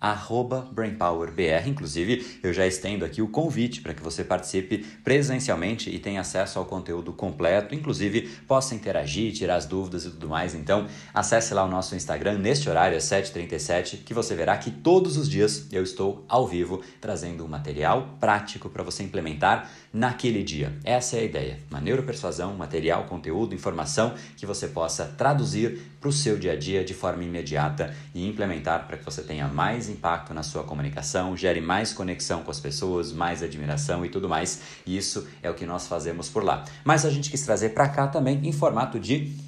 arroba 0.00 0.68
BrainPowerBR. 0.72 1.68
Inclusive, 1.68 2.38
eu 2.42 2.52
já 2.52 2.66
estendo 2.66 3.04
aqui 3.04 3.20
o 3.20 3.28
convite 3.28 3.80
para 3.80 3.94
que 3.94 4.02
você 4.02 4.22
participe 4.22 4.78
presencialmente 5.02 5.90
e 5.90 5.98
tenha 5.98 6.20
acesso 6.20 6.58
ao 6.58 6.64
conteúdo 6.64 7.12
completo, 7.12 7.74
inclusive 7.74 8.22
possa 8.46 8.74
interagir, 8.74 9.32
tirar 9.32 9.56
as 9.56 9.66
dúvidas 9.66 10.04
e 10.04 10.10
tudo 10.10 10.28
mais. 10.28 10.54
Então, 10.54 10.86
acesse 11.12 11.52
lá 11.52 11.64
o 11.64 11.68
nosso 11.68 11.94
Instagram 11.94 12.38
neste 12.38 12.68
horário, 12.68 12.96
às 12.96 13.04
7h37, 13.04 14.04
que 14.04 14.14
você 14.14 14.34
verá 14.34 14.56
que 14.56 14.70
todos 14.70 15.16
os 15.16 15.28
dias 15.28 15.66
eu 15.72 15.82
estou 15.82 16.24
ao 16.28 16.46
vivo 16.46 16.82
trazendo 17.00 17.44
um 17.44 17.48
material 17.48 18.16
prático 18.20 18.68
para 18.68 18.82
você 18.82 19.02
implementar 19.02 19.70
naquele 19.92 20.42
dia. 20.42 20.76
Essa 20.84 21.16
é 21.16 21.20
a 21.20 21.24
ideia. 21.24 21.58
Uma 21.70 21.80
neuropersuasão, 21.80 22.54
material, 22.54 23.04
conteúdo, 23.04 23.54
informação 23.54 24.14
que 24.36 24.46
você 24.46 24.68
possa 24.68 25.04
traduzir 25.06 25.80
para 26.00 26.08
o 26.08 26.12
seu 26.12 26.38
dia 26.38 26.52
a 26.52 26.56
dia 26.56 26.84
de 26.84 26.94
forma 26.94 27.24
imediata 27.24 27.94
e 28.14 28.26
implementar 28.26 28.86
para 28.86 28.96
que 28.96 29.04
você 29.04 29.22
tenha 29.22 29.48
mais 29.48 29.88
impacto 29.88 30.32
na 30.32 30.42
sua 30.42 30.62
comunicação, 30.62 31.36
gere 31.36 31.60
mais 31.60 31.92
conexão 31.92 32.42
com 32.42 32.50
as 32.50 32.60
pessoas, 32.60 33.12
mais 33.12 33.42
admiração 33.42 34.04
e 34.04 34.08
tudo 34.08 34.28
mais. 34.28 34.60
Isso 34.86 35.26
é 35.42 35.50
o 35.50 35.54
que 35.54 35.66
nós 35.66 35.86
fazemos 35.86 36.28
por 36.28 36.44
lá. 36.44 36.64
Mas 36.84 37.04
a 37.04 37.10
gente 37.10 37.30
quis 37.30 37.42
trazer 37.42 37.70
para 37.70 37.88
cá 37.88 38.06
também 38.06 38.46
em 38.46 38.52
formato 38.52 38.98
de 38.98 39.47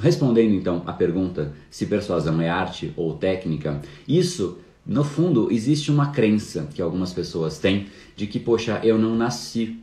Respondendo 0.00 0.54
então 0.54 0.82
à 0.86 0.92
pergunta 0.92 1.52
se 1.70 1.86
persuasão 1.86 2.40
é 2.40 2.48
arte 2.48 2.92
ou 2.96 3.14
técnica, 3.14 3.80
isso 4.06 4.58
no 4.86 5.04
fundo 5.04 5.52
existe 5.52 5.90
uma 5.90 6.12
crença 6.12 6.68
que 6.72 6.80
algumas 6.80 7.12
pessoas 7.12 7.58
têm 7.58 7.88
de 8.16 8.26
que, 8.26 8.40
poxa, 8.40 8.80
eu 8.82 8.98
não 8.98 9.14
nasci 9.14 9.78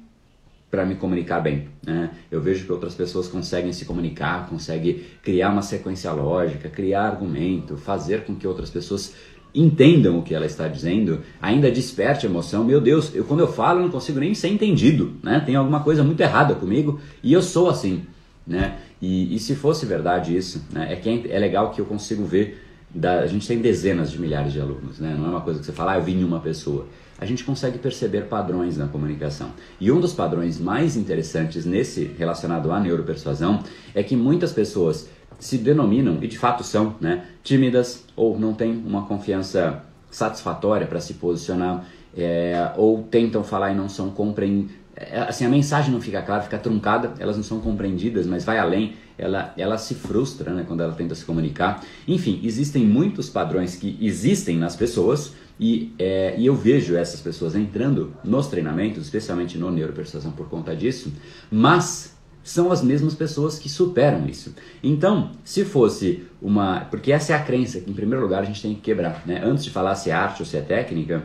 para 0.71 0.86
me 0.86 0.95
comunicar 0.95 1.39
bem. 1.39 1.69
Né? 1.86 2.09
Eu 2.31 2.41
vejo 2.41 2.66
que 2.66 2.71
outras 2.71 2.95
pessoas 2.95 3.27
conseguem 3.27 3.71
se 3.71 3.86
comunicar, 3.86 4.49
conseguem 4.49 5.02
criar 5.21 5.49
uma 5.52 5.61
sequência 5.61 6.11
lógica, 6.11 6.67
criar 6.69 7.03
argumento, 7.03 7.77
fazer 7.77 8.23
com 8.25 8.36
que 8.36 8.47
outras 8.47 8.69
pessoas 8.69 9.13
entendam 9.53 10.19
o 10.19 10.21
que 10.21 10.36
ela 10.36 10.45
está 10.45 10.67
dizendo, 10.67 11.21
ainda 11.41 11.71
desperte 11.71 12.25
emoção. 12.25 12.63
Meu 12.66 12.81
Deus, 12.81 13.16
eu, 13.16 13.23
quando 13.23 13.39
eu 13.39 13.47
falo 13.47 13.81
não 13.81 13.89
consigo 13.89 14.19
nem 14.19 14.33
ser 14.33 14.49
entendido, 14.49 15.13
né? 15.23 15.41
Tem 15.45 15.55
alguma 15.55 15.80
coisa 15.80 16.03
muito 16.03 16.19
errada 16.19 16.55
comigo 16.55 16.99
e 17.23 17.31
eu 17.31 17.41
sou 17.41 17.69
assim, 17.69 18.03
né? 18.45 18.80
E, 19.02 19.36
e 19.36 19.40
se 19.40 19.56
fosse 19.56 19.86
verdade 19.86 20.36
isso, 20.36 20.64
né, 20.72 20.94
é, 20.94 20.95
que 20.95 21.10
é, 21.10 21.36
é 21.36 21.39
legal 21.39 21.72
que 21.72 21.80
eu 21.80 21.86
consigo 21.86 22.26
ver, 22.26 22.61
da, 22.94 23.20
a 23.20 23.28
gente 23.28 23.48
tem 23.48 23.60
dezenas 23.60 24.11
de 24.11 24.20
milhares 24.20 24.54
de 24.54 24.60
alunos, 24.60 25.00
né, 25.00 25.16
não 25.17 25.26
é 25.26 25.30
uma 25.30 25.42
coisa 25.42 25.60
que 25.60 25.66
você 25.66 25.72
fala, 25.72 25.94
ah, 25.94 25.98
eu 25.98 26.04
vi 26.04 26.14
em 26.14 26.23
uma 26.23 26.39
pessoa. 26.39 26.88
A 27.17 27.26
gente 27.26 27.44
consegue 27.44 27.78
perceber 27.78 28.23
padrões 28.23 28.78
na 28.78 28.88
comunicação. 28.88 29.52
E 29.80 29.89
um 29.89 30.02
dos 30.02 30.14
padrões 30.14 30.60
mais 30.60 30.98
interessantes 30.98 31.66
nesse 31.66 32.11
relacionado 32.17 32.72
à 32.72 32.80
neuropersuasão 32.80 33.64
é 33.94 34.04
que 34.04 34.17
muitas 34.17 34.52
pessoas 34.52 35.10
se 35.39 35.58
denominam, 35.58 36.20
e 36.22 36.28
de 36.28 36.38
fato 36.38 36.64
são, 36.64 36.95
né, 37.00 37.26
tímidas 37.44 38.05
ou 38.16 38.39
não 38.39 38.54
têm 38.54 38.72
uma 38.86 39.05
confiança 39.05 39.84
satisfatória 40.10 40.88
para 40.88 41.02
se 41.02 41.16
posicionar, 41.16 41.86
é, 42.17 42.72
ou 42.78 43.04
tentam 43.04 43.44
falar 43.44 43.72
e 43.72 43.76
não 43.76 43.89
são 43.89 44.10
compreendidos 44.10 44.73
é, 44.73 44.85
assim, 45.28 45.45
a 45.45 45.50
mensagem 45.50 45.92
não 45.92 46.00
fica 46.00 46.22
clara, 46.22 46.44
fica 46.44 46.58
truncada, 46.58 47.14
elas 47.20 47.36
não 47.36 47.44
são 47.44 47.60
compreendidas, 47.60 48.26
mas 48.26 48.45
vai 48.45 48.58
além, 48.58 48.94
ela, 49.17 49.54
ela 49.58 49.78
se 49.78 49.95
frustra 49.95 50.54
né, 50.54 50.64
quando 50.67 50.82
ela 50.82 50.94
tenta 50.94 51.14
se 51.16 51.26
comunicar. 51.26 51.83
Enfim, 52.08 52.39
existem 52.44 52.86
muitos 52.86 53.30
padrões 53.30 53.76
que 53.76 53.98
existem 54.00 54.58
nas 54.58 54.76
pessoas 54.76 55.34
e, 55.60 55.94
é, 56.00 56.36
e 56.38 56.45
eu 56.45 56.55
vejo 56.55 56.95
essas 56.95 57.22
pessoas 57.22 57.55
entrando 57.55 58.14
nos 58.23 58.48
treinamentos, 58.48 59.04
especialmente 59.04 59.58
no 59.58 59.72
neuropersuasão 59.72 60.32
por 60.32 60.48
conta 60.50 60.76
disso, 60.76 61.11
mas 61.52 62.16
são 62.44 62.72
as 62.72 62.84
mesmas 62.84 63.16
pessoas 63.16 63.58
que 63.58 63.67
superam 63.67 64.28
isso. 64.28 64.54
Então, 64.84 65.32
se 65.44 65.66
fosse 65.66 66.23
uma. 66.39 66.82
Porque 66.82 67.11
essa 67.11 67.34
é 67.34 67.36
a 67.36 67.39
crença 67.42 67.82
que, 67.82 67.89
em 67.89 67.94
primeiro 67.94 68.22
lugar, 68.23 68.44
a 68.44 68.45
gente 68.45 68.61
tem 68.61 68.76
que 68.76 68.82
quebrar. 68.82 69.23
Né? 69.26 69.42
Antes 69.44 69.64
de 69.64 69.72
falar 69.72 69.95
se 69.95 70.11
é 70.11 70.14
arte 70.14 70.44
ou 70.44 70.45
se 70.45 70.55
é 70.55 70.61
técnica, 70.61 71.23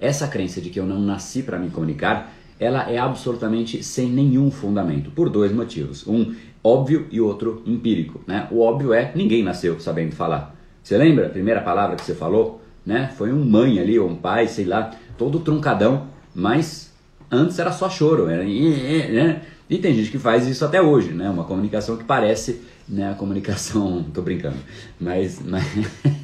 essa 0.00 0.28
crença 0.28 0.60
de 0.60 0.70
que 0.70 0.78
eu 0.78 0.86
não 0.86 1.00
nasci 1.00 1.42
para 1.42 1.58
me 1.58 1.70
comunicar 1.70 2.32
ela 2.62 2.90
é 2.90 2.98
absolutamente 2.98 3.82
sem 3.82 4.08
nenhum 4.08 4.50
fundamento, 4.50 5.10
por 5.10 5.28
dois 5.28 5.52
motivos. 5.52 6.06
Um 6.06 6.34
óbvio 6.62 7.06
e 7.10 7.20
outro 7.20 7.62
empírico. 7.66 8.20
Né? 8.26 8.46
O 8.50 8.60
óbvio 8.60 8.92
é 8.92 9.12
ninguém 9.14 9.42
nasceu 9.42 9.80
sabendo 9.80 10.14
falar. 10.14 10.54
Você 10.82 10.96
lembra 10.96 11.26
a 11.26 11.30
primeira 11.30 11.60
palavra 11.60 11.96
que 11.96 12.02
você 12.02 12.14
falou? 12.14 12.62
Né? 12.84 13.10
Foi 13.16 13.32
um 13.32 13.44
mãe 13.44 13.78
ali, 13.78 13.98
ou 13.98 14.08
um 14.08 14.16
pai, 14.16 14.48
sei 14.48 14.64
lá, 14.64 14.90
todo 15.16 15.40
truncadão, 15.40 16.06
mas 16.34 16.92
antes 17.30 17.58
era 17.58 17.72
só 17.72 17.88
choro. 17.88 18.28
Era, 18.28 18.44
né? 18.44 19.42
E 19.68 19.78
tem 19.78 19.94
gente 19.94 20.10
que 20.10 20.18
faz 20.18 20.46
isso 20.46 20.64
até 20.64 20.82
hoje, 20.82 21.12
né? 21.12 21.30
uma 21.30 21.44
comunicação 21.44 21.96
que 21.96 22.04
parece 22.04 22.60
né, 22.88 23.10
a 23.10 23.14
comunicação, 23.14 24.04
tô 24.14 24.22
brincando, 24.22 24.56
mas, 25.00 25.40
mas 25.44 25.64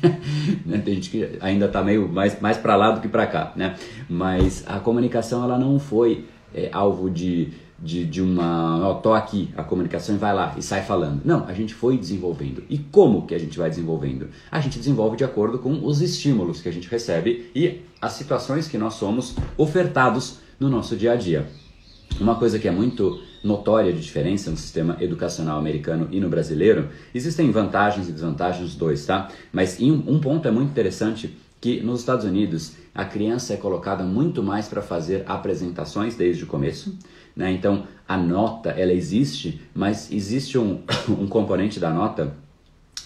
né, 0.65 0.79
tem 0.85 0.95
gente 0.95 1.11
que 1.11 1.39
ainda 1.41 1.67
está 1.67 1.83
meio 1.83 2.09
mais, 2.09 2.41
mais 2.41 2.57
para 2.57 2.77
lá 2.77 2.91
do 2.93 3.01
que 3.01 3.09
para 3.09 3.27
cá, 3.27 3.53
né? 3.57 3.77
Mas 4.09 4.65
a 4.67 4.79
comunicação 4.79 5.43
ela 5.45 5.59
não 5.59 5.79
foi 5.79 6.27
é, 6.55 6.69
alvo 6.73 7.11
de, 7.11 7.53
de, 7.79 8.05
de 8.05 8.21
uma, 8.21 8.89
ó, 8.89 8.95
tô 8.95 9.13
aqui, 9.13 9.51
a 9.57 9.63
comunicação 9.63 10.17
vai 10.19 10.35
lá 10.35 10.55
e 10.57 10.63
sai 10.63 10.83
falando. 10.83 11.23
Não, 11.25 11.47
a 11.47 11.53
gente 11.53 11.75
foi 11.75 11.97
desenvolvendo. 11.97 12.65
E 12.69 12.79
como 12.79 13.27
que 13.27 13.35
a 13.35 13.39
gente 13.39 13.59
vai 13.59 13.71
desenvolvendo? 13.71 14.29
A 14.51 14.61
gente 14.61 14.79
desenvolve 14.79 15.17
de 15.17 15.25
acordo 15.25 15.59
com 15.59 15.85
os 15.85 16.01
estímulos 16.01 16.61
que 16.61 16.69
a 16.69 16.73
gente 16.73 16.89
recebe 16.89 17.51
e 17.55 17.83
as 18.01 18.13
situações 18.13 18.69
que 18.69 18.79
nós 18.79 18.95
somos 18.95 19.37
ofertados 19.57 20.39
no 20.59 20.69
nosso 20.69 20.97
dia 20.97 21.13
a 21.13 21.17
dia. 21.17 21.47
Uma 22.21 22.35
coisa 22.35 22.59
que 22.59 22.67
é 22.67 22.71
muito 22.71 23.23
notória 23.43 23.93
de 23.93 24.01
diferença 24.01 24.51
no 24.51 24.57
sistema 24.57 24.97
educacional 25.01 25.59
americano 25.59 26.09
e 26.11 26.19
no 26.19 26.29
brasileiro, 26.29 26.89
existem 27.15 27.51
vantagens 27.51 28.09
e 28.09 28.13
desvantagens 28.13 28.65
dos 28.65 28.75
dois, 28.75 29.07
tá? 29.07 29.29
Mas 29.53 29.79
um 29.81 30.19
ponto 30.19 30.49
é 30.49 30.51
muito 30.51 30.71
interessante 30.71 31.37
que 31.61 31.81
nos 31.81 32.01
Estados 32.01 32.25
Unidos 32.25 32.75
a 32.95 33.05
criança 33.05 33.55
é 33.55 33.57
colocada 33.57 34.03
muito 34.03 34.43
mais 34.43 34.69
para 34.69 34.83
fazer 34.83 35.25
apresentações 35.27 36.17
desde 36.17 36.45
o 36.45 36.47
começo, 36.47 36.99
né? 37.37 37.53
Então 37.53 37.87
a 38.07 38.17
nota 38.17 38.71
ela 38.71 38.93
existe, 38.93 39.61
mas 39.75 40.11
existe 40.11 40.59
um, 40.59 40.83
um 41.09 41.27
componente 41.29 41.79
da 41.79 41.91
nota 41.91 42.35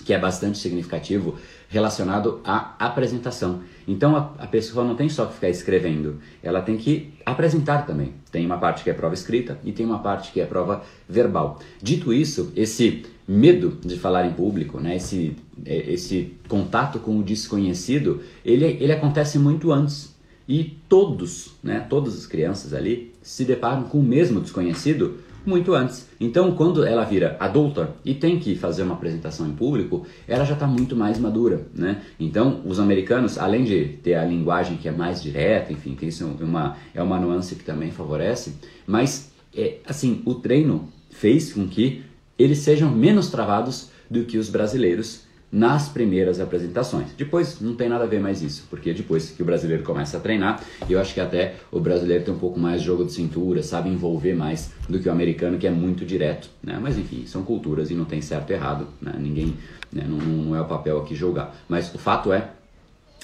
que 0.05 0.13
é 0.13 0.19
bastante 0.19 0.59
significativo 0.59 1.37
relacionado 1.73 2.41
à 2.45 2.75
apresentação. 2.79 3.63
Então 3.89 4.15
a, 4.15 4.31
a, 4.39 4.47
pessoa 4.47 4.85
não 4.85 4.95
tem 4.95 5.09
só 5.09 5.25
que 5.25 5.35
ficar 5.35 5.49
escrevendo, 5.49 6.19
ela 6.43 6.61
tem 6.61 6.77
que 6.77 7.15
apresentar 7.25 7.87
também. 7.87 8.13
Tem 8.31 8.45
uma 8.45 8.59
parte 8.59 8.85
que 8.85 8.91
é 8.91 8.93
prova 8.93 9.15
escrita 9.15 9.59
e 9.65 9.73
tem 9.73 9.87
uma 9.87 9.99
parte 9.99 10.31
que 10.33 10.41
é 10.41 10.45
prova 10.45 10.83
verbal. 11.09 11.59
Dito 11.83 12.13
isso, 12.13 12.53
esse 12.55 13.05
medo 13.27 13.79
de 13.83 13.99
falar 13.99 14.27
em 14.27 14.33
público, 14.33 14.79
né, 14.79 14.97
esse, 14.97 15.35
é, 15.65 15.93
esse 15.93 16.35
contato 16.47 16.99
com 16.99 17.19
o 17.19 17.23
desconhecido, 17.23 18.21
ele, 18.45 18.67
ele 18.67 18.93
acontece 18.93 19.39
muito 19.39 19.73
antes. 19.73 20.13
E 20.47 20.77
todos, 20.89 21.55
né, 21.63 21.87
todas 21.89 22.15
as 22.15 22.27
crianças 22.27 22.75
ali 22.75 23.15
se 23.23 23.45
deparam 23.45 23.85
com 23.85 23.99
o 23.99 24.03
mesmo 24.03 24.41
desconhecido 24.41 25.21
muito 25.49 25.75
antes. 25.75 26.09
Então, 26.21 26.53
quando 26.53 26.85
ela 26.85 27.05
vira 27.05 27.37
adulta 27.41 27.95
e 28.05 28.15
tem 28.15 28.39
que 28.39 28.55
fazer 28.55 28.83
uma 28.83 28.95
apresentação 28.95 29.47
em 29.47 29.53
público, 29.53 30.07
ela 30.27 30.45
já 30.45 30.55
está 30.55 30.67
muito 30.67 30.95
mais 30.95 31.19
madura, 31.19 31.67
né? 31.75 32.03
Então, 32.19 32.63
os 32.65 32.79
americanos, 32.79 33.39
além 33.39 33.65
de 33.65 33.85
ter 34.03 34.15
a 34.15 34.25
linguagem 34.25 34.77
que 34.77 34.89
é 34.89 34.93
mais 34.93 35.23
direta, 35.23 35.73
enfim, 35.73 35.95
que 35.95 36.07
isso 36.07 36.25
é 36.41 36.45
uma, 36.45 36.77
é 36.95 37.03
uma 37.03 37.19
nuance 37.19 37.55
que 37.55 37.65
também 37.65 37.91
favorece, 37.91 38.55
mas, 38.87 39.33
é, 39.57 39.79
assim, 39.87 40.23
o 40.25 40.35
treino 40.35 40.89
fez 41.11 41.53
com 41.53 41.67
que 41.67 42.03
eles 42.39 42.59
sejam 42.59 42.91
menos 42.91 43.31
travados 43.31 43.91
do 44.11 44.25
que 44.25 44.39
os 44.39 44.49
brasileiros 44.49 45.25
nas 45.53 45.91
primeiras 45.91 46.41
apresentações. 46.41 47.09
Depois 47.15 47.61
não 47.61 47.75
tem 47.75 47.87
nada 47.87 48.05
a 48.05 48.07
ver 48.07 48.19
mais 48.19 48.41
isso, 48.41 48.65
porque 48.71 48.95
depois 48.95 49.31
que 49.31 49.43
o 49.43 49.45
brasileiro 49.45 49.83
começa 49.83 50.17
a 50.17 50.21
treinar, 50.21 50.65
eu 50.89 50.99
acho 50.99 51.13
que 51.13 51.21
até 51.21 51.57
o 51.71 51.79
brasileiro 51.79 52.25
tem 52.25 52.33
um 52.33 52.39
pouco 52.39 52.59
mais 52.59 52.81
de 52.81 52.87
jogo 52.87 53.05
de 53.05 53.13
cintura, 53.13 53.63
sabe 53.63 53.91
envolver 53.91 54.35
mais 54.35 54.73
do 54.89 54.99
que 54.99 55.11
o 55.11 55.13
americano, 55.13 55.59
que 55.59 55.67
é 55.67 55.71
muito 55.71 56.07
direto. 56.07 56.49
Né? 56.63 56.79
Mas 56.81 56.97
enfim, 56.97 57.27
são 57.27 57.43
culturas 57.43 57.91
e 57.91 57.95
não 57.95 58.07
tem 58.07 58.23
certo 58.23 58.51
e 58.51 58.55
errado, 58.55 58.87
né? 59.01 59.13
ninguém 59.19 59.55
né? 59.93 60.07
não, 60.09 60.17
não 60.17 60.57
é 60.57 60.61
o 60.63 60.65
papel 60.65 60.99
aqui 60.99 61.15
julgar. 61.15 61.55
Mas 61.69 61.95
o 61.95 61.99
fato 61.99 62.33
é, 62.33 62.49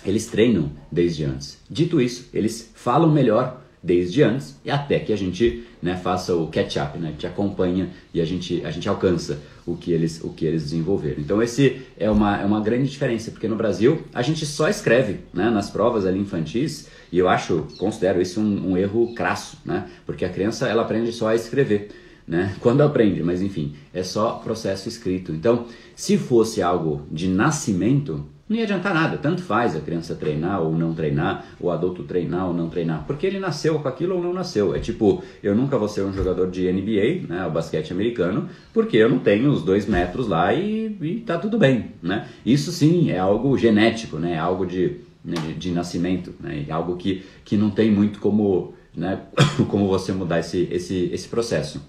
eles 0.04 0.26
treinam 0.26 0.70
desde 0.92 1.24
antes. 1.24 1.58
Dito 1.70 1.98
isso, 1.98 2.28
eles 2.34 2.70
falam 2.74 3.10
melhor 3.10 3.62
desde 3.82 4.22
antes 4.22 4.56
e 4.64 4.70
até 4.70 4.98
que 4.98 5.12
a 5.12 5.16
gente 5.16 5.64
né, 5.80 5.96
faça 5.96 6.34
o 6.34 6.48
catch-up, 6.48 6.98
né, 6.98 7.08
a 7.08 7.10
gente 7.12 7.26
acompanha 7.26 7.90
e 8.12 8.20
a 8.20 8.24
gente, 8.24 8.64
a 8.64 8.70
gente 8.70 8.88
alcança 8.88 9.40
o 9.72 9.76
que, 9.76 9.92
eles, 9.92 10.22
o 10.22 10.30
que 10.30 10.46
eles 10.46 10.62
desenvolveram. 10.64 11.20
Então 11.20 11.42
esse 11.42 11.82
é 11.98 12.10
uma, 12.10 12.40
é 12.40 12.44
uma 12.44 12.60
grande 12.60 12.88
diferença, 12.88 13.30
porque 13.30 13.46
no 13.46 13.56
Brasil 13.56 14.02
a 14.14 14.22
gente 14.22 14.46
só 14.46 14.68
escreve 14.68 15.20
né, 15.32 15.50
nas 15.50 15.70
provas 15.70 16.06
ali 16.06 16.18
infantis 16.18 16.88
e 17.12 17.18
eu 17.18 17.28
acho, 17.28 17.66
considero 17.78 18.20
isso 18.20 18.40
um, 18.40 18.72
um 18.72 18.76
erro 18.76 19.14
crasso, 19.14 19.58
né, 19.64 19.86
porque 20.06 20.24
a 20.24 20.28
criança 20.28 20.66
ela 20.68 20.82
aprende 20.82 21.12
só 21.12 21.28
a 21.28 21.34
escrever. 21.34 21.90
Né? 22.26 22.54
Quando 22.60 22.82
aprende, 22.82 23.22
mas 23.22 23.40
enfim, 23.42 23.74
é 23.92 24.02
só 24.02 24.32
processo 24.32 24.88
escrito. 24.88 25.32
Então, 25.32 25.66
se 25.96 26.16
fosse 26.16 26.60
algo 26.60 27.06
de 27.10 27.28
nascimento, 27.28 28.26
não 28.48 28.56
ia 28.56 28.64
adiantar 28.64 28.94
nada, 28.94 29.18
tanto 29.18 29.42
faz 29.42 29.76
a 29.76 29.80
criança 29.80 30.14
treinar 30.14 30.62
ou 30.62 30.72
não 30.72 30.94
treinar, 30.94 31.44
o 31.60 31.70
adulto 31.70 32.02
treinar 32.04 32.48
ou 32.48 32.54
não 32.54 32.70
treinar, 32.70 33.04
porque 33.06 33.26
ele 33.26 33.38
nasceu 33.38 33.78
com 33.78 33.88
aquilo 33.88 34.16
ou 34.16 34.22
não 34.22 34.32
nasceu. 34.32 34.74
É 34.74 34.78
tipo, 34.78 35.22
eu 35.42 35.54
nunca 35.54 35.76
vou 35.76 35.88
ser 35.88 36.02
um 36.02 36.12
jogador 36.12 36.50
de 36.50 36.72
NBA, 36.72 37.28
né, 37.28 37.46
o 37.46 37.50
basquete 37.50 37.92
americano, 37.92 38.48
porque 38.72 38.96
eu 38.96 39.10
não 39.10 39.18
tenho 39.18 39.50
os 39.50 39.62
dois 39.62 39.86
metros 39.86 40.26
lá 40.26 40.54
e, 40.54 40.96
e 41.00 41.20
tá 41.20 41.36
tudo 41.36 41.58
bem, 41.58 41.92
né? 42.02 42.26
Isso 42.44 42.72
sim 42.72 43.10
é 43.10 43.18
algo 43.18 43.56
genético, 43.58 44.16
né? 44.16 44.32
É 44.32 44.38
algo 44.38 44.64
de, 44.64 44.96
né, 45.22 45.36
de, 45.46 45.54
de, 45.54 45.70
nascimento, 45.70 46.34
né? 46.40 46.64
Algo 46.70 46.96
que, 46.96 47.22
que 47.44 47.56
não 47.56 47.68
tem 47.68 47.90
muito 47.90 48.18
como, 48.18 48.72
né, 48.96 49.20
como 49.68 49.86
você 49.88 50.12
mudar 50.12 50.38
esse, 50.38 50.66
esse, 50.70 51.10
esse 51.12 51.28
processo. 51.28 51.82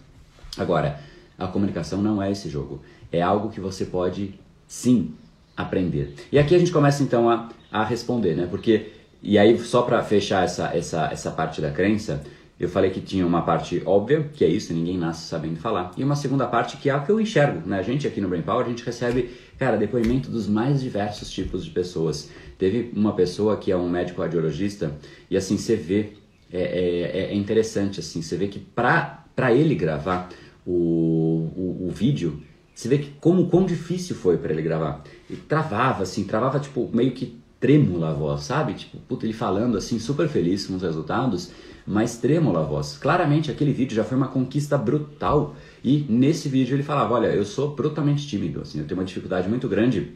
Agora, 0.58 1.00
a 1.38 1.48
comunicação 1.48 2.02
não 2.02 2.22
é 2.22 2.30
esse 2.32 2.50
jogo. 2.50 2.82
É 3.12 3.22
algo 3.22 3.50
que 3.50 3.62
você 3.62 3.86
pode 3.86 4.34
sim 4.68 5.14
aprender. 5.60 6.14
E 6.32 6.40
aqui 6.40 6.56
a 6.56 6.58
gente 6.58 6.72
começa 6.72 7.04
então 7.04 7.30
a, 7.30 7.50
a 7.70 7.84
responder, 7.84 8.34
né? 8.34 8.48
Porque, 8.50 8.94
e 9.22 9.38
aí 9.38 9.58
só 9.60 9.82
para 9.82 10.02
fechar 10.02 10.46
essa, 10.46 10.72
essa, 10.74 11.10
essa 11.12 11.32
parte 11.32 11.60
da 11.60 11.70
crença, 11.70 12.24
eu 12.58 12.70
falei 12.70 12.90
que 12.90 13.02
tinha 13.02 13.28
uma 13.28 13.42
parte 13.42 13.84
óbvia, 13.86 14.30
que 14.34 14.46
é 14.46 14.48
isso, 14.48 14.74
ninguém 14.74 14.98
nasce 14.98 15.28
sabendo 15.28 15.58
falar, 15.58 15.92
e 15.98 16.04
uma 16.04 16.16
segunda 16.16 16.48
parte 16.48 16.78
que 16.78 16.90
é 16.90 16.96
o 16.96 17.04
que 17.04 17.12
eu 17.12 17.20
enxergo, 17.20 17.68
né? 17.68 17.78
A 17.78 17.82
gente 17.82 18.08
aqui 18.08 18.22
no 18.22 18.30
Brain 18.30 18.42
Power, 18.42 18.66
a 18.66 18.70
gente 18.70 18.86
recebe, 18.86 19.32
cara, 19.58 19.76
depoimento 19.76 20.32
dos 20.32 20.48
mais 20.48 20.82
diversos 20.82 21.30
tipos 21.30 21.66
de 21.66 21.72
pessoas. 21.72 22.30
Teve 22.58 22.92
uma 22.96 23.14
pessoa 23.14 23.58
que 23.58 23.70
é 23.72 23.76
um 23.76 23.90
médico 23.90 24.22
radiologista, 24.22 24.98
e 25.30 25.36
assim, 25.36 25.58
você 25.58 25.76
vê, 25.76 26.14
é, 26.52 26.62
é, 26.62 27.32
é 27.32 27.36
interessante, 27.36 28.00
assim, 28.00 28.22
você 28.22 28.38
vê 28.38 28.48
que 28.48 28.60
para 28.60 29.54
ele 29.54 29.76
gravar 29.76 30.30
o, 30.66 31.50
o, 31.56 31.88
o 31.88 31.92
vídeo, 31.92 32.42
você 32.80 32.88
vê 32.88 32.98
que 32.98 33.10
como 33.20 33.48
quão 33.48 33.66
difícil 33.66 34.16
foi 34.16 34.38
para 34.38 34.54
ele 34.54 34.62
gravar. 34.62 35.04
Ele 35.30 35.42
travava 35.50 36.04
assim, 36.04 36.24
travava 36.24 36.62
tipo 36.62 36.90
meio 36.94 37.12
que 37.12 37.38
trêmula 37.60 38.12
a 38.12 38.14
voz, 38.14 38.44
sabe? 38.44 38.74
Tipo, 38.74 38.98
puta, 39.00 39.26
ele 39.26 39.34
falando 39.34 39.78
assim, 39.78 40.00
super 40.00 40.30
feliz 40.30 40.66
com 40.66 40.78
os 40.78 40.82
resultados, 40.82 41.52
mas 41.86 42.16
trêmula 42.16 42.62
a 42.62 42.64
voz. 42.64 42.98
Claramente 42.98 43.52
aquele 43.52 43.74
vídeo 43.74 43.94
já 43.94 44.06
foi 44.06 44.16
uma 44.16 44.30
conquista 44.30 44.78
brutal. 44.78 45.58
E 45.84 46.06
nesse 46.08 46.48
vídeo 46.48 46.74
ele 46.74 46.82
falava, 46.82 47.16
olha, 47.16 47.28
eu 47.28 47.44
sou 47.44 47.76
brutalmente 47.76 48.26
tímido, 48.26 48.62
assim, 48.62 48.80
eu 48.80 48.86
tenho 48.86 48.98
uma 48.98 49.06
dificuldade 49.06 49.50
muito 49.50 49.68
grande 49.68 50.14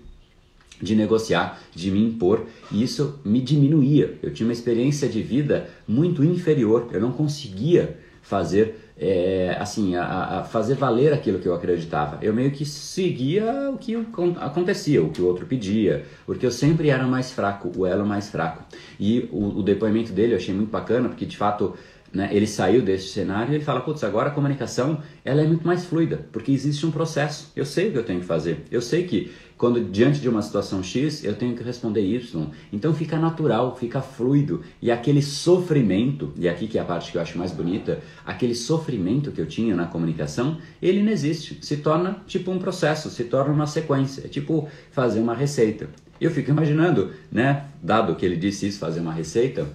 de 0.82 0.96
negociar, 0.96 1.62
de 1.76 1.92
me 1.92 2.02
impor, 2.02 2.46
e 2.72 2.82
isso 2.82 3.20
me 3.26 3.42
diminuía. 3.42 4.18
Eu 4.24 4.34
tinha 4.34 4.48
uma 4.48 4.54
experiência 4.54 5.10
de 5.10 5.22
vida 5.22 5.70
muito 5.86 6.24
inferior, 6.24 6.88
eu 6.94 7.02
não 7.02 7.12
conseguia 7.12 8.00
fazer 8.22 8.83
é, 8.98 9.58
assim, 9.60 9.96
a, 9.96 10.40
a, 10.40 10.44
fazer 10.44 10.76
valer 10.76 11.14
aquilo 11.14 11.40
que 11.40 11.48
eu 11.48 11.54
acreditava. 11.54 12.20
Eu 12.22 12.34
meio 12.34 12.52
que 12.52 12.66
seguia 12.66 13.72
o 13.72 13.78
que 13.78 13.96
acontecia, 14.40 15.04
o 15.04 15.10
que 15.10 15.22
o 15.22 15.26
outro 15.26 15.46
pedia, 15.46 16.06
porque 16.26 16.46
eu 16.46 16.52
sempre 16.52 16.90
era 16.90 17.06
mais 17.06 17.32
fraco, 17.32 17.72
o 17.76 17.86
elo 17.86 18.06
mais 18.06 18.30
fraco. 18.30 18.64
E 19.00 19.28
o, 19.32 19.60
o 19.60 19.64
depoimento 19.64 20.12
dele 20.12 20.34
eu 20.34 20.38
achei 20.38 20.54
muito 20.54 20.70
bacana, 20.70 21.10
porque 21.10 21.26
de 21.26 21.38
fato 21.38 21.74
né, 22.14 22.30
ele 22.32 22.46
saiu 22.46 22.82
desse 22.82 23.08
cenário 23.08 23.56
e 23.56 23.60
fala, 23.60 23.82
putz, 23.82 24.04
agora 24.04 24.30
a 24.30 24.32
comunicação 24.32 25.02
ela 25.26 25.42
é 25.42 25.48
muito 25.48 25.66
mais 25.66 25.84
fluida, 25.84 26.28
porque 26.32 26.52
existe 26.52 26.86
um 26.86 26.92
processo. 26.92 27.52
Eu 27.56 27.66
sei 27.66 27.90
o 27.90 27.92
que 27.92 27.98
eu 27.98 28.04
tenho 28.04 28.20
que 28.20 28.26
fazer. 28.26 28.64
Eu 28.70 28.82
sei 28.82 29.04
que 29.04 29.32
quando 29.58 29.84
diante 29.84 30.20
de 30.20 30.28
uma 30.28 30.42
situação 30.42 30.84
X, 30.84 31.24
eu 31.24 31.36
tenho 31.36 31.56
que 31.56 31.64
responder 31.64 32.02
Y. 32.02 32.48
Então 32.72 32.94
fica 32.94 33.18
natural, 33.18 33.76
fica 33.76 34.02
fluido. 34.02 34.62
E 34.82 34.92
aquele 34.92 35.22
sofrimento, 35.22 36.34
e 36.38 36.48
aqui 36.48 36.68
que 36.68 36.78
é 36.78 36.82
a 36.82 36.86
parte 36.86 37.12
que 37.12 37.18
eu 37.18 37.22
acho 37.22 37.38
mais 37.38 37.52
bonita, 37.52 38.00
aquele 38.26 38.56
sofrimento 38.56 39.32
que 39.32 39.42
eu 39.42 39.46
tinha 39.48 39.76
na 39.76 39.86
comunicação, 39.86 40.58
ele 40.82 41.02
não 41.02 41.12
existe. 41.12 41.58
Se 41.62 41.78
torna 41.78 42.22
tipo 42.28 42.52
um 42.52 42.60
processo, 42.60 43.10
se 43.10 43.24
torna 43.24 43.54
uma 43.54 43.66
sequência. 43.66 44.26
É 44.26 44.28
tipo 44.28 44.68
fazer 44.92 45.20
uma 45.20 45.34
receita. 45.34 45.90
Eu 46.20 46.30
fico 46.30 46.52
imaginando, 46.52 47.12
né, 47.32 47.66
dado 47.82 48.16
que 48.16 48.26
ele 48.26 48.36
disse 48.36 48.68
isso, 48.68 48.80
fazer 48.80 49.00
uma 49.00 49.14
receita, 49.14 49.68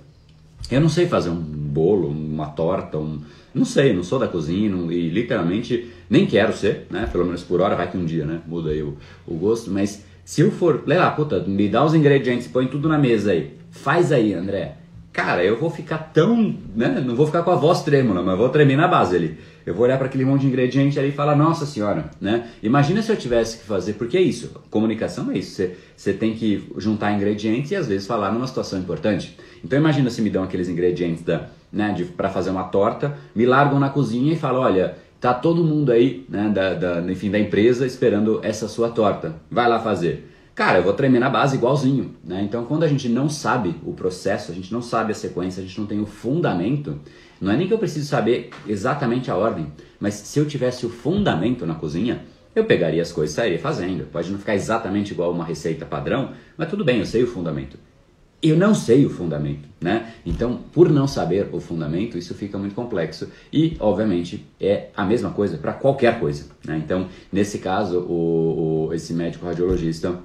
eu 0.71 0.81
não 0.81 0.89
sei 0.89 1.07
fazer 1.07 1.31
um 1.31 1.41
bolo, 1.41 2.09
uma 2.09 2.47
torta, 2.47 2.99
um, 2.99 3.21
não 3.55 3.65
sei, 3.65 3.93
não 3.93 4.03
sou 4.03 4.19
da 4.19 4.29
cozinha 4.29 4.71
não, 4.71 4.91
e 4.93 5.09
literalmente 5.09 5.91
nem 6.09 6.27
quero 6.27 6.53
ser, 6.53 6.87
né? 6.91 7.09
Pelo 7.11 7.25
menos 7.25 7.43
por 7.43 7.61
hora, 7.61 7.77
vai 7.77 7.91
que 7.91 7.97
um 7.97 8.05
dia, 8.05 8.25
né? 8.25 8.41
Muda 8.47 8.71
aí 8.71 8.83
o, 8.83 8.97
o 9.27 9.35
gosto, 9.35 9.71
mas 9.71 10.05
se 10.25 10.43
eu 10.43 10.51
for, 10.51 10.83
lê 10.87 10.97
lá, 10.97 11.11
puta, 11.11 11.41
me 11.41 11.69
dá 11.69 11.85
os 11.85 11.95
ingredientes, 11.95 12.47
põe 12.47 12.67
tudo 12.67 12.89
na 12.89 12.99
mesa 12.99 13.33
aí, 13.33 13.57
faz 13.71 14.13
aí, 14.13 14.35
André. 14.35 14.77
Cara, 15.11 15.43
eu 15.43 15.59
vou 15.59 15.71
ficar 15.71 15.99
tão, 15.99 16.55
né? 16.77 17.03
Não 17.05 17.17
vou 17.17 17.27
ficar 17.27 17.43
com 17.43 17.51
a 17.51 17.57
voz 17.57 17.83
trêmula, 17.83 18.23
mas 18.23 18.39
vou 18.39 18.51
tremer 18.51 18.77
na 18.77 18.87
base 18.87 19.17
ali. 19.17 19.39
Eu 19.67 19.75
vou 19.75 19.85
olhar 19.85 19.99
para 19.99 20.07
aquele 20.07 20.25
monte 20.25 20.43
de 20.43 20.47
ingrediente 20.47 20.99
ali 20.99 21.09
e 21.09 21.13
falar, 21.13 21.35
nossa 21.35 21.67
senhora, 21.67 22.11
né? 22.21 22.49
Imagina 22.63 23.03
se 23.03 23.11
eu 23.11 23.17
tivesse 23.17 23.59
que 23.59 23.65
fazer, 23.65 23.95
porque 23.95 24.17
é 24.17 24.21
isso, 24.21 24.51
comunicação 24.71 25.31
é 25.31 25.39
isso, 25.39 25.63
você, 25.97 26.13
tem 26.13 26.35
que 26.35 26.73
juntar 26.77 27.13
ingredientes 27.13 27.71
e 27.71 27.77
às 27.77 27.89
vezes 27.89 28.07
falar 28.07 28.31
numa 28.33 28.47
situação 28.47 28.79
importante. 28.79 29.37
Então 29.65 29.79
imagina 29.79 30.11
se 30.11 30.23
me 30.23 30.31
dão 30.31 30.43
aqueles 30.43 30.69
ingredientes 30.69 31.23
da, 31.23 31.49
né, 31.73 31.95
para 32.17 32.29
fazer 32.29 32.51
uma 32.51 32.65
torta, 32.65 33.17
me 33.35 33.47
largam 33.47 33.79
na 33.79 33.89
cozinha 33.89 34.33
e 34.33 34.37
falam, 34.37 34.63
olha, 34.63 34.97
tá 35.21 35.35
todo 35.35 35.65
mundo 35.65 35.93
aí, 35.93 36.25
né, 36.29 36.49
da, 36.49 36.75
da, 36.75 37.13
enfim, 37.13 37.31
da 37.31 37.39
empresa 37.39 37.87
esperando 37.87 38.41
essa 38.43 38.69
sua 38.69 38.91
torta, 38.91 39.35
vai 39.51 39.69
lá 39.69 39.79
fazer. 39.79 40.31
Cara, 40.55 40.79
eu 40.79 40.83
vou 40.83 40.93
tremer 40.93 41.21
na 41.21 41.31
base 41.31 41.57
igualzinho, 41.57 42.17
né? 42.25 42.43
Então 42.43 42.65
quando 42.65 42.83
a 42.83 42.89
gente 42.89 43.09
não 43.09 43.29
sabe 43.29 43.77
o 43.85 43.93
processo, 43.93 44.51
a 44.51 44.55
gente 44.55 44.73
não 44.73 44.83
sabe 44.83 45.13
a 45.13 45.15
sequência, 45.15 45.63
a 45.63 45.67
gente 45.67 45.79
não 45.79 45.87
tem 45.87 46.01
o 46.01 46.07
fundamento, 46.07 46.99
não 47.41 47.53
é 47.53 47.57
nem 47.57 47.69
que 47.69 47.73
eu 47.73 47.79
preciso 47.79 48.09
saber 48.09 48.51
exatamente 48.67 49.31
a 49.31 49.37
ordem, 49.37 49.73
mas 50.01 50.15
se 50.15 50.37
eu 50.37 50.47
tivesse 50.47 50.85
o 50.85 50.89
fundamento 50.89 51.65
na 51.65 51.77
cozinha, 51.77 52.23
eu 52.57 52.65
pegaria 52.65 53.01
as 53.01 53.13
coisas 53.13 53.35
e 53.35 53.37
sairia 53.37 53.59
fazendo. 53.61 54.11
Pode 54.11 54.33
não 54.33 54.39
ficar 54.41 54.57
exatamente 54.57 55.13
igual 55.13 55.31
uma 55.31 55.45
receita 55.45 55.87
padrão, 55.87 56.33
mas 56.57 56.69
tudo 56.69 56.85
bem, 56.85 56.99
eu 56.99 57.07
sei 57.07 57.23
o 57.23 57.29
fundamento 57.29 57.79
eu 58.43 58.57
não 58.57 58.75
sei 58.75 59.05
o 59.05 59.11
fundamento, 59.11 59.69
né? 59.81 60.13
Então, 60.25 60.61
por 60.73 60.89
não 60.89 61.09
saber 61.09 61.49
o 61.53 61.61
fundamento, 61.61 62.17
isso 62.17 62.35
fica 62.35 62.57
muito 62.57 62.75
complexo 62.75 63.29
e, 63.53 63.77
obviamente, 63.81 64.47
é 64.61 64.89
a 64.97 65.05
mesma 65.05 65.31
coisa 65.31 65.59
para 65.59 65.73
qualquer 65.73 66.21
coisa, 66.21 66.47
né? 66.65 66.81
Então, 66.85 67.09
nesse 67.33 67.59
caso, 67.59 68.01
o, 68.01 68.89
o 68.89 68.95
esse 68.95 69.13
médico 69.13 69.45
radiologista, 69.45 70.21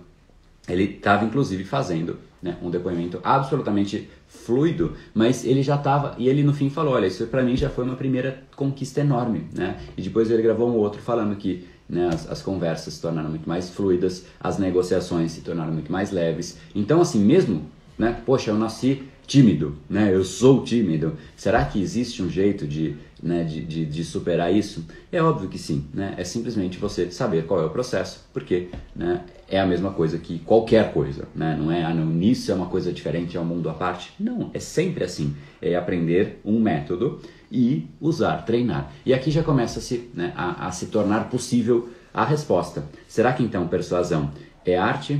ele 0.67 0.84
estava 0.84 1.25
inclusive 1.25 1.63
fazendo 1.63 2.17
né, 2.41 2.58
um 2.62 2.70
depoimento 2.70 3.20
absolutamente 3.24 4.10
fluido, 4.27 4.93
mas 5.13 5.46
ele 5.46 5.63
já 5.63 5.75
estava 5.75 6.15
e 6.17 6.27
ele 6.27 6.43
no 6.43 6.53
fim 6.53 6.70
falou, 6.70 6.93
olha, 6.93 7.08
isso 7.08 7.25
para 7.27 7.41
mim 7.41 7.55
já 7.55 7.70
foi 7.70 7.84
uma 7.84 7.96
primeira 7.96 8.43
conquista 8.55 9.00
enorme, 9.01 9.48
né? 9.53 9.79
E 9.98 10.01
depois 10.01 10.29
ele 10.29 10.43
gravou 10.43 10.70
um 10.70 10.75
outro 10.75 11.01
falando 11.01 11.36
que 11.36 11.65
né, 11.89 12.10
as, 12.13 12.29
as, 12.29 12.41
conversas 12.41 12.93
se 12.96 13.01
tornaram 13.01 13.29
muito 13.29 13.48
mais 13.48 13.70
fluidas, 13.70 14.25
as 14.39 14.58
negociações 14.58 15.32
se 15.32 15.41
tornaram 15.41 15.72
muito 15.72 15.91
mais 15.91 16.12
leves. 16.12 16.58
Então, 16.75 17.01
assim, 17.01 17.20
mesmo 17.20 17.63
né? 17.98 18.22
Poxa, 18.26 18.52
eu 18.52 18.58
nasci 18.58 19.04
tímido, 19.26 19.76
né? 19.90 20.14
Eu 20.14 20.24
sou 20.24 20.64
tímido. 20.64 21.14
Será 21.36 21.64
que 21.66 21.82
existe 21.82 22.22
um 22.22 22.30
jeito 22.30 22.68
de, 22.68 22.96
né, 23.22 23.44
de, 23.44 23.64
de, 23.64 23.86
de, 23.86 24.04
superar 24.04 24.54
isso? 24.54 24.86
É 25.12 25.22
óbvio 25.22 25.50
que 25.50 25.58
sim, 25.58 25.86
né? 25.94 26.14
É 26.18 26.24
simplesmente 26.24 26.78
você 26.78 27.10
saber 27.10 27.46
qual 27.46 27.62
é 27.62 27.66
o 27.66 27.70
processo, 27.70 28.28
porque 28.34 28.70
né, 28.96 29.24
é 29.48 29.60
a 29.60 29.66
mesma 29.66 29.92
coisa 29.92 30.18
que 30.18 30.40
qualquer 30.40 30.94
coisa, 30.94 31.28
né? 31.34 31.58
Não 31.60 31.72
é, 31.72 31.84
ah, 31.84 31.94
nisso 31.94 32.52
é 32.52 32.56
uma 32.56 32.68
coisa 32.68 32.92
diferente, 32.92 33.38
é 33.38 33.40
um 33.40 33.46
mundo 33.46 33.70
à 33.70 33.74
parte. 33.74 34.14
Não, 34.20 34.52
é 34.54 34.60
sempre 34.60 35.04
assim. 35.04 35.36
É 35.62 35.76
aprender 35.76 36.40
um 36.44 36.60
método 36.60 37.22
e 37.52 37.88
usar, 38.02 38.38
treinar. 38.46 38.92
E 39.06 39.14
aqui 39.14 39.32
já 39.32 39.44
começa 39.44 39.80
se, 39.80 40.10
né, 40.14 40.34
a, 40.36 40.68
a 40.68 40.72
se 40.72 40.88
tornar 40.88 41.30
possível 41.30 41.90
a 42.14 42.26
resposta. 42.26 42.84
Será 43.08 43.32
que 43.32 43.44
então 43.44 43.68
persuasão 43.68 44.32
é 44.66 44.78
arte 44.78 45.20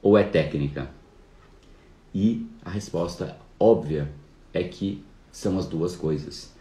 ou 0.00 0.16
é 0.16 0.22
técnica? 0.22 1.01
E 2.14 2.46
a 2.64 2.70
resposta 2.70 3.36
óbvia 3.58 4.10
é 4.52 4.62
que 4.64 5.04
são 5.30 5.58
as 5.58 5.66
duas 5.66 5.96
coisas. 5.96 6.52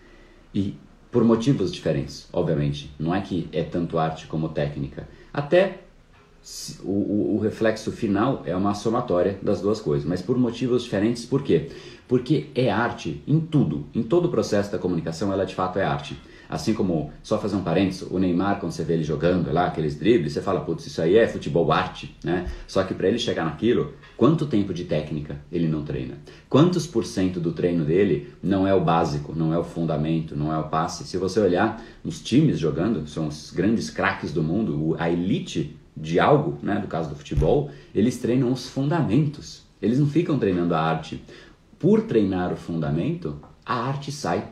E 0.53 0.75
por 1.11 1.23
motivos 1.23 1.71
diferentes, 1.71 2.27
obviamente. 2.31 2.89
Não 2.97 3.13
é 3.13 3.21
que 3.21 3.49
é 3.51 3.63
tanto 3.63 3.99
arte 3.99 4.27
como 4.27 4.49
técnica. 4.49 5.07
Até 5.33 5.79
o, 6.83 6.89
o, 6.89 7.35
o, 7.35 7.39
reflexo 7.39 7.91
final 7.91 8.41
é 8.45 8.55
uma 8.55 8.73
somatória 8.73 9.37
das 9.43 9.61
duas 9.61 9.79
coisas, 9.79 10.07
mas 10.07 10.21
por 10.21 10.37
motivos 10.37 10.83
diferentes. 10.83 11.25
Por 11.25 11.43
quê? 11.43 11.69
Porque 12.07 12.49
é 12.55 12.71
arte 12.71 13.21
em 13.27 13.39
tudo, 13.39 13.85
em 13.93 14.01
todo 14.01 14.25
o 14.25 14.31
processo 14.31 14.71
da 14.71 14.79
comunicação, 14.79 15.31
ela 15.31 15.45
de 15.45 15.53
fato 15.53 15.77
é 15.77 15.83
arte. 15.83 16.17
Assim 16.51 16.73
como, 16.73 17.11
só 17.23 17.39
fazer 17.39 17.55
um 17.55 17.63
parênteses, 17.63 18.01
o 18.11 18.19
Neymar, 18.19 18.59
quando 18.59 18.73
você 18.73 18.83
vê 18.83 18.95
ele 18.95 19.03
jogando 19.03 19.51
lá, 19.53 19.67
aqueles 19.67 19.97
dribles, 19.97 20.33
você 20.33 20.41
fala, 20.41 20.59
putz, 20.59 20.85
isso 20.85 21.01
aí 21.01 21.15
é 21.15 21.25
futebol 21.25 21.71
arte, 21.71 22.13
né? 22.21 22.45
Só 22.67 22.83
que 22.83 22.93
para 22.93 23.07
ele 23.07 23.17
chegar 23.17 23.45
naquilo, 23.45 23.93
quanto 24.17 24.45
tempo 24.45 24.73
de 24.73 24.83
técnica 24.83 25.39
ele 25.49 25.69
não 25.69 25.83
treina? 25.83 26.15
Quantos 26.49 26.85
por 26.85 27.05
cento 27.05 27.39
do 27.39 27.53
treino 27.53 27.85
dele 27.85 28.33
não 28.43 28.67
é 28.67 28.73
o 28.75 28.83
básico, 28.83 29.33
não 29.33 29.53
é 29.53 29.57
o 29.57 29.63
fundamento, 29.63 30.35
não 30.35 30.53
é 30.53 30.57
o 30.57 30.65
passe? 30.67 31.05
Se 31.05 31.17
você 31.17 31.39
olhar 31.39 31.81
nos 32.03 32.21
times 32.21 32.59
jogando, 32.59 33.07
são 33.07 33.29
os 33.29 33.49
grandes 33.51 33.89
craques 33.89 34.33
do 34.33 34.43
mundo, 34.43 34.97
a 34.99 35.09
elite 35.09 35.77
de 35.95 36.19
algo, 36.19 36.57
né, 36.61 36.79
do 36.79 36.87
caso 36.87 37.09
do 37.09 37.15
futebol, 37.15 37.69
eles 37.95 38.17
treinam 38.17 38.51
os 38.51 38.67
fundamentos. 38.67 39.63
Eles 39.81 39.99
não 39.99 40.07
ficam 40.07 40.37
treinando 40.37 40.75
a 40.75 40.81
arte. 40.81 41.23
Por 41.79 42.01
treinar 42.01 42.51
o 42.51 42.57
fundamento, 42.57 43.39
a 43.65 43.75
arte 43.75 44.11
sai. 44.11 44.49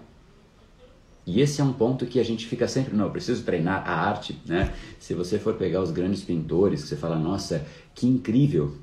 E 1.30 1.42
esse 1.42 1.62
é 1.62 1.64
um 1.64 1.72
ponto 1.72 2.08
que 2.08 2.20
a 2.20 2.26
gente 2.26 2.48
fica 2.48 2.68
sempre, 2.68 2.96
não, 2.96 3.06
eu 3.06 3.12
preciso 3.12 3.44
treinar 3.44 3.88
a 3.88 3.94
arte, 3.94 4.36
né? 4.48 4.74
Se 4.98 5.14
você 5.14 5.38
for 5.38 5.54
pegar 5.54 5.80
os 5.80 5.92
grandes 5.92 6.24
pintores, 6.24 6.82
você 6.82 6.96
fala, 6.96 7.20
nossa, 7.20 7.64
que 7.94 8.08
incrível, 8.08 8.74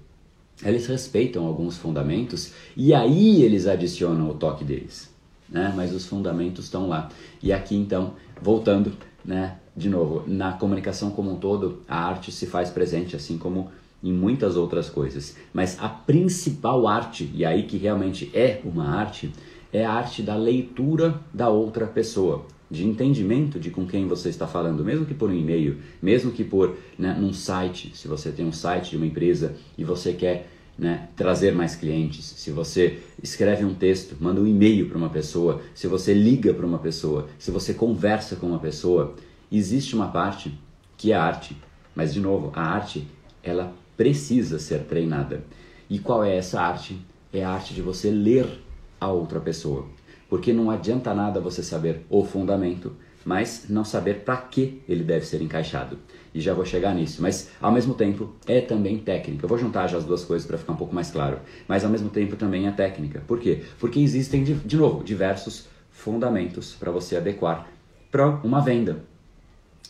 eles 0.65 0.87
respeitam 0.87 1.45
alguns 1.45 1.77
fundamentos 1.77 2.53
e 2.77 2.95
aí 2.95 3.43
eles 3.43 3.67
adicionam 3.67 4.31
o 4.31 4.35
toque 4.35 4.65
deles, 4.65 5.11
né? 5.49 5.73
Mas 5.75 5.93
os 5.93 6.07
fundamentos 6.07 6.67
estão 6.67 6.89
lá. 6.89 7.09
E 7.43 7.53
aqui 7.53 7.75
então, 7.75 8.15
voltando, 8.41 8.93
né? 9.25 9.57
De 9.77 9.89
novo, 9.89 10.23
na 10.25 10.53
comunicação 10.53 11.11
como 11.11 11.33
um 11.33 11.37
todo, 11.37 11.83
a 11.89 11.99
arte 11.99 12.31
se 12.31 12.47
faz 12.47 12.71
presente, 12.71 13.17
assim 13.17 13.37
como 13.37 13.73
em 14.05 14.13
muitas 14.13 14.57
outras 14.57 14.89
coisas. 14.89 15.37
Mas 15.53 15.79
a 15.81 15.89
principal 15.89 16.87
arte, 16.87 17.29
e 17.35 17.45
aí 17.45 17.65
que 17.65 17.77
realmente 17.77 18.31
é 18.33 18.61
uma 18.65 18.89
arte, 18.89 19.33
é 19.77 19.85
a 19.85 19.93
arte 19.93 20.23
da 20.23 20.35
leitura 20.35 21.21
da 21.35 21.51
outra 21.51 21.87
pessoa, 21.87 22.47
de 22.71 22.87
entendimento 22.87 23.61
de 23.61 23.71
com 23.71 23.87
quem 23.87 24.09
você 24.09 24.31
está 24.31 24.47
falando, 24.47 24.83
mesmo 24.83 25.05
que 25.05 25.13
por 25.13 25.29
um 25.29 25.35
e-mail, 25.35 25.77
mesmo 26.01 26.33
que 26.33 26.43
por 26.43 26.79
né, 26.99 27.15
num 27.21 27.35
site, 27.35 27.93
se 27.95 28.09
você 28.09 28.31
tem 28.31 28.47
um 28.47 28.53
site 28.53 28.89
de 28.89 28.97
uma 28.97 29.05
empresa 29.05 29.55
e 29.77 29.85
você 29.85 30.15
quer 30.15 30.49
né, 30.79 31.11
trazer 31.15 31.55
mais 31.55 31.77
clientes, 31.77 32.25
se 32.25 32.51
você 32.51 33.01
escreve 33.23 33.67
um 33.67 33.75
texto, 33.75 34.17
manda 34.19 34.41
um 34.41 34.47
e-mail 34.47 34.89
para 34.89 34.97
uma 34.97 35.11
pessoa, 35.11 35.61
se 35.75 35.87
você 35.87 36.15
liga 36.15 36.55
para 36.55 36.65
uma 36.65 36.79
pessoa, 36.79 37.29
se 37.39 37.51
você 37.51 37.75
conversa 37.75 38.35
com 38.35 38.47
uma 38.47 38.59
pessoa, 38.59 39.15
existe 39.53 39.95
uma 39.95 40.09
parte 40.09 40.59
que 40.97 41.13
é 41.13 41.17
arte, 41.17 41.55
mas 41.95 42.15
de 42.15 42.21
novo, 42.21 42.51
a 42.55 42.63
arte 42.63 43.07
ela 43.43 43.75
precisa 43.95 44.59
ser 44.59 44.85
treinada. 44.85 45.45
E 45.91 45.99
qual 45.99 46.25
é 46.25 46.35
essa 46.35 46.63
arte? 46.63 46.99
É 47.31 47.45
a 47.45 47.51
arte 47.51 47.75
de 47.75 47.83
você 47.83 48.11
ler 48.11 48.65
a 49.01 49.09
outra 49.09 49.41
pessoa. 49.41 49.87
Porque 50.29 50.53
não 50.53 50.71
adianta 50.71 51.15
nada 51.15 51.41
você 51.41 51.63
saber 51.63 52.05
o 52.11 52.25
fundamento, 52.25 52.93
mas 53.25 53.67
não 53.69 53.85
saber 53.85 54.21
para 54.21 54.37
que 54.37 54.83
ele 54.89 55.03
deve 55.03 55.27
ser 55.27 55.43
encaixado. 55.43 55.99
E 56.35 56.41
já 56.41 56.53
vou 56.53 56.65
chegar 56.65 56.95
nisso, 56.95 57.23
mas 57.23 57.51
ao 57.61 57.73
mesmo 57.73 57.95
tempo 57.95 58.35
é 58.47 58.61
também 58.61 58.99
técnica. 58.99 59.45
Eu 59.45 59.49
vou 59.49 59.59
juntar 59.59 59.87
já 59.87 59.99
as 59.99 60.05
duas 60.05 60.25
coisas 60.25 60.47
para 60.47 60.59
ficar 60.59 60.73
um 60.73 60.77
pouco 60.77 60.95
mais 60.95 61.11
claro, 61.11 61.41
mas 61.67 61.85
ao 61.85 61.91
mesmo 61.91 62.11
tempo 62.11 62.37
também 62.37 62.67
é 62.67 62.71
técnica. 62.71 63.23
Por 63.27 63.41
quê? 63.41 63.63
Porque 63.79 64.01
existem, 64.01 64.45
de 64.45 64.77
novo, 64.77 65.03
diversos 65.03 65.69
fundamentos 65.91 66.75
para 66.75 66.91
você 66.91 67.17
adequar 67.17 67.69
para 68.11 68.29
uma 68.29 68.61
venda, 68.61 69.05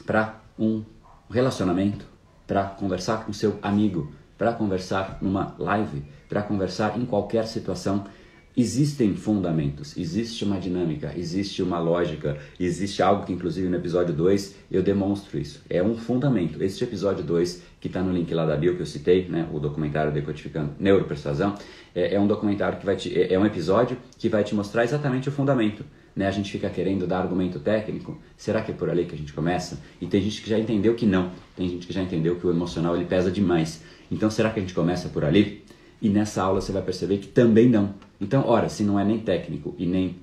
para 0.05 0.41
um 0.59 0.83
relacionamento, 1.31 2.07
para 2.47 2.65
conversar 2.65 3.25
com 3.25 3.33
seu 3.33 3.59
amigo, 3.63 4.13
para 4.39 4.53
conversar 4.53 5.19
numa 5.21 5.55
live, 5.59 6.05
para 6.29 6.43
conversar 6.43 6.99
em 6.99 7.05
qualquer 7.05 7.47
situação 7.47 8.05
existem 8.57 9.15
fundamentos, 9.15 9.97
existe 9.99 10.43
uma 10.43 10.59
dinâmica, 10.59 11.13
existe 11.15 11.63
uma 11.63 11.79
lógica, 11.79 12.39
existe 12.59 13.03
algo 13.03 13.27
que 13.27 13.33
inclusive 13.33 13.69
no 13.69 13.77
episódio 13.77 14.15
2 14.15 14.55
eu 14.71 14.83
demonstro 14.83 15.39
isso. 15.39 15.63
É 15.69 15.83
um 15.83 15.95
fundamento. 15.95 16.63
Este 16.63 16.83
episódio 16.83 17.23
2, 17.23 17.63
que 17.79 17.89
está 17.89 18.03
no 18.03 18.13
link 18.13 18.33
lá 18.33 18.47
da 18.47 18.57
bio 18.57 18.75
que 18.75 18.81
eu 18.81 18.87
citei, 18.87 19.29
né, 19.29 19.47
o 19.53 19.61
documentário 19.61 20.11
Decodificando 20.11 20.73
Neuropersuasão, 20.81 21.55
é, 21.95 22.15
é 22.15 22.21
um 22.21 22.27
documentário 22.27 22.79
que 22.79 22.87
vai 22.87 22.97
te, 22.97 23.15
é, 23.15 23.35
é 23.35 23.39
um 23.39 23.45
episódio 23.45 23.99
que 24.19 24.29
vai 24.29 24.43
te 24.43 24.55
mostrar 24.55 24.85
exatamente 24.85 25.29
o 25.29 25.33
fundamento. 25.33 25.85
Né? 26.15 26.27
A 26.27 26.31
gente 26.31 26.51
fica 26.51 26.71
querendo 26.71 27.07
dar 27.07 27.21
argumento 27.21 27.61
técnico, 27.61 28.19
será 28.39 28.63
que 28.63 28.73
é 28.73 28.75
por 28.75 28.89
ali 28.89 29.05
que 29.05 29.15
a 29.15 29.19
gente 29.19 29.35
começa? 29.35 29.79
E 30.01 30.07
tem 30.07 30.23
gente 30.23 30.41
que 30.41 30.49
já 30.49 30.59
entendeu 30.59 30.95
que 30.95 31.05
não, 31.05 31.31
tem 31.55 31.69
gente 31.69 31.87
que 31.87 31.93
já 31.93 32.01
entendeu 32.01 32.37
que 32.37 32.47
o 32.47 32.51
emocional 32.51 32.97
ele 32.97 33.05
pesa 33.05 33.31
demais. 33.31 33.83
Então 34.11 34.31
será 34.31 34.51
que 34.51 34.59
a 34.59 34.63
gente 34.63 34.73
começa 34.73 35.11
por 35.11 35.27
ali? 35.27 35.66
E 36.01 36.09
nessa 36.09 36.43
aula 36.43 36.61
você 36.61 36.73
vai 36.73 36.83
perceber 36.83 37.19
que 37.19 37.29
também 37.29 37.69
não. 37.69 37.95
Então, 38.21 38.45
ora, 38.47 38.69
se 38.69 38.83
não 38.83 38.99
é 38.99 39.05
nem 39.05 39.19
técnico 39.19 39.75
e 39.79 39.87
nem 39.87 40.17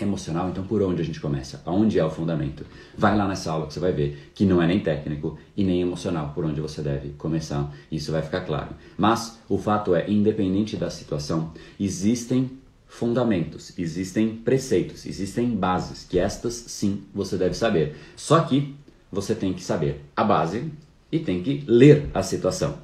emocional, 0.00 0.48
então 0.50 0.64
por 0.64 0.82
onde 0.82 1.00
a 1.00 1.04
gente 1.04 1.20
começa? 1.20 1.62
Aonde 1.64 1.98
é 1.98 2.04
o 2.04 2.10
fundamento? 2.10 2.66
Vai 2.96 3.16
lá 3.16 3.26
nessa 3.26 3.50
aula 3.50 3.66
que 3.66 3.74
você 3.74 3.80
vai 3.80 3.92
ver 3.92 4.30
que 4.34 4.44
não 4.44 4.60
é 4.60 4.66
nem 4.66 4.80
técnico 4.80 5.38
e 5.56 5.64
nem 5.64 5.80
emocional 5.80 6.32
por 6.34 6.44
onde 6.44 6.60
você 6.60 6.82
deve 6.82 7.10
começar. 7.10 7.72
Isso 7.90 8.12
vai 8.12 8.22
ficar 8.22 8.42
claro. 8.42 8.74
Mas 8.96 9.38
o 9.48 9.56
fato 9.56 9.94
é, 9.94 10.10
independente 10.10 10.76
da 10.76 10.90
situação, 10.90 11.52
existem 11.78 12.50
fundamentos, 12.86 13.76
existem 13.78 14.36
preceitos, 14.36 15.06
existem 15.06 15.50
bases 15.50 16.06
que 16.08 16.18
estas 16.18 16.54
sim 16.54 17.02
você 17.14 17.36
deve 17.36 17.54
saber. 17.54 17.96
Só 18.14 18.40
que 18.40 18.74
você 19.10 19.34
tem 19.34 19.52
que 19.52 19.62
saber 19.62 20.04
a 20.14 20.24
base 20.24 20.70
e 21.10 21.18
tem 21.18 21.42
que 21.42 21.64
ler 21.66 22.10
a 22.12 22.22
situação. 22.22 22.78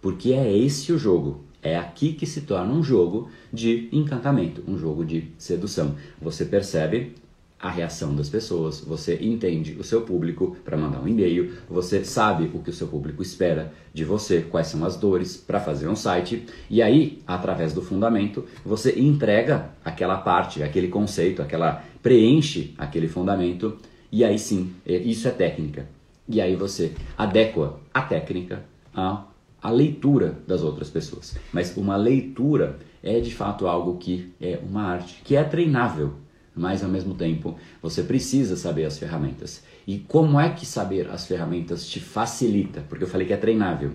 Porque 0.00 0.32
é 0.32 0.56
esse 0.56 0.92
o 0.92 0.98
jogo. 0.98 1.45
É 1.66 1.76
aqui 1.76 2.12
que 2.12 2.26
se 2.26 2.42
torna 2.42 2.72
um 2.72 2.80
jogo 2.80 3.28
de 3.52 3.88
encantamento, 3.90 4.62
um 4.68 4.78
jogo 4.78 5.04
de 5.04 5.32
sedução. 5.36 5.96
Você 6.22 6.44
percebe 6.44 7.16
a 7.58 7.68
reação 7.68 8.14
das 8.14 8.28
pessoas, 8.28 8.80
você 8.80 9.18
entende 9.20 9.76
o 9.76 9.82
seu 9.82 10.02
público 10.02 10.56
para 10.64 10.76
mandar 10.76 11.00
um 11.00 11.08
e-mail, 11.08 11.54
você 11.68 12.04
sabe 12.04 12.48
o 12.54 12.60
que 12.60 12.70
o 12.70 12.72
seu 12.72 12.86
público 12.86 13.20
espera 13.20 13.72
de 13.92 14.04
você, 14.04 14.42
quais 14.42 14.68
são 14.68 14.84
as 14.84 14.96
dores 14.96 15.36
para 15.36 15.58
fazer 15.58 15.88
um 15.88 15.96
site, 15.96 16.46
e 16.70 16.80
aí, 16.80 17.20
através 17.26 17.72
do 17.72 17.82
fundamento, 17.82 18.44
você 18.64 18.96
entrega 19.00 19.70
aquela 19.84 20.18
parte, 20.18 20.62
aquele 20.62 20.86
conceito, 20.86 21.42
aquela 21.42 21.82
preenche 22.00 22.74
aquele 22.78 23.08
fundamento, 23.08 23.76
e 24.12 24.22
aí 24.22 24.38
sim, 24.38 24.72
é, 24.86 24.98
isso 24.98 25.26
é 25.26 25.32
técnica. 25.32 25.88
E 26.28 26.40
aí 26.40 26.54
você 26.54 26.92
adequa 27.18 27.80
a 27.92 28.02
técnica 28.02 28.62
ao 28.94 29.35
a 29.66 29.70
leitura 29.70 30.38
das 30.46 30.62
outras 30.62 30.88
pessoas. 30.88 31.36
Mas 31.52 31.76
uma 31.76 31.96
leitura 31.96 32.78
é 33.02 33.18
de 33.18 33.34
fato 33.34 33.66
algo 33.66 33.96
que 33.96 34.32
é 34.40 34.60
uma 34.62 34.84
arte, 34.84 35.20
que 35.24 35.34
é 35.34 35.42
treinável, 35.42 36.12
mas 36.54 36.84
ao 36.84 36.88
mesmo 36.88 37.14
tempo 37.14 37.56
você 37.82 38.04
precisa 38.04 38.56
saber 38.56 38.84
as 38.84 38.96
ferramentas. 38.96 39.64
E 39.84 39.98
como 39.98 40.38
é 40.38 40.50
que 40.50 40.64
saber 40.64 41.10
as 41.10 41.26
ferramentas 41.26 41.84
te 41.84 41.98
facilita? 41.98 42.84
Porque 42.88 43.02
eu 43.02 43.08
falei 43.08 43.26
que 43.26 43.32
é 43.32 43.36
treinável. 43.36 43.90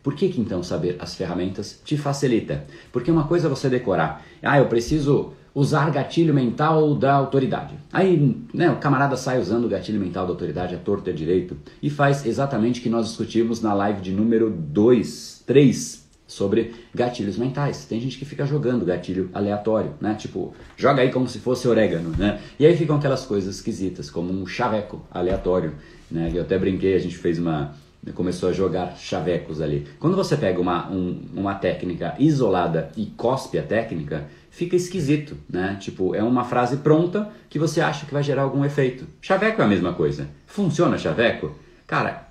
Por 0.00 0.14
que, 0.14 0.28
que 0.28 0.40
então 0.40 0.62
saber 0.62 0.94
as 1.00 1.16
ferramentas 1.16 1.80
te 1.84 1.96
facilita? 1.96 2.64
Porque 2.92 3.10
uma 3.10 3.26
coisa 3.26 3.48
é 3.48 3.50
você 3.50 3.68
decorar. 3.68 4.24
Ah, 4.40 4.58
eu 4.58 4.66
preciso 4.66 5.32
usar 5.56 5.90
gatilho 5.90 6.34
mental 6.34 6.94
da 6.94 7.14
autoridade. 7.14 7.74
Aí 7.90 8.36
né, 8.52 8.70
o 8.70 8.76
camarada 8.76 9.16
sai 9.16 9.40
usando 9.40 9.64
o 9.64 9.68
gatilho 9.70 9.98
mental 9.98 10.26
da 10.26 10.32
autoridade 10.32 10.74
a 10.74 10.78
torto 10.78 11.08
e 11.08 11.12
a 11.14 11.16
direito 11.16 11.56
e 11.82 11.88
faz 11.88 12.26
exatamente 12.26 12.78
o 12.78 12.82
que 12.82 12.90
nós 12.90 13.06
discutimos 13.06 13.62
na 13.62 13.72
live 13.72 14.02
de 14.02 14.12
número 14.12 14.50
2, 14.50 15.44
3 15.46 16.06
sobre 16.26 16.74
gatilhos 16.94 17.38
mentais. 17.38 17.86
Tem 17.86 17.98
gente 17.98 18.18
que 18.18 18.26
fica 18.26 18.44
jogando 18.44 18.84
gatilho 18.84 19.30
aleatório, 19.32 19.94
né? 19.98 20.14
Tipo, 20.14 20.52
joga 20.76 21.00
aí 21.00 21.10
como 21.10 21.26
se 21.26 21.38
fosse 21.38 21.66
orégano, 21.66 22.10
né? 22.18 22.38
E 22.60 22.66
aí 22.66 22.76
ficam 22.76 22.96
aquelas 22.96 23.24
coisas 23.24 23.54
esquisitas, 23.54 24.10
como 24.10 24.30
um 24.30 24.46
chaveco 24.46 25.06
aleatório, 25.10 25.72
né? 26.10 26.32
Eu 26.34 26.42
até 26.42 26.58
brinquei, 26.58 26.94
a 26.94 26.98
gente 26.98 27.16
fez 27.16 27.38
uma 27.38 27.72
começou 28.14 28.48
a 28.48 28.52
jogar 28.52 28.96
chavecos 28.96 29.60
ali. 29.60 29.86
Quando 29.98 30.14
você 30.16 30.36
pega 30.36 30.60
uma, 30.60 30.88
um, 30.90 31.22
uma 31.34 31.54
técnica 31.54 32.14
isolada 32.18 32.90
e 32.96 33.06
cospe 33.06 33.58
a 33.58 33.62
técnica, 33.62 34.28
fica 34.56 34.74
esquisito, 34.74 35.36
né? 35.50 35.76
Tipo, 35.78 36.14
é 36.14 36.22
uma 36.22 36.42
frase 36.42 36.78
pronta 36.78 37.28
que 37.50 37.58
você 37.58 37.78
acha 37.78 38.06
que 38.06 38.14
vai 38.14 38.22
gerar 38.22 38.40
algum 38.40 38.64
efeito. 38.64 39.06
Chaveco 39.20 39.60
é 39.60 39.64
a 39.66 39.68
mesma 39.68 39.92
coisa. 39.92 40.28
Funciona 40.46 40.96
chaveco? 40.96 41.54
Cara, 41.86 42.26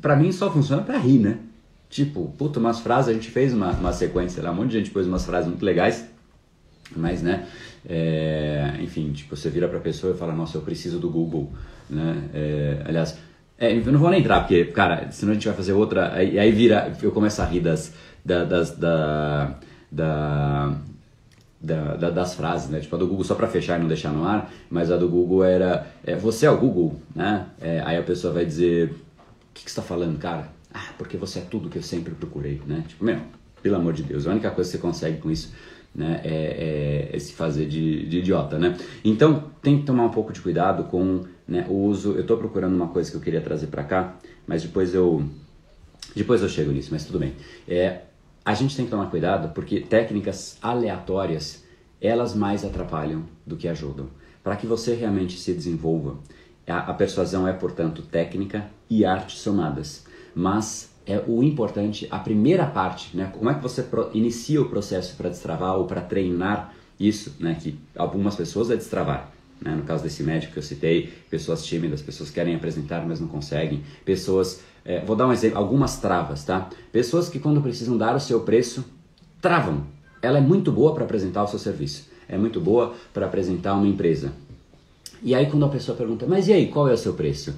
para 0.00 0.14
mim 0.14 0.30
só 0.30 0.48
funciona 0.52 0.82
para 0.82 0.96
rir, 0.98 1.18
né? 1.18 1.38
Tipo, 1.90 2.32
puta, 2.38 2.60
umas 2.60 2.78
frases, 2.78 3.10
a 3.10 3.12
gente 3.12 3.28
fez 3.28 3.52
uma, 3.52 3.72
uma 3.72 3.92
sequência 3.92 4.40
lá, 4.40 4.52
um 4.52 4.54
monte 4.54 4.70
de 4.70 4.78
gente 4.78 4.90
pôs 4.90 5.04
umas 5.04 5.26
frases 5.26 5.48
muito 5.48 5.64
legais, 5.64 6.08
mas, 6.96 7.22
né, 7.22 7.46
é, 7.88 8.76
enfim, 8.80 9.12
tipo, 9.12 9.36
você 9.36 9.50
vira 9.50 9.66
pra 9.68 9.80
pessoa 9.80 10.14
e 10.14 10.16
fala, 10.16 10.32
nossa, 10.32 10.58
eu 10.58 10.62
preciso 10.62 10.98
do 11.00 11.10
Google, 11.10 11.52
né? 11.90 12.22
É, 12.32 12.82
aliás, 12.84 13.18
é, 13.58 13.76
eu 13.76 13.92
não 13.92 13.98
vou 13.98 14.10
nem 14.10 14.20
entrar, 14.20 14.40
porque, 14.40 14.64
cara, 14.66 15.10
senão 15.10 15.32
a 15.32 15.34
gente 15.34 15.46
vai 15.46 15.56
fazer 15.56 15.72
outra, 15.72 16.12
aí, 16.14 16.38
aí 16.38 16.52
vira, 16.52 16.92
eu 17.02 17.10
começo 17.10 17.42
a 17.42 17.44
rir 17.44 17.60
das, 17.60 17.92
da, 18.24 18.44
das, 18.44 18.76
da, 18.76 19.58
da 19.90 20.76
da, 21.64 21.96
da, 21.96 22.10
das 22.10 22.34
frases, 22.34 22.68
né? 22.68 22.80
Tipo 22.80 22.96
a 22.96 22.98
do 22.98 23.06
Google, 23.06 23.24
só 23.24 23.34
para 23.34 23.48
fechar 23.48 23.78
e 23.78 23.80
não 23.80 23.88
deixar 23.88 24.12
no 24.12 24.24
ar, 24.24 24.52
mas 24.68 24.90
a 24.90 24.96
do 24.96 25.08
Google 25.08 25.42
era: 25.42 25.86
é, 26.04 26.14
Você 26.14 26.46
é 26.46 26.50
o 26.50 26.58
Google, 26.58 27.00
né? 27.14 27.46
É, 27.60 27.80
aí 27.84 27.96
a 27.96 28.02
pessoa 28.02 28.32
vai 28.32 28.44
dizer: 28.44 28.90
O 28.90 29.54
que, 29.54 29.62
você 29.62 29.68
está 29.68 29.82
falando, 29.82 30.18
cara? 30.18 30.48
Ah, 30.72 30.92
porque 30.98 31.16
você 31.16 31.38
é 31.38 31.42
tudo 31.42 31.70
que 31.70 31.78
eu 31.78 31.82
sempre 31.82 32.14
procurei, 32.14 32.60
né? 32.66 32.84
Tipo, 32.86 33.04
meu, 33.04 33.18
pelo 33.62 33.76
amor 33.76 33.94
de 33.94 34.02
Deus, 34.02 34.26
a 34.26 34.30
única 34.30 34.50
coisa 34.50 34.70
que 34.70 34.76
você 34.76 34.82
consegue 34.82 35.18
com 35.18 35.30
isso 35.30 35.52
né, 35.94 36.20
é, 36.24 37.08
é, 37.12 37.16
é 37.16 37.18
se 37.18 37.32
fazer 37.32 37.66
de, 37.66 38.06
de, 38.08 38.18
idiota, 38.18 38.58
né? 38.58 38.76
Então, 39.04 39.44
tem 39.62 39.78
que 39.78 39.86
tomar 39.86 40.04
um 40.04 40.10
pouco 40.10 40.32
de 40.32 40.40
cuidado 40.40 40.84
com 40.84 41.22
né, 41.46 41.64
o 41.68 41.74
uso. 41.74 42.12
Eu 42.12 42.22
estou 42.22 42.36
procurando 42.36 42.74
uma 42.74 42.88
coisa 42.88 43.10
que 43.10 43.16
eu 43.16 43.20
queria 43.20 43.40
trazer 43.40 43.68
para 43.68 43.84
cá, 43.84 44.16
mas 44.46 44.62
depois 44.62 44.94
eu 44.94 45.24
depois 46.14 46.42
eu 46.42 46.48
chego 46.48 46.70
nisso, 46.70 46.90
mas 46.92 47.04
tudo 47.04 47.18
bem. 47.18 47.32
É, 47.66 48.02
a 48.44 48.54
gente 48.54 48.76
tem 48.76 48.84
que 48.84 48.90
tomar 48.90 49.10
cuidado 49.10 49.54
porque 49.54 49.80
técnicas 49.80 50.58
aleatórias 50.60 51.64
elas 52.00 52.34
mais 52.34 52.64
atrapalham 52.64 53.24
do 53.46 53.56
que 53.56 53.66
ajudam. 53.66 54.08
Para 54.42 54.56
que 54.56 54.66
você 54.66 54.94
realmente 54.94 55.38
se 55.38 55.54
desenvolva, 55.54 56.18
a, 56.66 56.90
a 56.90 56.94
persuasão 56.94 57.48
é, 57.48 57.52
portanto, 57.52 58.02
técnica 58.02 58.66
e 58.90 59.04
arte 59.04 59.38
somadas. 59.38 60.04
Mas 60.34 60.92
é 61.06 61.22
o 61.26 61.42
importante, 61.42 62.06
a 62.10 62.18
primeira 62.18 62.66
parte, 62.66 63.16
né? 63.16 63.30
Como 63.32 63.48
é 63.48 63.54
que 63.54 63.62
você 63.62 63.86
inicia 64.12 64.60
o 64.60 64.68
processo 64.68 65.16
para 65.16 65.30
destravar 65.30 65.76
ou 65.76 65.86
para 65.86 66.00
treinar 66.00 66.74
isso, 66.98 67.34
né? 67.40 67.56
Que 67.58 67.78
algumas 67.96 68.36
pessoas 68.36 68.70
é 68.70 68.76
destravar. 68.76 69.32
Né? 69.60 69.74
No 69.74 69.82
caso 69.82 70.02
desse 70.02 70.22
médico 70.22 70.52
que 70.52 70.58
eu 70.58 70.62
citei, 70.62 71.12
pessoas 71.30 71.64
tímidas, 71.64 72.02
pessoas 72.02 72.28
que 72.28 72.34
querem 72.34 72.54
apresentar, 72.54 73.06
mas 73.06 73.20
não 73.20 73.28
conseguem, 73.28 73.82
pessoas, 74.04 74.62
é, 74.84 75.00
vou 75.00 75.16
dar 75.16 75.26
um 75.26 75.32
exemplo, 75.32 75.58
algumas 75.58 75.96
travas, 75.98 76.44
tá? 76.44 76.68
Pessoas 76.92 77.28
que 77.28 77.38
quando 77.38 77.62
precisam 77.62 77.96
dar 77.96 78.14
o 78.14 78.20
seu 78.20 78.40
preço, 78.40 78.84
travam. 79.40 79.84
Ela 80.20 80.38
é 80.38 80.40
muito 80.40 80.70
boa 80.70 80.94
para 80.94 81.04
apresentar 81.04 81.42
o 81.44 81.48
seu 81.48 81.58
serviço, 81.58 82.08
é 82.28 82.36
muito 82.36 82.60
boa 82.60 82.94
para 83.12 83.26
apresentar 83.26 83.74
uma 83.74 83.86
empresa. 83.86 84.32
E 85.22 85.34
aí 85.34 85.46
quando 85.46 85.64
a 85.64 85.68
pessoa 85.68 85.96
pergunta, 85.96 86.26
mas 86.26 86.48
e 86.48 86.52
aí, 86.52 86.68
qual 86.68 86.88
é 86.88 86.92
o 86.92 86.98
seu 86.98 87.14
preço? 87.14 87.54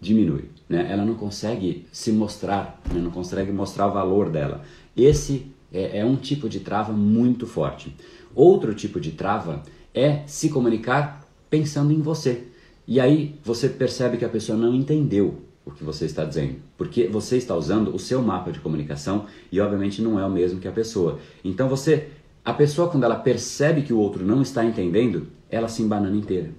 Diminui, 0.00 0.50
né? 0.68 0.86
Ela 0.90 1.04
não 1.04 1.14
consegue 1.14 1.86
se 1.90 2.12
mostrar, 2.12 2.80
né? 2.92 3.00
não 3.00 3.10
consegue 3.10 3.50
mostrar 3.50 3.86
o 3.86 3.92
valor 3.92 4.28
dela. 4.28 4.62
Esse 4.94 5.46
é, 5.72 6.00
é 6.00 6.04
um 6.04 6.16
tipo 6.16 6.48
de 6.48 6.60
trava 6.60 6.92
muito 6.92 7.46
forte. 7.46 7.94
Outro 8.34 8.74
tipo 8.74 9.00
de 9.00 9.12
trava 9.12 9.62
é 9.94 10.22
se 10.26 10.50
comunicar 10.50 11.26
pensando 11.48 11.92
em 11.92 12.02
você. 12.02 12.44
E 12.86 13.00
aí 13.00 13.34
você 13.42 13.68
percebe 13.68 14.18
que 14.18 14.24
a 14.24 14.28
pessoa 14.28 14.56
não 14.56 14.74
entendeu 14.74 15.47
o 15.68 15.72
que 15.72 15.84
você 15.84 16.04
está 16.04 16.24
dizendo, 16.24 16.56
porque 16.76 17.06
você 17.06 17.36
está 17.36 17.54
usando 17.54 17.94
o 17.94 17.98
seu 17.98 18.22
mapa 18.22 18.50
de 18.50 18.60
comunicação 18.60 19.26
e 19.50 19.60
obviamente 19.60 20.02
não 20.02 20.18
é 20.18 20.24
o 20.24 20.30
mesmo 20.30 20.60
que 20.60 20.68
a 20.68 20.72
pessoa. 20.72 21.18
Então 21.44 21.68
você, 21.68 22.08
a 22.44 22.52
pessoa 22.52 22.88
quando 22.88 23.04
ela 23.04 23.16
percebe 23.16 23.82
que 23.82 23.92
o 23.92 23.98
outro 23.98 24.24
não 24.24 24.42
está 24.42 24.64
entendendo, 24.64 25.28
ela 25.50 25.68
se 25.68 25.82
embanana 25.82 26.16
inteira. 26.16 26.50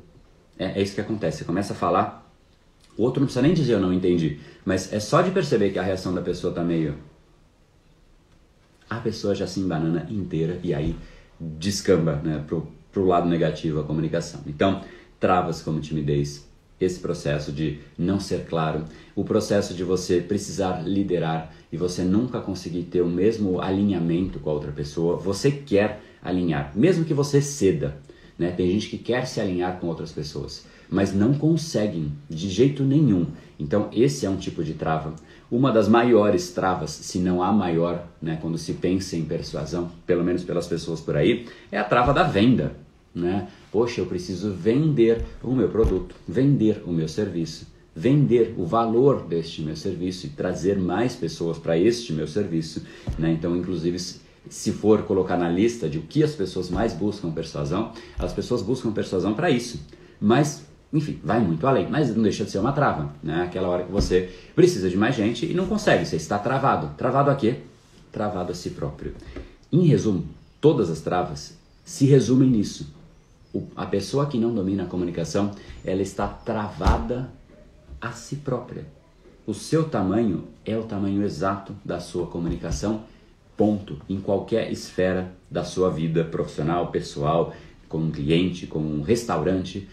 É, 0.57 0.79
é 0.79 0.81
isso 0.81 0.95
que 0.95 1.01
acontece. 1.01 1.39
Você 1.39 1.45
começa 1.45 1.73
a 1.73 1.75
falar, 1.75 2.31
o 2.97 3.03
outro 3.03 3.19
não 3.19 3.27
precisa 3.27 3.41
nem 3.41 3.53
dizer 3.53 3.73
eu 3.73 3.79
não 3.79 3.93
entendi, 3.93 4.39
mas 4.65 4.91
é 4.93 4.99
só 4.99 5.21
de 5.21 5.31
perceber 5.31 5.71
que 5.71 5.79
a 5.79 5.83
reação 5.83 6.13
da 6.13 6.21
pessoa 6.21 6.51
está 6.51 6.63
meio, 6.63 6.95
a 8.89 8.99
pessoa 8.99 9.35
já 9.35 9.45
se 9.45 9.59
embanana 9.59 10.07
inteira 10.09 10.59
e 10.63 10.73
aí 10.73 10.95
descamba, 11.39 12.15
né, 12.23 12.43
pro 12.45 12.67
para 12.91 13.01
o 13.01 13.05
lado 13.05 13.27
negativo 13.27 13.79
a 13.79 13.83
comunicação. 13.83 14.41
Então, 14.47 14.83
travas 15.19 15.61
como 15.61 15.79
timidez, 15.79 16.48
esse 16.79 16.99
processo 16.99 17.51
de 17.51 17.79
não 17.97 18.19
ser 18.19 18.45
claro, 18.45 18.85
o 19.15 19.23
processo 19.23 19.73
de 19.73 19.83
você 19.83 20.21
precisar 20.21 20.81
liderar 20.87 21.53
e 21.71 21.77
você 21.77 22.03
nunca 22.03 22.39
conseguir 22.39 22.83
ter 22.83 23.01
o 23.01 23.07
mesmo 23.07 23.61
alinhamento 23.61 24.39
com 24.39 24.49
a 24.49 24.53
outra 24.53 24.71
pessoa, 24.71 25.17
você 25.17 25.51
quer 25.51 26.01
alinhar, 26.21 26.71
mesmo 26.75 27.05
que 27.05 27.13
você 27.13 27.41
ceda. 27.41 27.97
Né? 28.37 28.51
Tem 28.51 28.71
gente 28.71 28.89
que 28.89 28.97
quer 28.97 29.27
se 29.27 29.41
alinhar 29.41 29.79
com 29.79 29.87
outras 29.87 30.11
pessoas, 30.11 30.65
mas 30.89 31.13
não 31.13 31.33
conseguem 31.33 32.11
de 32.29 32.49
jeito 32.49 32.83
nenhum. 32.83 33.27
Então, 33.59 33.89
esse 33.91 34.25
é 34.25 34.29
um 34.29 34.37
tipo 34.37 34.63
de 34.63 34.73
trava. 34.73 35.13
Uma 35.51 35.71
das 35.71 35.89
maiores 35.89 36.51
travas, 36.51 36.91
se 36.91 37.19
não 37.19 37.43
a 37.43 37.51
maior, 37.51 38.07
né, 38.21 38.37
quando 38.41 38.57
se 38.57 38.73
pensa 38.73 39.17
em 39.17 39.25
persuasão, 39.25 39.91
pelo 40.05 40.23
menos 40.23 40.43
pelas 40.43 40.67
pessoas 40.67 41.01
por 41.01 41.17
aí, 41.17 41.47
é 41.71 41.77
a 41.77 41.83
trava 41.83 42.13
da 42.13 42.23
venda. 42.23 42.71
Né? 43.13 43.47
Poxa, 43.71 44.01
eu 44.01 44.05
preciso 44.05 44.51
vender 44.51 45.23
o 45.43 45.53
meu 45.53 45.69
produto, 45.69 46.15
vender 46.27 46.81
o 46.85 46.91
meu 46.91 47.07
serviço, 47.07 47.67
vender 47.95 48.55
o 48.57 48.65
valor 48.65 49.23
deste 49.23 49.61
meu 49.61 49.75
serviço 49.75 50.25
e 50.25 50.29
trazer 50.29 50.77
mais 50.77 51.15
pessoas 51.15 51.57
para 51.57 51.77
este 51.77 52.13
meu 52.13 52.27
serviço. 52.27 52.83
Né? 53.17 53.31
Então, 53.31 53.55
inclusive, 53.55 53.97
se 54.49 54.71
for 54.71 55.03
colocar 55.03 55.37
na 55.37 55.49
lista 55.49 55.87
de 55.87 55.97
o 55.97 56.01
que 56.01 56.23
as 56.23 56.33
pessoas 56.33 56.69
mais 56.69 56.93
buscam 56.93 57.31
persuasão, 57.31 57.91
as 58.17 58.33
pessoas 58.33 58.61
buscam 58.61 58.91
persuasão 58.91 59.33
para 59.33 59.51
isso. 59.51 59.79
Mas 60.19 60.67
enfim, 60.91 61.19
vai 61.23 61.39
muito 61.39 61.67
além, 61.67 61.87
mas 61.87 62.15
não 62.15 62.23
deixa 62.23 62.43
de 62.43 62.49
ser 62.49 62.57
uma 62.57 62.71
trava, 62.71 63.13
né? 63.21 63.43
Aquela 63.43 63.67
hora 63.67 63.83
que 63.83 63.91
você 63.91 64.31
precisa 64.55 64.89
de 64.89 64.97
mais 64.97 65.15
gente 65.15 65.45
e 65.45 65.53
não 65.53 65.67
consegue, 65.67 66.05
você 66.05 66.15
está 66.15 66.39
travado. 66.39 66.95
Travado 66.97 67.29
a 67.29 67.35
quê? 67.35 67.57
Travado 68.11 68.51
a 68.51 68.55
si 68.55 68.71
próprio. 68.71 69.13
Em 69.71 69.85
resumo, 69.85 70.25
todas 70.59 70.89
as 70.89 70.99
travas 70.99 71.55
se 71.85 72.05
resumem 72.05 72.49
nisso. 72.49 72.91
A 73.75 73.85
pessoa 73.85 74.27
que 74.27 74.37
não 74.37 74.53
domina 74.53 74.83
a 74.83 74.87
comunicação, 74.87 75.51
ela 75.83 76.01
está 76.01 76.27
travada 76.27 77.31
a 77.99 78.11
si 78.11 78.37
própria. 78.37 78.85
O 79.47 79.53
seu 79.53 79.89
tamanho 79.89 80.43
é 80.63 80.77
o 80.77 80.83
tamanho 80.83 81.23
exato 81.23 81.75
da 81.83 81.99
sua 81.99 82.27
comunicação, 82.27 83.01
ponto. 83.57 83.99
Em 84.07 84.21
qualquer 84.21 84.71
esfera 84.71 85.33
da 85.49 85.63
sua 85.63 85.89
vida 85.89 86.23
profissional, 86.23 86.91
pessoal, 86.91 87.53
com 87.87 87.97
um 87.97 88.11
cliente, 88.11 88.67
com 88.67 88.79
um 88.79 89.01
restaurante, 89.01 89.89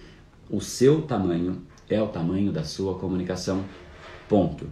o 0.50 0.60
seu 0.60 1.02
tamanho 1.02 1.62
é 1.88 2.00
o 2.00 2.08
tamanho 2.08 2.52
da 2.52 2.62
sua 2.62 2.98
comunicação. 2.98 3.64
Ponto. 4.28 4.66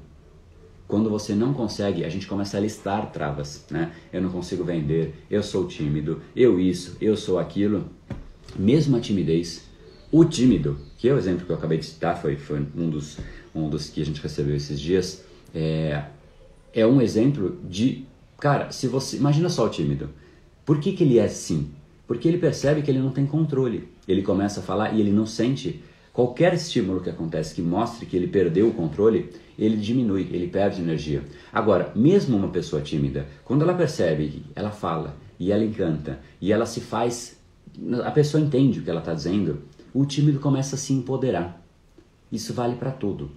Quando 0.87 1.09
você 1.09 1.35
não 1.35 1.55
consegue, 1.55 2.05
a 2.05 2.11
gente 2.11 2.27
começa 2.27 2.59
a 2.59 2.61
listar 2.61 3.11
travas, 3.11 3.65
né? 3.71 3.93
Eu 4.13 4.21
não 4.21 4.31
consigo 4.31 4.63
vender, 4.63 5.25
eu 5.31 5.43
sou 5.43 5.67
tímido, 5.67 6.21
eu 6.37 6.61
isso, 6.61 6.97
eu 7.01 7.17
sou 7.17 7.39
aquilo. 7.39 7.89
Mesmo 8.57 8.97
a 8.97 9.01
timidez, 9.01 9.65
o 10.11 10.25
tímido, 10.25 10.79
que 10.97 11.09
é 11.09 11.13
o 11.13 11.19
exemplo 11.19 11.45
que 11.45 11.53
eu 11.53 11.57
acabei 11.57 11.79
de 11.79 11.87
citar, 11.87 12.21
foi, 12.21 12.37
foi 12.37 12.65
um, 12.77 12.89
dos, 12.89 13.19
um 13.55 13.69
dos 13.69 13.89
que 13.89 14.01
a 14.01 14.05
gente 14.05 14.21
recebeu 14.21 14.55
esses 14.55 14.81
dias, 14.81 15.25
é, 15.55 16.05
é 16.73 16.87
um 16.87 17.01
exemplo 17.01 17.59
de, 17.69 18.05
cara, 18.39 18.71
se 18.71 18.87
você, 18.87 19.17
imagina 19.17 19.49
só 19.49 19.67
o 19.67 19.69
tímido, 19.69 20.11
por 20.65 20.81
que, 20.81 20.93
que 20.93 21.05
ele 21.05 21.19
é 21.19 21.25
assim? 21.25 21.71
Porque 22.07 22.29
ele 22.29 22.39
percebe 22.39 22.83
que 22.83 22.91
ele 22.91 22.99
não 22.99 23.11
tem 23.11 23.27
controle. 23.27 23.89
Ele 24.07 24.23
começa 24.23 24.61
a 24.61 24.63
falar 24.63 24.93
e 24.93 25.01
ele 25.01 25.13
não 25.13 25.27
sente 25.27 25.83
qualquer 26.13 26.55
estímulo 26.55 27.01
que 27.01 27.11
acontece 27.11 27.55
que 27.55 27.61
mostre 27.61 28.07
que 28.07 28.17
ele 28.17 28.29
perdeu 28.29 28.69
o 28.69 28.73
controle, 28.73 29.31
ele 29.59 29.77
diminui, 29.77 30.29
ele 30.33 30.47
perde 30.47 30.81
energia. 30.81 31.23
Agora, 31.53 31.93
mesmo 31.95 32.37
uma 32.37 32.49
pessoa 32.49 32.81
tímida, 32.81 33.27
quando 33.45 33.63
ela 33.63 33.75
percebe 33.75 34.45
ela 34.55 34.71
fala 34.71 35.17
e 35.39 35.51
ela 35.51 35.65
encanta 35.65 36.21
e 36.41 36.53
ela 36.53 36.67
se 36.67 36.81
faz, 36.81 37.37
a 38.05 38.11
pessoa 38.11 38.43
entende 38.43 38.81
o 38.81 38.83
que 38.83 38.91
ela 38.91 39.01
está 39.01 39.15
dizendo, 39.15 39.63
o 39.93 40.05
tímido 40.05 40.41
começa 40.41 40.77
a 40.77 40.79
se 40.79 40.93
empoderar. 40.93 41.63
Isso 42.31 42.53
vale 42.53 42.77
para 42.77 42.91
tudo. 42.91 43.31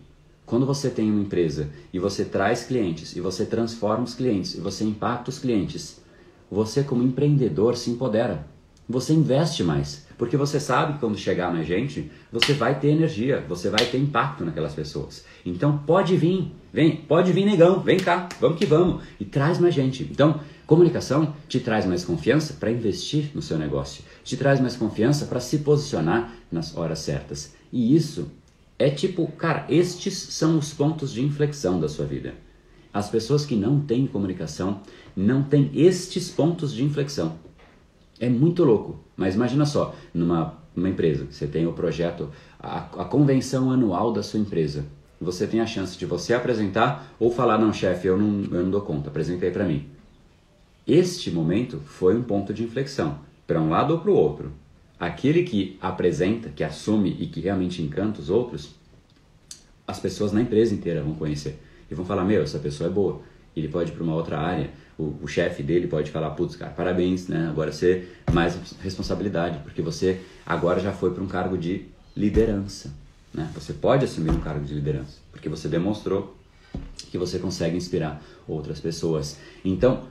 Quando 0.45 0.65
você 0.65 0.89
tem 0.89 1.11
uma 1.11 1.21
empresa 1.21 1.69
e 1.93 1.99
você 1.99 2.23
traz 2.23 2.63
clientes 2.63 3.15
e 3.15 3.21
você 3.21 3.45
transforma 3.45 4.03
os 4.03 4.15
clientes 4.15 4.55
e 4.55 4.61
você 4.61 4.83
impacta 4.83 5.29
os 5.29 5.39
clientes, 5.39 6.01
você 6.49 6.83
como 6.83 7.03
empreendedor 7.03 7.75
se 7.75 7.89
empodera 7.89 8.47
você 8.87 9.13
investe 9.13 9.63
mais. 9.63 10.05
Porque 10.17 10.35
você 10.35 10.59
sabe 10.59 10.93
que 10.93 10.99
quando 10.99 11.17
chegar 11.17 11.53
na 11.53 11.61
gente, 11.61 12.11
você 12.31 12.53
vai 12.53 12.79
ter 12.79 12.87
energia, 12.87 13.45
você 13.47 13.69
vai 13.69 13.85
ter 13.85 13.99
impacto 13.99 14.43
naquelas 14.43 14.73
pessoas. 14.73 15.23
Então 15.45 15.77
pode 15.77 16.17
vir, 16.17 16.51
vem, 16.73 16.95
pode 16.95 17.31
vir 17.31 17.45
negão, 17.45 17.81
vem 17.81 17.97
cá, 17.97 18.27
vamos 18.39 18.57
que 18.57 18.65
vamos. 18.65 19.03
E 19.19 19.25
traz 19.25 19.59
mais 19.59 19.75
gente. 19.75 20.03
Então, 20.09 20.39
comunicação 20.65 21.35
te 21.47 21.59
traz 21.59 21.85
mais 21.85 22.03
confiança 22.03 22.55
para 22.59 22.71
investir 22.71 23.31
no 23.35 23.41
seu 23.41 23.59
negócio, 23.59 24.03
te 24.23 24.35
traz 24.35 24.59
mais 24.59 24.75
confiança 24.75 25.25
para 25.25 25.39
se 25.39 25.59
posicionar 25.59 26.33
nas 26.51 26.75
horas 26.75 26.99
certas. 26.99 27.53
E 27.71 27.95
isso 27.95 28.31
é 28.79 28.89
tipo, 28.89 29.27
cara, 29.33 29.65
estes 29.69 30.15
são 30.15 30.57
os 30.57 30.73
pontos 30.73 31.11
de 31.11 31.23
inflexão 31.23 31.79
da 31.79 31.87
sua 31.87 32.05
vida. 32.05 32.33
As 32.91 33.09
pessoas 33.09 33.45
que 33.45 33.55
não 33.55 33.79
têm 33.81 34.07
comunicação 34.07 34.81
não 35.15 35.43
têm 35.43 35.69
estes 35.75 36.31
pontos 36.31 36.73
de 36.73 36.83
inflexão. 36.83 37.37
É 38.19 38.29
muito 38.29 38.63
louco. 38.63 38.99
Mas 39.15 39.35
imagina 39.35 39.65
só, 39.65 39.95
numa, 40.13 40.57
empresa, 40.75 41.27
você 41.29 41.47
tem 41.47 41.65
o 41.65 41.73
projeto, 41.73 42.29
a, 42.59 42.79
a 42.79 43.05
convenção 43.05 43.71
anual 43.71 44.11
da 44.11 44.21
sua 44.21 44.39
empresa. 44.39 44.85
Você 45.19 45.47
tem 45.47 45.59
a 45.59 45.65
chance 45.65 45.97
de 45.97 46.05
você 46.05 46.33
apresentar 46.33 47.15
ou 47.19 47.31
falar, 47.31 47.57
não, 47.57 47.73
chefe, 47.73 48.07
eu 48.07 48.17
não, 48.17 48.43
eu 48.55 48.63
não 48.63 48.71
dou 48.71 48.81
conta, 48.81 49.09
apresentei 49.09 49.49
para 49.49 49.65
mim. 49.65 49.87
Este 50.85 51.31
momento 51.31 51.79
foi 51.85 52.15
um 52.15 52.23
ponto 52.23 52.53
de 52.53 52.63
inflexão, 52.63 53.19
para 53.45 53.59
um 53.59 53.69
lado 53.69 53.93
ou 53.93 53.99
para 53.99 54.11
o 54.11 54.15
outro. 54.15 54.51
Aquele 54.99 55.43
que 55.43 55.77
apresenta, 55.81 56.49
que 56.49 56.63
assume 56.63 57.15
e 57.19 57.27
que 57.27 57.41
realmente 57.41 57.81
encanta 57.81 58.21
os 58.21 58.29
outros, 58.29 58.75
as 59.87 59.99
pessoas 59.99 60.31
na 60.31 60.41
empresa 60.41 60.73
inteira 60.73 61.01
vão 61.01 61.15
conhecer. 61.15 61.59
E 61.89 61.95
vão 61.95 62.05
falar, 62.05 62.23
meu, 62.23 62.41
essa 62.41 62.59
pessoa 62.59 62.89
é 62.89 62.93
boa. 62.93 63.21
Ele 63.55 63.67
pode 63.67 63.91
ir 63.91 63.95
para 63.95 64.03
uma 64.03 64.15
outra 64.15 64.39
área, 64.39 64.69
o, 64.97 65.15
o 65.21 65.27
chefe 65.27 65.61
dele 65.61 65.87
pode 65.87 66.09
falar, 66.11 66.31
putz, 66.31 66.55
cara, 66.55 66.71
parabéns, 66.71 67.27
né? 67.27 67.47
Agora 67.49 67.71
você 67.71 68.07
mais 68.31 68.57
responsabilidade, 68.81 69.59
porque 69.59 69.81
você 69.81 70.21
agora 70.45 70.79
já 70.79 70.91
foi 70.91 71.13
para 71.13 71.23
um 71.23 71.27
cargo 71.27 71.57
de 71.57 71.85
liderança, 72.15 72.93
né? 73.33 73.49
Você 73.53 73.73
pode 73.73 74.05
assumir 74.05 74.31
um 74.31 74.39
cargo 74.39 74.65
de 74.65 74.73
liderança, 74.73 75.17
porque 75.31 75.47
você 75.47 75.67
demonstrou 75.67 76.35
que 77.11 77.17
você 77.17 77.37
consegue 77.39 77.77
inspirar 77.77 78.21
outras 78.47 78.79
pessoas. 78.79 79.37
Então, 79.63 80.03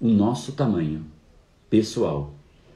o 0.00 0.08
nosso 0.08 0.52
tamanho 0.52 1.04
pessoal, 1.68 2.32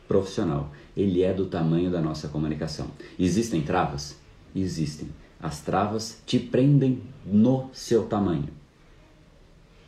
profissional, 0.07 0.71
ele 0.97 1.23
é 1.23 1.33
do 1.33 1.47
tamanho 1.47 1.91
da 1.91 2.01
nossa 2.01 2.29
comunicação. 2.29 2.89
Existem 3.19 3.63
travas? 3.63 4.17
Existem. 4.55 5.09
As 5.41 5.61
travas 5.61 6.21
te 6.27 6.39
prendem 6.39 7.03
no 7.25 7.71
seu 7.73 8.05
tamanho. 8.05 8.49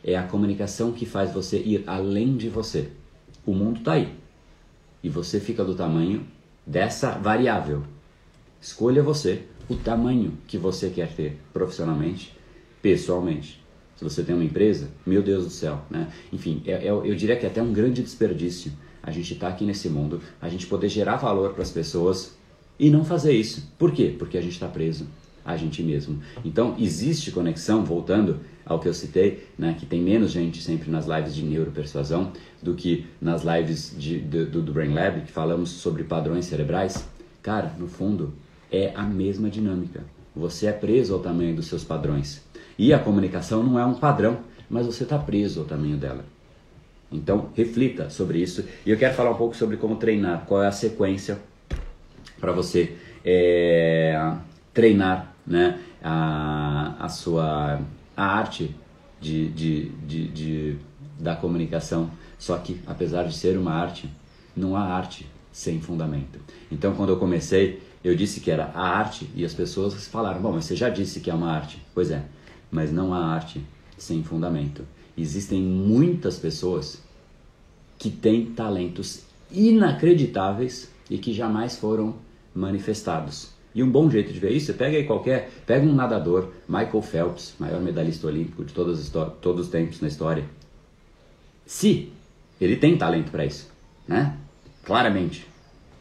É 0.03 0.15
a 0.15 0.23
comunicação 0.23 0.91
que 0.91 1.05
faz 1.05 1.33
você 1.33 1.57
ir 1.57 1.83
além 1.87 2.37
de 2.37 2.49
você. 2.49 2.89
O 3.45 3.53
mundo 3.53 3.79
está 3.79 3.93
aí. 3.93 4.13
E 5.03 5.09
você 5.09 5.39
fica 5.39 5.63
do 5.63 5.75
tamanho 5.75 6.25
dessa 6.65 7.11
variável. 7.11 7.83
Escolha 8.61 9.03
você 9.03 9.43
o 9.69 9.75
tamanho 9.75 10.37
que 10.47 10.57
você 10.57 10.89
quer 10.89 11.13
ter 11.13 11.37
profissionalmente, 11.51 12.33
pessoalmente. 12.81 13.61
Se 13.95 14.03
você 14.03 14.23
tem 14.23 14.35
uma 14.35 14.43
empresa, 14.43 14.89
meu 15.05 15.21
Deus 15.21 15.43
do 15.45 15.49
céu, 15.49 15.81
né? 15.89 16.11
Enfim, 16.31 16.61
é, 16.65 16.87
é, 16.87 16.89
eu 16.89 17.15
diria 17.15 17.35
que 17.35 17.45
é 17.45 17.49
até 17.49 17.61
um 17.61 17.73
grande 17.73 18.01
desperdício 18.01 18.71
a 19.01 19.11
gente 19.11 19.33
estar 19.33 19.47
tá 19.47 19.53
aqui 19.53 19.65
nesse 19.65 19.89
mundo, 19.89 20.21
a 20.41 20.49
gente 20.49 20.67
poder 20.67 20.89
gerar 20.89 21.15
valor 21.15 21.53
para 21.53 21.63
as 21.63 21.71
pessoas 21.71 22.37
e 22.79 22.89
não 22.89 23.03
fazer 23.03 23.33
isso. 23.33 23.71
Por 23.77 23.91
quê? 23.91 24.15
Porque 24.17 24.37
a 24.37 24.41
gente 24.41 24.53
está 24.53 24.67
preso 24.67 25.07
a 25.47 25.55
gente 25.55 25.81
mesmo. 25.81 26.19
Então, 26.43 26.75
existe 26.77 27.31
conexão, 27.31 27.85
voltando 27.85 28.41
ao 28.65 28.79
que 28.79 28.87
eu 28.89 28.93
citei, 28.93 29.47
né, 29.57 29.73
que 29.79 29.85
tem 29.85 30.01
menos 30.01 30.31
gente 30.31 30.61
sempre 30.61 30.91
nas 30.91 31.07
lives 31.07 31.33
de 31.33 31.43
neuropersuasão 31.45 32.33
do 32.61 32.75
que 32.75 33.07
nas 33.21 33.43
lives 33.43 33.95
de, 33.97 34.19
do, 34.19 34.61
do 34.61 34.73
Brain 34.73 34.93
Lab, 34.93 35.21
que 35.21 35.31
falamos 35.31 35.69
sobre 35.69 36.03
padrões 36.03 36.45
cerebrais. 36.45 37.07
Cara, 37.41 37.73
no 37.79 37.87
fundo, 37.87 38.33
é 38.69 38.91
a 38.93 39.03
mesma 39.03 39.49
dinâmica. 39.49 40.03
Você 40.35 40.67
é 40.67 40.73
preso 40.73 41.13
ao 41.13 41.21
tamanho 41.21 41.55
dos 41.55 41.67
seus 41.67 41.85
padrões. 41.85 42.43
E 42.77 42.93
a 42.93 42.99
comunicação 42.99 43.63
não 43.63 43.79
é 43.79 43.85
um 43.85 43.93
padrão, 43.93 44.39
mas 44.69 44.85
você 44.85 45.03
está 45.03 45.17
preso 45.17 45.61
ao 45.61 45.65
tamanho 45.65 45.95
dela. 45.95 46.25
Então, 47.09 47.49
reflita 47.55 48.09
sobre 48.09 48.39
isso. 48.39 48.65
E 48.85 48.91
eu 48.91 48.97
quero 48.97 49.15
falar 49.15 49.31
um 49.31 49.35
pouco 49.35 49.55
sobre 49.55 49.77
como 49.77 49.95
treinar, 49.95 50.43
qual 50.45 50.61
é 50.61 50.67
a 50.67 50.73
sequência 50.73 51.39
para 52.37 52.51
você 52.51 52.97
é, 53.23 54.35
treinar 54.73 55.26
né, 55.47 55.79
a, 56.03 56.95
a 56.99 57.09
sua 57.09 57.81
a 58.15 58.25
arte 58.25 58.75
de, 59.21 59.49
de, 59.49 59.89
de, 59.89 60.27
de, 60.27 60.77
da 61.19 61.35
comunicação. 61.35 62.11
Só 62.37 62.57
que, 62.57 62.81
apesar 62.85 63.23
de 63.23 63.35
ser 63.35 63.57
uma 63.57 63.71
arte, 63.71 64.09
não 64.55 64.75
há 64.75 64.81
arte 64.81 65.27
sem 65.51 65.79
fundamento. 65.79 66.39
Então, 66.71 66.93
quando 66.93 67.09
eu 67.09 67.17
comecei, 67.17 67.81
eu 68.03 68.15
disse 68.15 68.39
que 68.39 68.51
era 68.51 68.65
a 68.75 68.87
arte 68.97 69.29
e 69.35 69.45
as 69.45 69.53
pessoas 69.53 70.07
falaram: 70.07 70.41
Bom, 70.41 70.51
mas 70.51 70.65
você 70.65 70.75
já 70.75 70.89
disse 70.89 71.19
que 71.19 71.29
é 71.29 71.33
uma 71.33 71.51
arte. 71.51 71.81
Pois 71.93 72.11
é, 72.11 72.23
mas 72.69 72.91
não 72.91 73.13
há 73.13 73.25
arte 73.25 73.63
sem 73.97 74.23
fundamento. 74.23 74.85
Existem 75.17 75.61
muitas 75.61 76.37
pessoas 76.37 77.01
que 77.97 78.09
têm 78.11 78.45
talentos 78.47 79.23
inacreditáveis 79.51 80.91
e 81.09 81.17
que 81.17 81.33
jamais 81.33 81.77
foram 81.77 82.15
manifestados. 82.53 83.56
E 83.77 83.83
um 83.83 83.91
bom 83.91 84.09
jeito 84.09 84.33
de 84.33 84.39
ver 84.39 84.53
isso, 84.53 84.65
você 84.65 84.73
pega 84.73 84.97
aí 84.97 85.03
qualquer, 85.03 85.51
pega 85.63 85.85
um 85.85 85.93
nadador, 85.93 86.49
Michael 86.67 86.99
Phelps, 87.03 87.53
maior 87.59 87.79
medalhista 87.79 88.25
olímpico 88.25 88.65
de 88.65 88.73
todos, 88.73 89.07
todos 89.39 89.67
os 89.67 89.71
tempos 89.71 90.01
na 90.01 90.07
história. 90.07 90.45
Se 91.63 92.11
ele 92.59 92.75
tem 92.77 92.97
talento 92.97 93.29
para 93.29 93.45
isso, 93.45 93.69
né? 94.07 94.35
Claramente, 94.83 95.45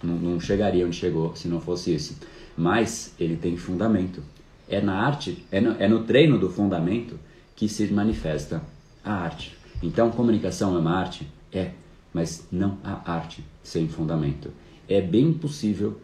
não, 0.02 0.16
não 0.16 0.40
chegaria 0.40 0.86
onde 0.86 0.96
chegou 0.96 1.36
se 1.36 1.48
não 1.48 1.60
fosse 1.60 1.94
isso. 1.94 2.18
Mas 2.56 3.12
ele 3.20 3.36
tem 3.36 3.58
fundamento. 3.58 4.22
É 4.66 4.80
na 4.80 4.94
arte, 4.94 5.44
é 5.52 5.60
no, 5.60 5.72
é 5.78 5.86
no 5.86 6.02
treino 6.04 6.38
do 6.38 6.48
fundamento 6.48 7.20
que 7.54 7.68
se 7.68 7.86
manifesta 7.92 8.62
a 9.04 9.12
arte. 9.12 9.54
Então, 9.82 10.10
comunicação 10.10 10.74
é 10.74 10.78
uma 10.78 10.96
arte? 10.98 11.26
É, 11.52 11.72
mas 12.10 12.48
não 12.50 12.78
há 12.82 13.12
arte 13.12 13.44
sem 13.62 13.86
fundamento. 13.86 14.50
É 14.88 15.02
bem 15.02 15.30
possível 15.30 16.00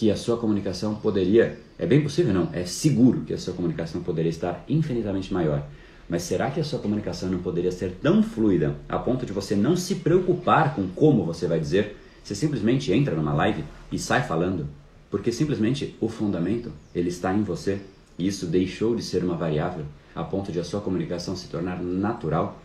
que 0.00 0.10
a 0.10 0.16
sua 0.16 0.38
comunicação 0.38 0.94
poderia, 0.94 1.60
é 1.78 1.84
bem 1.84 2.02
possível 2.02 2.32
não, 2.32 2.48
é 2.54 2.64
seguro 2.64 3.20
que 3.20 3.34
a 3.34 3.38
sua 3.38 3.52
comunicação 3.52 4.02
poderia 4.02 4.30
estar 4.30 4.64
infinitamente 4.66 5.30
maior. 5.30 5.62
Mas 6.08 6.22
será 6.22 6.50
que 6.50 6.58
a 6.58 6.64
sua 6.64 6.78
comunicação 6.78 7.28
não 7.28 7.40
poderia 7.40 7.70
ser 7.70 7.98
tão 8.00 8.22
fluida 8.22 8.76
a 8.88 8.98
ponto 8.98 9.26
de 9.26 9.32
você 9.34 9.54
não 9.54 9.76
se 9.76 9.96
preocupar 9.96 10.74
com 10.74 10.88
como 10.88 11.26
você 11.26 11.46
vai 11.46 11.60
dizer? 11.60 11.98
Você 12.24 12.34
simplesmente 12.34 12.90
entra 12.90 13.14
numa 13.14 13.34
live 13.34 13.62
e 13.92 13.98
sai 13.98 14.26
falando, 14.26 14.66
porque 15.10 15.30
simplesmente 15.30 15.94
o 16.00 16.08
fundamento 16.08 16.72
ele 16.94 17.10
está 17.10 17.34
em 17.34 17.42
você 17.42 17.78
e 18.18 18.26
isso 18.26 18.46
deixou 18.46 18.96
de 18.96 19.02
ser 19.02 19.22
uma 19.22 19.36
variável 19.36 19.84
a 20.14 20.24
ponto 20.24 20.50
de 20.50 20.58
a 20.58 20.64
sua 20.64 20.80
comunicação 20.80 21.36
se 21.36 21.48
tornar 21.48 21.82
natural. 21.82 22.58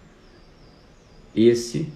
Esse 1.35 1.91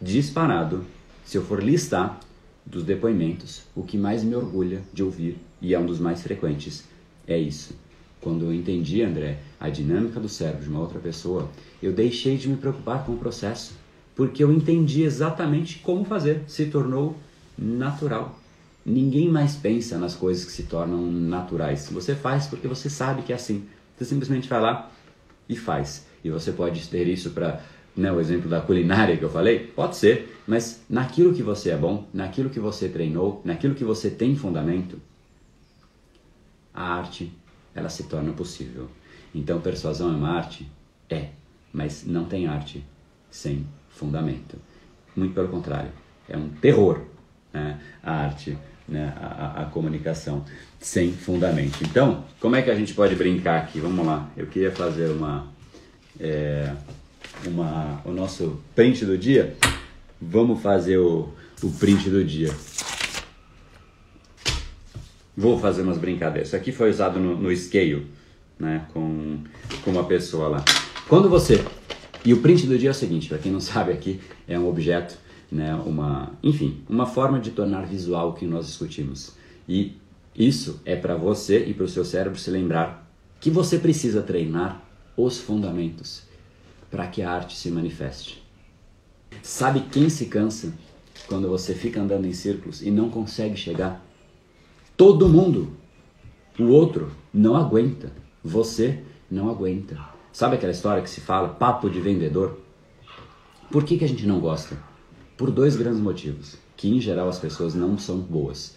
disparado, 0.00 0.84
se 1.24 1.36
eu 1.36 1.44
for 1.44 1.60
listar, 1.60 2.20
dos 2.66 2.82
depoimentos, 2.82 3.62
o 3.74 3.82
que 3.82 3.96
mais 3.96 4.24
me 4.24 4.34
orgulha 4.34 4.82
de 4.92 5.02
ouvir, 5.02 5.38
e 5.62 5.72
é 5.72 5.78
um 5.78 5.86
dos 5.86 6.00
mais 6.00 6.22
frequentes, 6.22 6.84
é 7.26 7.38
isso. 7.38 7.74
Quando 8.20 8.46
eu 8.46 8.52
entendi, 8.52 9.02
André, 9.02 9.38
a 9.60 9.68
dinâmica 9.68 10.18
do 10.18 10.28
cérebro 10.28 10.64
de 10.64 10.68
uma 10.68 10.80
outra 10.80 10.98
pessoa, 10.98 11.48
eu 11.80 11.92
deixei 11.92 12.36
de 12.36 12.48
me 12.48 12.56
preocupar 12.56 13.04
com 13.06 13.12
o 13.12 13.18
processo, 13.18 13.74
porque 14.16 14.42
eu 14.42 14.52
entendi 14.52 15.02
exatamente 15.02 15.78
como 15.78 16.04
fazer, 16.04 16.42
se 16.48 16.66
tornou 16.66 17.16
natural. 17.56 18.38
Ninguém 18.84 19.28
mais 19.28 19.54
pensa 19.56 19.98
nas 19.98 20.14
coisas 20.14 20.44
que 20.44 20.52
se 20.52 20.64
tornam 20.64 21.06
naturais. 21.10 21.88
Você 21.90 22.14
faz 22.14 22.46
porque 22.46 22.68
você 22.68 22.88
sabe 22.88 23.22
que 23.22 23.32
é 23.32 23.36
assim. 23.36 23.64
Você 23.96 24.04
simplesmente 24.04 24.48
vai 24.48 24.60
lá 24.60 24.90
e 25.48 25.56
faz. 25.56 26.06
E 26.22 26.30
você 26.30 26.52
pode 26.52 26.88
ter 26.88 27.06
isso 27.08 27.30
para 27.30 27.62
né, 27.96 28.12
o 28.12 28.20
exemplo 28.20 28.48
da 28.48 28.60
culinária 28.60 29.16
que 29.16 29.22
eu 29.22 29.30
falei, 29.30 29.58
pode 29.58 29.96
ser, 29.96 30.36
mas 30.46 30.84
naquilo 30.88 31.32
que 31.34 31.42
você 31.42 31.70
é 31.70 31.76
bom, 31.76 32.06
naquilo 32.12 32.50
que 32.50 32.60
você 32.60 32.88
treinou, 32.88 33.40
naquilo 33.44 33.74
que 33.74 33.84
você 33.84 34.10
tem 34.10 34.36
fundamento, 34.36 35.00
a 36.74 36.94
arte 36.94 37.32
ela 37.74 37.88
se 37.88 38.04
torna 38.04 38.32
possível. 38.32 38.88
Então, 39.34 39.60
persuasão 39.60 40.12
é 40.12 40.16
uma 40.16 40.30
arte? 40.30 40.70
É, 41.08 41.28
mas 41.72 42.04
não 42.06 42.24
tem 42.24 42.46
arte 42.46 42.84
sem 43.30 43.66
fundamento. 43.88 44.58
Muito 45.14 45.34
pelo 45.34 45.48
contrário, 45.48 45.90
é 46.28 46.36
um 46.36 46.48
terror 46.48 47.02
né, 47.52 47.80
a 48.02 48.12
arte, 48.12 48.56
né, 48.88 49.12
a, 49.16 49.62
a, 49.62 49.64
comunicação 49.66 50.44
sem 50.78 51.12
fundamento. 51.12 51.82
Então, 51.82 52.24
como 52.38 52.56
é 52.56 52.62
que 52.62 52.70
a 52.70 52.74
gente 52.74 52.94
pode 52.94 53.14
brincar 53.14 53.62
aqui? 53.62 53.80
Vamos 53.80 54.04
lá, 54.06 54.30
eu 54.36 54.46
queria 54.46 54.70
fazer 54.70 55.10
uma. 55.10 55.48
É, 56.20 56.72
uma, 57.44 58.00
o 58.04 58.10
nosso 58.10 58.60
print 58.74 59.04
do 59.04 59.18
dia, 59.18 59.56
vamos 60.20 60.62
fazer 60.62 60.98
o, 60.98 61.28
o 61.62 61.70
print 61.72 62.08
do 62.08 62.24
dia. 62.24 62.54
Vou 65.36 65.58
fazer 65.58 65.82
umas 65.82 65.98
brincadeiras. 65.98 66.48
Isso 66.48 66.56
aqui 66.56 66.72
foi 66.72 66.90
usado 66.90 67.20
no, 67.20 67.36
no 67.36 67.54
Scale, 67.54 68.06
né, 68.58 68.86
com, 68.92 69.38
com 69.84 69.90
uma 69.90 70.04
pessoa 70.04 70.48
lá. 70.48 70.64
Quando 71.08 71.28
você... 71.28 71.62
E 72.24 72.32
o 72.32 72.40
print 72.40 72.66
do 72.66 72.78
dia 72.78 72.88
é 72.88 72.92
o 72.92 72.94
seguinte, 72.94 73.28
para 73.28 73.38
quem 73.38 73.52
não 73.52 73.60
sabe 73.60 73.92
aqui, 73.92 74.20
é 74.48 74.58
um 74.58 74.68
objeto, 74.68 75.16
né, 75.52 75.74
uma, 75.74 76.32
enfim, 76.42 76.80
uma 76.88 77.06
forma 77.06 77.38
de 77.38 77.50
tornar 77.50 77.86
visual 77.86 78.30
o 78.30 78.32
que 78.32 78.46
nós 78.46 78.66
discutimos. 78.66 79.36
E 79.68 79.96
isso 80.34 80.80
é 80.84 80.96
para 80.96 81.14
você 81.16 81.64
e 81.66 81.74
para 81.74 81.84
o 81.84 81.88
seu 81.88 82.04
cérebro 82.04 82.38
se 82.38 82.50
lembrar 82.50 83.06
que 83.40 83.50
você 83.50 83.78
precisa 83.78 84.22
treinar 84.22 84.82
os 85.16 85.38
fundamentos 85.38 86.25
para 86.96 87.08
que 87.08 87.20
a 87.20 87.30
arte 87.30 87.54
se 87.54 87.70
manifeste. 87.70 88.42
Sabe 89.42 89.80
quem 89.92 90.08
se 90.08 90.24
cansa 90.26 90.72
quando 91.28 91.46
você 91.46 91.74
fica 91.74 92.00
andando 92.00 92.26
em 92.26 92.32
círculos 92.32 92.80
e 92.80 92.90
não 92.90 93.10
consegue 93.10 93.54
chegar? 93.54 94.02
Todo 94.96 95.28
mundo. 95.28 95.76
O 96.58 96.68
outro 96.68 97.12
não 97.34 97.54
aguenta. 97.54 98.10
Você 98.42 99.00
não 99.30 99.50
aguenta. 99.50 99.98
Sabe 100.32 100.56
aquela 100.56 100.72
história 100.72 101.02
que 101.02 101.10
se 101.10 101.20
fala, 101.20 101.50
papo 101.50 101.90
de 101.90 102.00
vendedor? 102.00 102.58
Por 103.70 103.84
que, 103.84 103.98
que 103.98 104.04
a 104.06 104.08
gente 104.08 104.26
não 104.26 104.40
gosta? 104.40 104.78
Por 105.36 105.50
dois 105.50 105.76
grandes 105.76 106.00
motivos, 106.00 106.56
que 106.78 106.88
em 106.88 106.98
geral 106.98 107.28
as 107.28 107.38
pessoas 107.38 107.74
não 107.74 107.98
são 107.98 108.20
boas. 108.20 108.74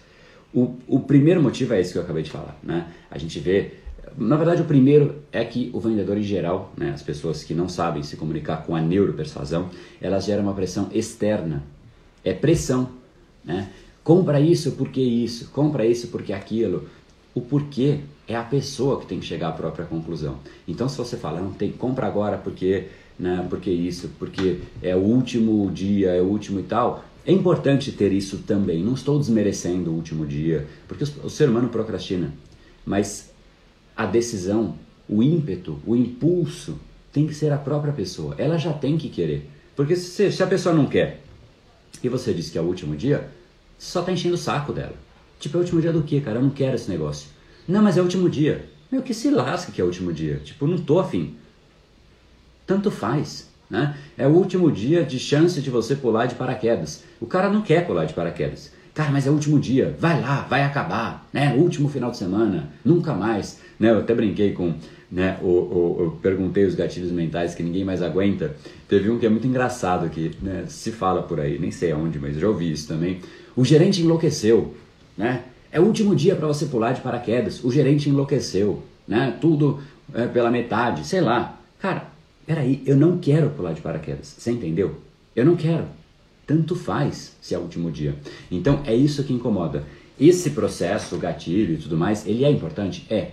O, 0.54 0.76
o 0.90 1.00
primeiro 1.00 1.42
motivo 1.42 1.74
é 1.74 1.80
esse 1.80 1.94
que 1.94 1.98
eu 1.98 2.04
acabei 2.04 2.24
de 2.24 2.32
falar, 2.32 2.60
né? 2.62 2.94
A 3.10 3.18
gente 3.18 3.40
vê 3.40 3.76
na 4.18 4.36
verdade, 4.36 4.62
o 4.62 4.66
primeiro 4.66 5.16
é 5.32 5.44
que 5.46 5.70
o 5.74 5.80
vendedor 5.80 6.18
em 6.18 6.24
geral, 6.24 6.74
né, 6.78 6.92
as 6.92 7.02
pessoas 7.02 7.44
que 7.44 7.54
não 7.54 7.70
sabem 7.70 8.04
se 8.04 8.18
comunicar 8.18 8.66
com 8.66 8.76
a 8.76 8.82
neuropersuasão, 8.82 9.70
elas 10.02 10.26
geram 10.26 10.44
uma 10.44 10.54
pressão 10.54 10.90
externa. 10.92 11.64
É 12.24 12.34
pressão. 12.34 12.90
Né? 13.44 13.70
Compra 14.04 14.40
isso 14.40 14.74
porque 14.74 15.02
isso, 15.02 15.50
compra 15.52 15.86
isso 15.86 16.08
porque 16.08 16.34
aquilo. 16.34 16.88
O 17.34 17.42
porquê 17.42 18.00
é 18.28 18.36
a 18.36 18.44
pessoa 18.44 19.00
que 19.00 19.06
tem 19.06 19.20
que 19.20 19.26
chegar 19.26 19.50
à 19.50 19.52
própria 19.52 19.86
conclusão. 19.86 20.38
Então, 20.68 20.90
se 20.90 20.98
você 20.98 21.16
fala, 21.16 21.40
não 21.40 21.52
tem, 21.52 21.72
compra 21.72 22.08
agora 22.08 22.38
porque, 22.38 22.88
né, 23.18 23.46
porque 23.50 23.70
isso, 23.72 24.10
porque 24.20 24.60
é 24.82 24.96
o 24.96 25.00
último 25.00 25.70
dia, 25.72 26.10
é 26.12 26.22
o 26.22 26.26
último 26.26 26.60
e 26.60 26.64
tal, 26.64 27.06
é 27.26 27.32
importante 27.32 27.92
ter 27.92 28.12
isso 28.12 28.40
também. 28.40 28.84
Não 28.84 28.94
estou 28.94 29.18
desmerecendo 29.20 29.92
o 29.92 29.96
último 29.96 30.26
dia, 30.26 30.68
porque 30.88 31.04
o 31.24 31.30
ser 31.30 31.48
humano 31.48 31.70
procrastina. 31.70 32.34
Mas 32.86 33.30
a 34.00 34.06
decisão 34.06 34.76
o 35.10 35.22
ímpeto, 35.22 35.78
o 35.86 35.94
impulso 35.94 36.80
tem 37.12 37.28
que 37.28 37.34
ser 37.34 37.52
a 37.52 37.58
própria 37.58 37.92
pessoa. 37.92 38.34
Ela 38.38 38.58
já 38.58 38.72
tem 38.72 38.98
que 38.98 39.10
querer. 39.10 39.50
Porque 39.76 39.94
se, 39.94 40.32
se 40.32 40.42
a 40.42 40.48
pessoa 40.48 40.74
não 40.74 40.86
quer 40.86 41.22
e 42.02 42.08
você 42.08 42.34
diz 42.34 42.50
que 42.50 42.58
é 42.58 42.62
o 42.62 42.66
último 42.66 42.96
dia, 42.96 43.30
só 43.78 44.02
tá 44.02 44.10
enchendo 44.10 44.36
o 44.36 44.38
saco 44.38 44.72
dela. 44.72 44.94
Tipo, 45.38 45.58
é 45.58 45.60
o 45.60 45.64
último 45.64 45.82
dia 45.82 45.92
do 45.92 46.02
quê, 46.02 46.22
cara? 46.22 46.38
Eu 46.38 46.44
não 46.44 46.50
quero 46.50 46.76
esse 46.76 46.90
negócio. 46.90 47.28
Não, 47.68 47.82
mas 47.82 47.98
é 47.98 48.00
o 48.00 48.04
último 48.04 48.30
dia. 48.30 48.70
Meu, 48.90 49.02
que 49.02 49.14
se 49.14 49.30
lasca 49.30 49.70
que 49.70 49.82
é 49.82 49.84
o 49.84 49.88
último 49.88 50.14
dia. 50.14 50.38
Tipo, 50.46 50.66
não 50.66 50.78
tô 50.78 50.98
afim. 50.98 51.36
Tanto 52.66 52.90
faz. 52.90 53.50
Né? 53.70 53.98
É 54.18 54.26
o 54.26 54.32
último 54.32 54.72
dia 54.72 55.04
de 55.04 55.20
chance 55.20 55.60
de 55.62 55.70
você 55.70 55.94
pular 55.94 56.26
de 56.26 56.36
paraquedas. 56.36 57.04
O 57.20 57.26
cara 57.26 57.50
não 57.50 57.62
quer 57.62 57.86
pular 57.86 58.06
de 58.06 58.14
paraquedas. 58.14 58.72
Cara, 58.94 59.12
mas 59.12 59.28
é 59.28 59.30
o 59.30 59.34
último 59.34 59.60
dia. 59.60 59.96
Vai 60.00 60.22
lá, 60.22 60.42
vai 60.42 60.64
acabar. 60.64 61.28
Né? 61.34 61.54
Último 61.56 61.90
final 61.90 62.12
de 62.12 62.18
semana. 62.18 62.70
Nunca 62.84 63.14
mais. 63.14 63.60
Né? 63.80 63.92
Eu 63.92 64.00
até 64.00 64.14
brinquei 64.14 64.52
com. 64.52 64.74
Né, 65.12 65.40
o, 65.42 65.48
o, 65.48 65.98
eu 66.00 66.12
perguntei 66.22 66.66
os 66.66 66.76
gatilhos 66.76 67.12
mentais 67.12 67.56
que 67.56 67.64
ninguém 67.64 67.84
mais 67.84 68.04
aguenta. 68.04 68.56
Teve 68.88 69.10
um 69.10 69.18
que 69.18 69.26
é 69.26 69.30
muito 69.30 69.48
engraçado 69.48 70.08
que 70.10 70.32
né, 70.40 70.66
se 70.68 70.92
fala 70.92 71.24
por 71.24 71.40
aí, 71.40 71.58
nem 71.58 71.72
sei 71.72 71.92
aonde, 71.92 72.20
mas 72.20 72.38
já 72.38 72.48
ouvi 72.48 72.72
isso 72.72 72.88
também. 72.88 73.20
O 73.56 73.66
gerente 73.66 74.02
enlouqueceu, 74.02 74.76
né? 75.18 75.46
É 75.72 75.80
o 75.80 75.84
último 75.84 76.16
dia 76.16 76.36
para 76.36 76.48
você 76.48 76.68
pular 76.68 76.94
de 76.94 77.02
paraquedas. 77.02 77.64
O 77.64 77.72
gerente 77.72 78.08
enlouqueceu, 78.08 78.84
né? 79.08 79.36
Tudo 79.42 79.80
é, 80.14 80.28
pela 80.28 80.52
metade, 80.52 81.06
sei 81.06 81.22
lá. 81.22 81.60
Cara, 81.80 82.06
peraí, 82.46 82.84
eu 82.86 82.96
não 82.96 83.18
quero 83.18 83.50
pular 83.50 83.74
de 83.74 83.82
paraquedas. 83.82 84.36
Você 84.38 84.52
entendeu? 84.52 84.96
Eu 85.36 85.46
não 85.46 85.56
quero. 85.56 85.86
Tanto 86.46 86.76
faz 86.76 87.36
se 87.42 87.54
é 87.54 87.58
o 87.58 87.62
último 87.62 87.92
dia. 87.92 88.16
Então 88.50 88.82
é 88.86 88.96
isso 88.96 89.24
que 89.24 89.34
incomoda. 89.34 89.84
Esse 90.20 90.50
processo, 90.50 91.16
o 91.16 91.20
gatilho 91.20 91.76
e 91.76 91.78
tudo 91.78 91.96
mais, 91.96 92.28
ele 92.28 92.44
é 92.44 92.52
importante? 92.52 93.06
É. 93.10 93.32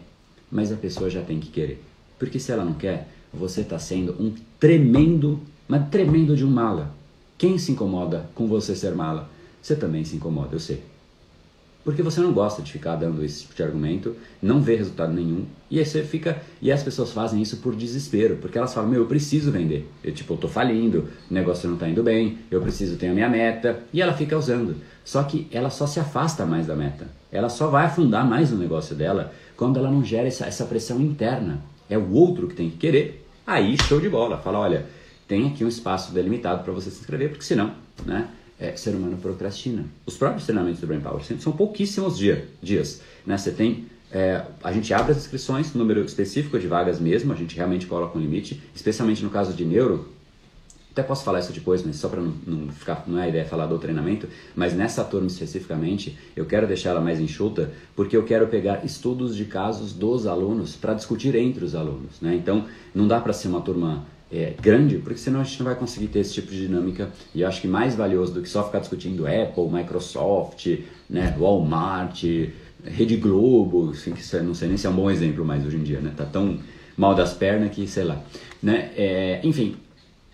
Mas 0.50 0.72
a 0.72 0.76
pessoa 0.76 1.10
já 1.10 1.22
tem 1.22 1.40
que 1.40 1.48
querer. 1.48 1.82
Porque 2.18 2.38
se 2.38 2.52
ela 2.52 2.64
não 2.64 2.74
quer, 2.74 3.08
você 3.32 3.60
está 3.60 3.78
sendo 3.78 4.12
um 4.20 4.34
tremendo, 4.58 5.40
mas 5.68 5.88
tremendo 5.88 6.36
de 6.36 6.44
um 6.44 6.50
mala. 6.50 6.94
Quem 7.36 7.58
se 7.58 7.72
incomoda 7.72 8.28
com 8.34 8.46
você 8.46 8.74
ser 8.74 8.94
mala? 8.94 9.28
Você 9.60 9.76
também 9.76 10.04
se 10.04 10.16
incomoda, 10.16 10.54
eu 10.54 10.60
sei. 10.60 10.82
Porque 11.86 12.02
você 12.02 12.20
não 12.20 12.32
gosta 12.32 12.62
de 12.62 12.72
ficar 12.72 12.96
dando 12.96 13.24
esse 13.24 13.42
tipo 13.42 13.54
de 13.54 13.62
argumento, 13.62 14.16
não 14.42 14.60
vê 14.60 14.74
resultado 14.74 15.12
nenhum, 15.12 15.46
e 15.70 15.78
aí 15.78 15.86
você 15.86 16.02
fica. 16.02 16.42
E 16.60 16.72
as 16.72 16.82
pessoas 16.82 17.12
fazem 17.12 17.40
isso 17.40 17.58
por 17.58 17.76
desespero, 17.76 18.38
porque 18.38 18.58
elas 18.58 18.74
falam: 18.74 18.90
Meu, 18.90 19.02
eu 19.02 19.06
preciso 19.06 19.52
vender. 19.52 19.88
Eu, 20.02 20.12
tipo, 20.12 20.34
eu 20.34 20.36
tô 20.36 20.48
falindo, 20.48 21.08
o 21.30 21.32
negócio 21.32 21.70
não 21.70 21.76
tá 21.76 21.88
indo 21.88 22.02
bem, 22.02 22.38
eu 22.50 22.60
preciso 22.60 22.96
ter 22.96 23.06
a 23.06 23.14
minha 23.14 23.28
meta, 23.28 23.84
e 23.92 24.02
ela 24.02 24.12
fica 24.14 24.36
usando. 24.36 24.74
Só 25.04 25.22
que 25.22 25.46
ela 25.52 25.70
só 25.70 25.86
se 25.86 26.00
afasta 26.00 26.44
mais 26.44 26.66
da 26.66 26.74
meta. 26.74 27.06
Ela 27.30 27.48
só 27.48 27.68
vai 27.68 27.86
afundar 27.86 28.26
mais 28.28 28.50
no 28.50 28.58
negócio 28.58 28.96
dela 28.96 29.32
quando 29.56 29.78
ela 29.78 29.88
não 29.88 30.04
gera 30.04 30.26
essa, 30.26 30.44
essa 30.44 30.64
pressão 30.64 31.00
interna. 31.00 31.60
É 31.88 31.96
o 31.96 32.10
outro 32.10 32.48
que 32.48 32.56
tem 32.56 32.68
que 32.68 32.78
querer. 32.78 33.24
Aí, 33.46 33.76
show 33.84 34.00
de 34.00 34.08
bola. 34.08 34.38
Fala: 34.38 34.58
Olha, 34.58 34.86
tem 35.28 35.46
aqui 35.46 35.64
um 35.64 35.68
espaço 35.68 36.12
delimitado 36.12 36.64
para 36.64 36.72
você 36.72 36.90
se 36.90 36.98
inscrever, 36.98 37.28
porque 37.28 37.44
senão, 37.44 37.70
né? 38.04 38.28
É, 38.58 38.74
ser 38.76 38.94
humano 38.94 39.16
procrastina. 39.16 39.84
Os 40.04 40.16
próprios 40.16 40.44
treinamentos 40.44 40.80
do 40.80 40.86
Brain 40.86 41.00
Power 41.00 41.22
são 41.38 41.52
pouquíssimos 41.52 42.16
dia, 42.16 42.48
dias. 42.62 43.02
Né? 43.24 43.36
Você 43.36 43.50
tem, 43.50 43.86
é, 44.10 44.42
a 44.62 44.72
gente 44.72 44.92
abre 44.94 45.12
as 45.12 45.18
inscrições, 45.18 45.74
número 45.74 46.04
específico 46.04 46.58
de 46.58 46.66
vagas 46.66 46.98
mesmo, 46.98 47.32
a 47.32 47.36
gente 47.36 47.56
realmente 47.56 47.86
coloca 47.86 48.16
um 48.16 48.20
limite, 48.20 48.62
especialmente 48.74 49.22
no 49.22 49.30
caso 49.30 49.52
de 49.52 49.64
neuro. 49.64 50.14
Até 50.90 51.02
posso 51.02 51.24
falar 51.24 51.40
isso 51.40 51.52
depois, 51.52 51.84
mas 51.84 51.96
só 51.96 52.08
para 52.08 52.22
não, 52.22 52.32
não, 52.46 52.72
ficar, 52.72 53.04
não 53.06 53.18
é 53.18 53.24
a 53.24 53.28
ideia 53.28 53.44
falar 53.44 53.66
do 53.66 53.78
treinamento, 53.78 54.26
mas 54.54 54.72
nessa 54.72 55.04
turma 55.04 55.26
especificamente, 55.26 56.16
eu 56.34 56.46
quero 56.46 56.66
deixar 56.66 56.90
ela 56.90 57.02
mais 57.02 57.20
enxuta, 57.20 57.70
porque 57.94 58.16
eu 58.16 58.24
quero 58.24 58.46
pegar 58.46 58.82
estudos 58.82 59.36
de 59.36 59.44
casos 59.44 59.92
dos 59.92 60.26
alunos 60.26 60.74
para 60.74 60.94
discutir 60.94 61.34
entre 61.34 61.62
os 61.62 61.74
alunos. 61.74 62.18
Né? 62.22 62.34
Então, 62.34 62.64
não 62.94 63.06
dá 63.06 63.20
para 63.20 63.34
ser 63.34 63.48
uma 63.48 63.60
turma 63.60 64.06
é, 64.30 64.54
grande, 64.60 64.98
porque 64.98 65.18
senão 65.18 65.40
a 65.40 65.44
gente 65.44 65.58
não 65.58 65.66
vai 65.66 65.74
conseguir 65.74 66.08
ter 66.08 66.20
esse 66.20 66.34
tipo 66.34 66.50
de 66.50 66.66
dinâmica. 66.66 67.10
E 67.34 67.42
eu 67.42 67.48
acho 67.48 67.60
que 67.60 67.68
mais 67.68 67.94
valioso 67.94 68.34
do 68.34 68.42
que 68.42 68.48
só 68.48 68.64
ficar 68.64 68.80
discutindo 68.80 69.26
Apple, 69.26 69.68
Microsoft, 69.70 70.66
né, 71.08 71.34
Walmart, 71.38 72.24
Rede 72.84 73.16
Globo, 73.16 73.90
assim, 73.90 74.12
que 74.12 74.36
não 74.38 74.54
sei 74.54 74.68
nem 74.68 74.76
se 74.76 74.86
é 74.86 74.90
um 74.90 74.94
bom 74.94 75.10
exemplo 75.10 75.44
mais 75.44 75.64
hoje 75.64 75.76
em 75.76 75.82
dia, 75.82 76.00
né? 76.00 76.12
Tá 76.16 76.24
tão 76.24 76.58
mal 76.96 77.14
das 77.14 77.32
pernas 77.32 77.70
que 77.74 77.86
sei 77.86 78.04
lá, 78.04 78.22
né? 78.62 78.90
É, 78.96 79.40
enfim, 79.42 79.76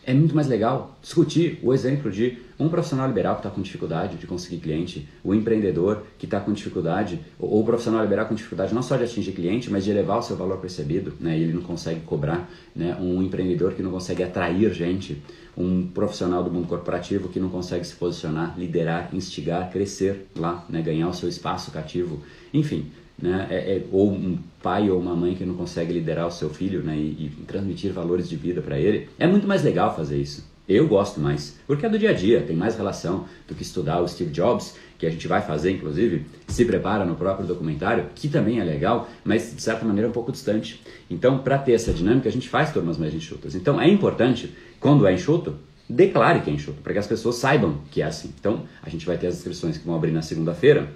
é 0.05 0.12
muito 0.12 0.35
mais 0.35 0.49
legal 0.49 0.99
discutir 1.01 1.61
o 1.62 1.73
exemplo 1.73 2.11
de 2.11 2.38
um 2.59 2.69
profissional 2.69 3.07
liberal 3.07 3.35
que 3.35 3.41
está 3.41 3.51
com 3.51 3.62
dificuldade 3.62 4.17
de 4.17 4.27
conseguir 4.27 4.59
cliente, 4.59 5.09
o 5.23 5.35
empreendedor 5.35 6.03
que 6.19 6.27
está 6.27 6.41
com 6.41 6.53
dificuldade, 6.53 7.21
ou 7.38 7.61
o 7.61 7.65
profissional 7.65 8.03
liberal 8.03 8.27
com 8.27 8.35
dificuldade 8.35 8.75
não 8.75 8.83
só 8.83 8.97
de 8.97 9.05
atingir 9.05 9.33
cliente, 9.33 9.71
mas 9.71 9.85
de 9.85 9.91
elevar 9.91 10.19
o 10.19 10.23
seu 10.23 10.37
valor 10.37 10.59
percebido, 10.59 11.15
né? 11.21 11.38
ele 11.38 11.53
não 11.53 11.62
consegue 11.62 12.01
cobrar, 12.01 12.51
né? 12.75 12.97
um 13.01 13.23
empreendedor 13.23 13.75
que 13.75 13.83
não 13.83 13.91
consegue 13.91 14.23
atrair 14.23 14.73
gente, 14.73 15.23
um 15.57 15.87
profissional 15.87 16.43
do 16.43 16.51
mundo 16.51 16.67
corporativo 16.67 17.29
que 17.29 17.38
não 17.38 17.49
consegue 17.49 17.85
se 17.85 17.95
posicionar, 17.95 18.59
liderar, 18.59 19.11
instigar, 19.12 19.71
crescer 19.71 20.27
lá, 20.37 20.65
né? 20.69 20.83
ganhar 20.83 21.09
o 21.09 21.15
seu 21.15 21.29
espaço 21.29 21.71
cativo, 21.71 22.21
enfim, 22.53 22.91
né? 23.23 23.47
É, 23.49 23.55
é, 23.55 23.83
ou 23.93 24.11
um 24.11 24.37
pai 24.61 24.91
ou 24.91 24.99
uma 24.99 25.15
mãe 25.15 25.37
que 25.37 25.45
não 25.45 25.55
consegue 25.55 25.93
liderar 25.93 26.27
o 26.27 26.31
seu 26.31 26.51
filho 26.51 26.83
né? 26.83 26.97
e, 26.97 27.33
e 27.41 27.45
transmitir 27.47 27.93
valores 27.93 28.29
de 28.29 28.35
vida 28.35 28.61
para 28.61 28.79
ele, 28.79 29.09
é 29.19 29.27
muito 29.29 29.47
mais 29.47 29.63
legal 29.63 29.95
fazer 29.95 30.19
isso. 30.19 30.51
Eu 30.69 30.87
gosto 30.87 31.21
mais, 31.21 31.59
porque 31.67 31.85
é 31.85 31.89
do 31.89 31.99
dia 31.99 32.11
a 32.11 32.13
dia, 32.13 32.41
tem 32.41 32.55
mais 32.55 32.77
relação 32.77 33.27
do 33.49 33.55
que 33.55 33.63
estudar 33.63 34.01
o 34.01 34.09
Steve 34.09 34.31
Jobs, 34.31 34.77
que 34.97 35.05
a 35.05 35.11
gente 35.11 35.27
vai 35.27 35.43
fazer, 35.43 35.73
inclusive, 35.73 36.25
se 36.47 36.65
prepara 36.65 37.05
no 37.05 37.17
próprio 37.17 37.47
documentário, 37.47 38.07
que 38.15 38.29
também 38.29 38.61
é 38.61 38.65
legal, 38.65 39.09
mas 39.25 39.55
de 39.55 39.61
certa 39.61 39.85
maneira 39.85 40.07
é 40.07 40.11
um 40.11 40.13
pouco 40.13 40.31
distante. 40.31 40.81
Então, 41.11 41.39
para 41.39 41.59
ter 41.59 41.73
essa 41.73 41.93
dinâmica, 41.93 42.29
a 42.29 42.33
gente 42.33 42.49
faz 42.49 42.73
turmas 42.73 42.97
mais 42.97 43.13
enxutas. 43.13 43.57
Então, 43.57 43.81
é 43.81 43.89
importante, 43.89 44.55
quando 44.79 45.05
é 45.05 45.13
enxuto, 45.13 45.57
declare 45.89 46.41
que 46.41 46.51
é 46.51 46.53
enxuto, 46.53 46.81
para 46.81 46.93
que 46.93 46.99
as 47.01 47.07
pessoas 47.09 47.37
saibam 47.37 47.81
que 47.91 48.01
é 48.01 48.05
assim. 48.05 48.33
Então, 48.39 48.63
a 48.81 48.89
gente 48.89 49.05
vai 49.05 49.19
ter 49.19 49.27
as 49.27 49.35
inscrições 49.39 49.77
que 49.77 49.85
vão 49.85 49.97
abrir 49.97 50.13
na 50.13 50.23
segunda-feira, 50.23 50.89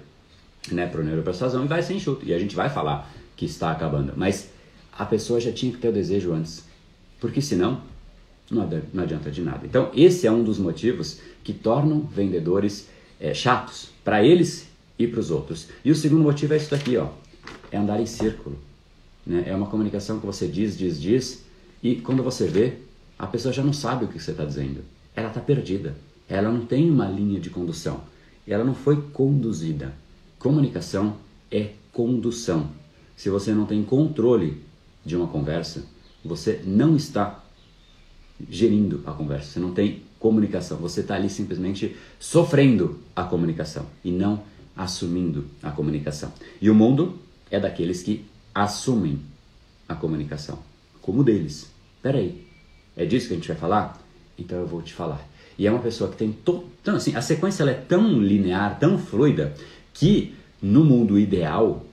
né, 0.71 0.87
para 0.87 1.01
o 1.01 1.03
neuropersuasão 1.03 1.65
e 1.65 1.67
vai 1.67 1.81
ser 1.81 1.93
enxuto. 1.93 2.25
E 2.25 2.33
a 2.33 2.39
gente 2.39 2.55
vai 2.55 2.69
falar 2.69 3.11
que 3.35 3.45
está 3.45 3.71
acabando. 3.71 4.13
Mas 4.15 4.49
a 4.97 5.05
pessoa 5.05 5.39
já 5.39 5.51
tinha 5.51 5.71
que 5.71 5.77
ter 5.77 5.89
o 5.89 5.93
desejo 5.93 6.33
antes. 6.33 6.63
Porque 7.19 7.41
senão, 7.41 7.81
não 8.49 9.03
adianta 9.03 9.29
de 9.29 9.41
nada. 9.41 9.65
Então, 9.65 9.91
esse 9.95 10.25
é 10.25 10.31
um 10.31 10.43
dos 10.43 10.57
motivos 10.57 11.19
que 11.43 11.53
tornam 11.53 12.01
vendedores 12.01 12.87
é, 13.19 13.33
chatos 13.33 13.89
para 14.03 14.23
eles 14.23 14.67
e 14.97 15.07
para 15.07 15.19
os 15.19 15.31
outros. 15.31 15.67
E 15.83 15.91
o 15.91 15.95
segundo 15.95 16.23
motivo 16.23 16.53
é 16.53 16.57
isso 16.57 16.71
daqui, 16.71 16.97
ó, 16.97 17.09
é 17.71 17.77
andar 17.77 17.99
em 17.99 18.05
círculo. 18.05 18.57
Né? 19.25 19.43
É 19.47 19.55
uma 19.55 19.67
comunicação 19.67 20.19
que 20.19 20.25
você 20.25 20.47
diz, 20.47 20.77
diz, 20.77 20.99
diz, 20.99 21.43
e 21.83 21.95
quando 21.95 22.23
você 22.23 22.47
vê, 22.47 22.73
a 23.17 23.27
pessoa 23.27 23.53
já 23.53 23.63
não 23.63 23.73
sabe 23.73 24.05
o 24.05 24.07
que 24.07 24.19
você 24.19 24.31
está 24.31 24.45
dizendo. 24.45 24.81
Ela 25.15 25.27
está 25.27 25.41
perdida. 25.41 25.95
Ela 26.29 26.51
não 26.51 26.65
tem 26.65 26.89
uma 26.89 27.07
linha 27.07 27.39
de 27.39 27.49
condução. 27.49 28.01
Ela 28.47 28.63
não 28.63 28.75
foi 28.75 29.01
conduzida. 29.13 29.93
Comunicação 30.39 31.17
é 31.51 31.71
condução. 31.91 32.69
Se 33.15 33.29
você 33.29 33.53
não 33.53 33.65
tem 33.65 33.83
controle 33.83 34.61
de 35.05 35.15
uma 35.15 35.27
conversa, 35.27 35.85
você 36.23 36.61
não 36.65 36.95
está 36.95 37.43
gerindo 38.49 39.01
a 39.05 39.11
conversa, 39.13 39.53
você 39.53 39.59
não 39.59 39.73
tem 39.73 40.03
comunicação, 40.19 40.77
você 40.77 41.01
está 41.01 41.15
ali 41.15 41.29
simplesmente 41.29 41.95
sofrendo 42.19 42.99
a 43.15 43.23
comunicação 43.23 43.85
e 44.03 44.11
não 44.11 44.43
assumindo 44.75 45.45
a 45.63 45.71
comunicação. 45.71 46.31
E 46.61 46.69
o 46.69 46.75
mundo 46.75 47.17
é 47.49 47.59
daqueles 47.59 48.03
que 48.03 48.25
assumem 48.53 49.19
a 49.87 49.95
comunicação, 49.95 50.59
como 51.01 51.23
deles. 51.23 51.71
Peraí, 52.01 52.45
é 52.95 53.05
disso 53.05 53.27
que 53.27 53.33
a 53.33 53.37
gente 53.37 53.47
vai 53.47 53.57
falar? 53.57 53.99
Então 54.37 54.59
eu 54.59 54.67
vou 54.67 54.81
te 54.81 54.93
falar. 54.93 55.27
E 55.57 55.65
é 55.65 55.71
uma 55.71 55.81
pessoa 55.81 56.11
que 56.11 56.17
tem 56.17 56.31
todo. 56.31 56.65
Então, 56.81 56.95
assim, 56.95 57.15
a 57.15 57.21
sequência 57.21 57.63
é 57.63 57.73
tão 57.73 58.21
linear, 58.21 58.77
tão 58.79 58.99
fluida, 58.99 59.55
que 59.97 60.33
no 60.61 60.83
mundo 60.83 61.17
ideal 61.19 61.83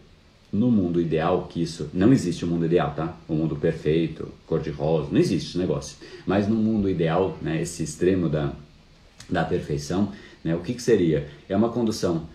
no 0.55 0.71
mundo 0.71 1.01
ideal, 1.01 1.49
que 1.51 1.61
isso 1.61 1.91
não 1.93 2.13
existe 2.13 2.45
o 2.45 2.47
um 2.47 2.53
mundo 2.53 2.65
ideal, 2.65 2.95
tá? 2.95 3.17
O 3.27 3.35
um 3.35 3.39
mundo 3.39 3.57
perfeito, 3.57 4.29
cor-de-rosa, 4.47 5.09
não 5.11 5.19
existe 5.19 5.49
esse 5.49 5.59
negócio. 5.59 5.97
Mas 6.25 6.47
no 6.47 6.55
mundo 6.55 6.89
ideal, 6.89 7.37
né, 7.43 7.61
esse 7.61 7.83
extremo 7.83 8.29
da, 8.29 8.53
da 9.29 9.45
perfeição, 9.45 10.13
né, 10.45 10.55
o 10.55 10.61
que, 10.61 10.75
que 10.75 10.83
seria? 10.83 11.29
É 11.49 11.57
uma 11.57 11.71
condução 11.71 12.29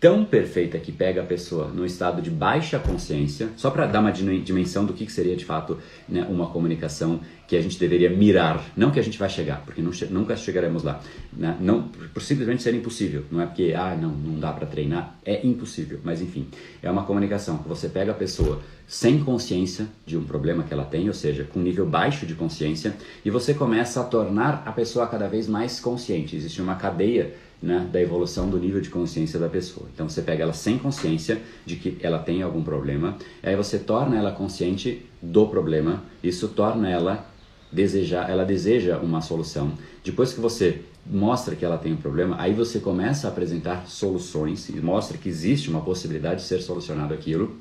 tão 0.00 0.24
perfeita 0.24 0.78
que 0.78 0.90
pega 0.90 1.20
a 1.20 1.26
pessoa 1.26 1.68
no 1.68 1.84
estado 1.84 2.22
de 2.22 2.30
baixa 2.30 2.78
consciência, 2.78 3.50
só 3.54 3.70
para 3.70 3.86
dar 3.86 4.00
uma 4.00 4.10
dimensão 4.10 4.86
do 4.86 4.94
que, 4.94 5.10
seria 5.12 5.36
de 5.36 5.44
fato 5.44 5.78
né, 6.08 6.26
uma 6.28 6.46
comunicação 6.46 7.20
que 7.46 7.54
a 7.54 7.60
gente 7.60 7.78
deveria 7.78 8.08
mirar, 8.08 8.64
não 8.74 8.90
que 8.90 8.98
a 8.98 9.02
gente 9.02 9.18
vai 9.18 9.28
chegar, 9.28 9.62
porque 9.64 9.82
não, 9.82 9.90
nunca 10.10 10.36
chegaremos 10.36 10.82
lá, 10.82 11.02
né? 11.32 11.56
não 11.60 11.82
por 11.82 12.22
simplesmente 12.22 12.62
ser 12.62 12.74
impossível, 12.74 13.24
não 13.30 13.42
é 13.42 13.46
porque 13.46 13.74
ah 13.76 13.94
não 14.00 14.10
não 14.10 14.38
dá 14.38 14.52
para 14.52 14.66
treinar, 14.66 15.16
é 15.24 15.44
impossível, 15.44 16.00
mas 16.02 16.22
enfim 16.22 16.46
é 16.82 16.90
uma 16.90 17.04
comunicação 17.04 17.58
que 17.58 17.68
você 17.68 17.88
pega 17.88 18.12
a 18.12 18.14
pessoa 18.14 18.62
sem 18.86 19.22
consciência 19.22 19.86
de 20.06 20.16
um 20.16 20.24
problema 20.24 20.62
que 20.62 20.72
ela 20.72 20.84
tem, 20.84 21.08
ou 21.08 21.14
seja, 21.14 21.44
com 21.44 21.60
nível 21.60 21.86
baixo 21.86 22.24
de 22.24 22.34
consciência, 22.34 22.96
e 23.24 23.30
você 23.30 23.52
começa 23.54 24.00
a 24.00 24.04
tornar 24.04 24.64
a 24.66 24.72
pessoa 24.72 25.06
cada 25.06 25.28
vez 25.28 25.46
mais 25.46 25.78
consciente. 25.78 26.34
Existe 26.34 26.60
uma 26.60 26.74
cadeia 26.74 27.34
né, 27.62 27.88
da 27.92 28.00
evolução 28.00 28.48
do 28.48 28.58
nível 28.58 28.80
de 28.80 28.88
consciência 28.88 29.38
da 29.38 29.48
pessoa. 29.48 29.86
Então 29.92 30.08
você 30.08 30.22
pega 30.22 30.42
ela 30.42 30.52
sem 30.52 30.78
consciência 30.78 31.40
de 31.66 31.76
que 31.76 31.98
ela 32.00 32.18
tem 32.18 32.42
algum 32.42 32.62
problema, 32.62 33.16
aí 33.42 33.54
você 33.54 33.78
torna 33.78 34.16
ela 34.16 34.32
consciente 34.32 35.06
do 35.20 35.46
problema, 35.46 36.02
isso 36.22 36.48
torna 36.48 36.88
ela 36.88 37.26
desejar, 37.70 38.30
ela 38.30 38.44
deseja 38.44 38.98
uma 38.98 39.20
solução. 39.20 39.72
Depois 40.02 40.32
que 40.32 40.40
você 40.40 40.82
mostra 41.06 41.54
que 41.54 41.64
ela 41.64 41.78
tem 41.78 41.92
um 41.92 41.96
problema, 41.96 42.36
aí 42.38 42.52
você 42.52 42.78
começa 42.80 43.26
a 43.26 43.30
apresentar 43.30 43.86
soluções 43.86 44.68
e 44.68 44.80
mostra 44.80 45.18
que 45.18 45.28
existe 45.28 45.68
uma 45.68 45.80
possibilidade 45.80 46.42
de 46.42 46.46
ser 46.46 46.60
solucionado 46.62 47.14
aquilo. 47.14 47.56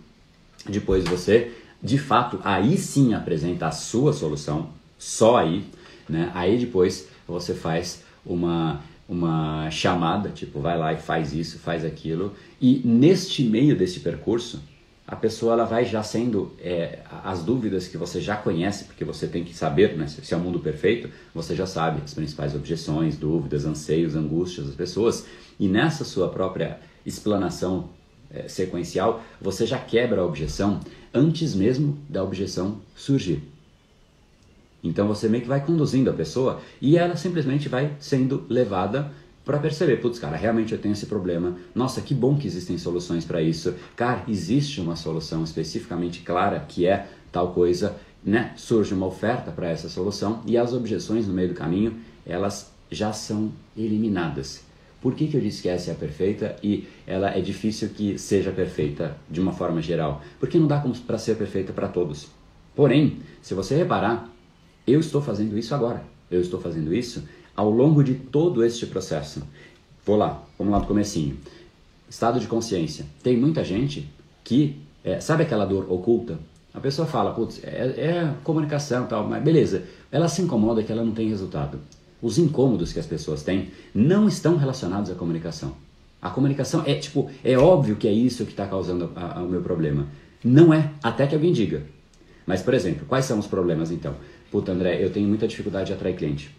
Depois 0.68 1.06
você, 1.06 1.52
de 1.82 1.98
fato, 1.98 2.40
aí 2.44 2.78
sim 2.78 3.14
apresenta 3.14 3.68
a 3.68 3.72
sua 3.72 4.14
solução, 4.14 4.70
só 4.98 5.38
aí, 5.38 5.66
né? 6.08 6.32
Aí 6.34 6.58
depois 6.58 7.08
você 7.28 7.54
faz 7.54 8.04
uma 8.26 8.82
uma 9.10 9.72
chamada, 9.72 10.30
tipo, 10.30 10.60
vai 10.60 10.78
lá 10.78 10.94
e 10.94 10.98
faz 10.98 11.34
isso, 11.34 11.58
faz 11.58 11.84
aquilo. 11.84 12.32
E 12.62 12.80
neste 12.86 13.44
meio 13.44 13.76
desse 13.76 14.02
percurso, 14.02 14.62
a 15.08 15.16
pessoa 15.16 15.54
ela 15.54 15.66
vai 15.66 15.84
já 15.84 16.04
sendo 16.04 16.54
é, 16.60 17.00
as 17.24 17.42
dúvidas 17.42 17.88
que 17.88 17.98
você 17.98 18.22
já 18.22 18.38
conhece, 18.38 18.84
porque 18.84 19.04
você 19.04 19.26
tem 19.26 19.44
que 19.44 19.56
saber, 19.56 19.98
né, 19.98 20.08
se 20.08 20.32
é 20.32 20.38
o 20.38 20.40
mundo 20.40 20.60
perfeito, 20.60 21.10
você 21.34 21.56
já 21.56 21.66
sabe 21.66 22.04
as 22.06 22.14
principais 22.14 22.54
objeções, 22.54 23.18
dúvidas, 23.18 23.66
anseios, 23.66 24.16
angústias 24.16 24.68
das 24.68 24.76
pessoas. 24.76 25.26
E 25.60 25.68
nessa 25.68 26.06
sua 26.06 26.30
própria 26.30 26.80
explanação 27.04 27.90
é, 28.30 28.48
sequencial, 28.48 29.24
você 29.42 29.66
já 29.66 29.80
quebra 29.80 30.22
a 30.22 30.26
objeção 30.26 30.80
antes 31.12 31.56
mesmo 31.56 31.98
da 32.08 32.24
objeção 32.24 32.80
surgir. 32.96 33.42
Então 34.84 35.08
você 35.08 35.28
meio 35.28 35.44
que 35.44 35.50
vai 35.50 35.64
conduzindo 35.66 36.10
a 36.10 36.14
pessoa 36.14 36.62
e 36.82 36.98
ela 36.98 37.16
simplesmente 37.16 37.68
vai 37.68 37.94
sendo 38.00 38.46
levada 38.50 39.12
para 39.46 39.58
perceber, 39.58 39.98
putz, 39.98 40.20
cara, 40.20 40.38
realmente 40.38 40.74
eu 40.74 40.80
tenho 40.80 40.94
esse 40.94 41.08
problema. 41.08 41.58
Nossa, 41.74 42.02
que 42.02 42.14
bom 42.14 42.38
que 42.38 42.48
existem 42.48 42.78
soluções 42.78 43.26
para 43.26 43.42
isso. 43.42 43.74
Cara, 43.96 44.24
existe 44.28 44.80
uma 44.80 44.96
solução 44.96 45.44
especificamente 45.44 46.22
clara 46.22 46.60
que 46.60 46.86
é 46.86 47.08
tal 47.32 47.52
coisa, 47.52 47.96
né? 48.24 48.54
Surge 48.56 48.94
uma 48.94 49.08
oferta 49.08 49.52
para 49.52 49.68
essa 49.68 49.90
solução 49.90 50.42
e 50.46 50.58
as 50.58 50.74
objeções 50.74 51.28
no 51.28 51.34
meio 51.34 51.50
do 51.50 51.56
caminho, 51.56 51.96
elas 52.26 52.72
já 52.92 53.12
são 53.12 53.52
eliminadas. 53.76 54.64
Por 55.02 55.16
que, 55.16 55.28
que 55.28 55.38
eu 55.38 55.42
disse 55.42 55.62
que 55.62 55.70
essa 55.70 55.92
é 55.92 55.94
a 55.94 55.98
perfeita 55.98 56.56
e 56.62 56.88
ela 57.08 57.36
é 57.36 57.40
difícil 57.40 57.90
que 57.90 58.18
seja 58.18 58.52
perfeita 58.52 59.18
de 59.30 59.40
uma 59.40 59.54
forma 59.54 59.82
geral? 59.82 60.22
Porque 60.40 60.60
não 60.60 60.68
dá 60.68 60.84
para 61.08 61.18
ser 61.18 61.36
perfeita 61.36 61.72
para 61.72 61.88
todos. 61.88 62.28
Porém, 62.76 63.20
se 63.42 63.54
você 63.54 63.76
reparar, 63.76 64.30
eu 64.92 65.00
estou 65.00 65.22
fazendo 65.22 65.58
isso 65.58 65.74
agora. 65.74 66.04
Eu 66.30 66.42
estou 66.42 66.60
fazendo 66.60 66.94
isso 66.94 67.24
ao 67.56 67.70
longo 67.70 68.04
de 68.04 68.16
todo 68.16 68.64
este 68.64 68.86
processo. 68.86 69.42
Vou 70.06 70.16
lá, 70.16 70.44
vamos 70.58 70.74
lá 70.74 70.80
do 70.80 70.88
comecinho. 70.88 71.38
Estado 72.10 72.40
de 72.40 72.48
consciência. 72.48 73.06
Tem 73.22 73.38
muita 73.38 73.64
gente 73.64 74.10
que, 74.44 74.78
é, 75.04 75.20
sabe 75.20 75.44
aquela 75.44 75.66
dor 75.66 75.92
oculta? 75.92 76.40
A 76.74 76.80
pessoa 76.80 77.08
fala, 77.08 77.34
putz, 77.34 77.62
é, 77.64 77.68
é 77.68 78.34
comunicação 78.44 79.06
tal, 79.08 79.28
mas 79.28 79.44
beleza. 79.44 79.84
Ela 80.12 80.28
se 80.28 80.42
incomoda 80.42 80.84
que 80.84 80.92
ela 80.92 81.04
não 81.04 81.12
tem 81.12 81.28
resultado. 81.30 81.80
Os 82.22 82.38
incômodos 82.38 82.94
que 82.94 83.00
as 83.00 83.06
pessoas 83.06 83.44
têm 83.44 83.72
não 83.94 84.28
estão 84.28 84.56
relacionados 84.56 85.12
à 85.12 85.16
comunicação. 85.16 85.74
A 86.22 86.30
comunicação 86.30 86.84
é 86.86 86.96
tipo, 86.96 87.30
é 87.44 87.58
óbvio 87.58 87.96
que 87.96 88.08
é 88.08 88.12
isso 88.12 88.46
que 88.46 88.52
está 88.52 88.68
causando 88.68 89.12
a, 89.16 89.40
a, 89.40 89.44
o 89.44 89.48
meu 89.48 89.62
problema. 89.62 90.08
Não 90.44 90.74
é, 90.74 90.92
até 91.02 91.26
que 91.28 91.36
alguém 91.36 91.54
diga. 91.54 91.84
Mas, 92.46 92.62
por 92.62 92.74
exemplo, 92.74 93.06
quais 93.08 93.26
são 93.26 93.38
os 93.40 93.48
problemas 93.48 93.92
então? 93.92 94.16
Puta, 94.52 94.72
André, 94.72 95.04
eu 95.04 95.10
tenho 95.10 95.28
muita 95.28 95.48
dificuldade 95.48 95.88
de 95.88 95.94
atrair 95.94 96.16
cliente. 96.16 96.56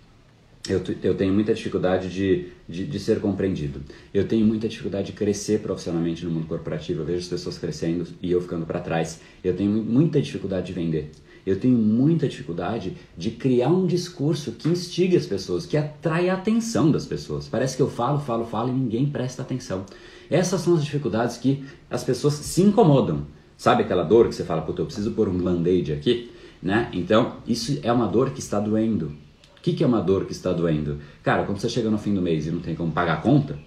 Eu, 0.69 0.83
eu 1.03 1.15
tenho 1.15 1.33
muita 1.33 1.55
dificuldade 1.55 2.11
de, 2.11 2.49
de, 2.69 2.85
de, 2.87 2.99
ser 3.01 3.21
compreendido. 3.21 3.81
Eu 4.13 4.29
tenho 4.29 4.47
muita 4.47 4.69
dificuldade 4.69 5.07
de 5.07 5.13
crescer 5.15 5.61
profissionalmente 5.61 6.25
no 6.25 6.31
mundo 6.31 6.47
corporativo. 6.47 7.01
Eu 7.01 7.07
vejo 7.07 7.21
as 7.21 7.29
pessoas 7.29 7.57
crescendo 7.57 8.07
e 8.21 8.31
eu 8.31 8.41
ficando 8.41 8.67
para 8.67 8.79
trás. 8.79 9.21
Eu 9.43 9.57
tenho 9.57 9.71
muita 9.71 10.21
dificuldade 10.21 10.67
de 10.67 10.73
vender. 10.75 11.11
Eu 11.47 11.59
tenho 11.59 11.77
muita 11.77 12.29
dificuldade 12.29 12.97
de 13.17 13.31
criar 13.31 13.71
um 13.71 13.87
discurso 13.87 14.53
que 14.53 14.69
instigue 14.69 15.17
as 15.17 15.25
pessoas, 15.25 15.65
que 15.65 15.79
atrai 15.79 16.29
a 16.29 16.35
atenção 16.35 16.91
das 16.91 17.07
pessoas. 17.07 17.49
Parece 17.49 17.75
que 17.77 17.83
eu 17.83 17.89
falo, 17.89 18.21
falo, 18.21 18.45
falo 18.45 18.69
e 18.69 18.73
ninguém 18.73 19.07
presta 19.07 19.41
atenção. 19.41 19.87
Essas 20.31 20.61
são 20.61 20.75
as 20.75 20.85
dificuldades 20.85 21.39
que 21.39 21.65
as 21.89 22.05
pessoas 22.05 22.35
se 22.35 22.61
incomodam. 22.61 23.27
Sabe 23.57 23.83
aquela 23.83 24.05
dor 24.05 24.29
que 24.29 24.35
você 24.35 24.45
fala, 24.45 24.63
puta, 24.63 24.83
eu 24.83 24.87
preciso 24.87 25.13
pôr 25.13 25.29
um 25.29 25.39
band-aid 25.39 25.93
aqui? 25.93 26.31
Né? 26.63 26.89
Então, 26.93 27.37
isso 27.47 27.79
é 27.83 27.93
uma 27.93 28.07
dor 28.07 28.31
que 28.31 28.41
está 28.41 28.61
doendo. 28.61 29.07
O 29.57 29.63
que, 29.63 29.75
que 29.75 29.85
é 29.85 29.87
uma 29.87 30.01
dor 30.01 30.25
que 30.25 30.33
está 30.33 30.53
doendo? 30.53 30.99
Cara, 31.23 31.45
quando 31.45 31.59
você 31.59 31.69
chega 31.69 31.91
no 31.91 31.99
fim 31.99 32.15
do 32.15 32.23
mês 32.23 32.47
e 32.47 32.51
não 32.51 32.61
tem 32.61 32.75
como 32.75 32.93
pagar 32.93 33.15
a 33.15 33.17
conta, 33.17 33.59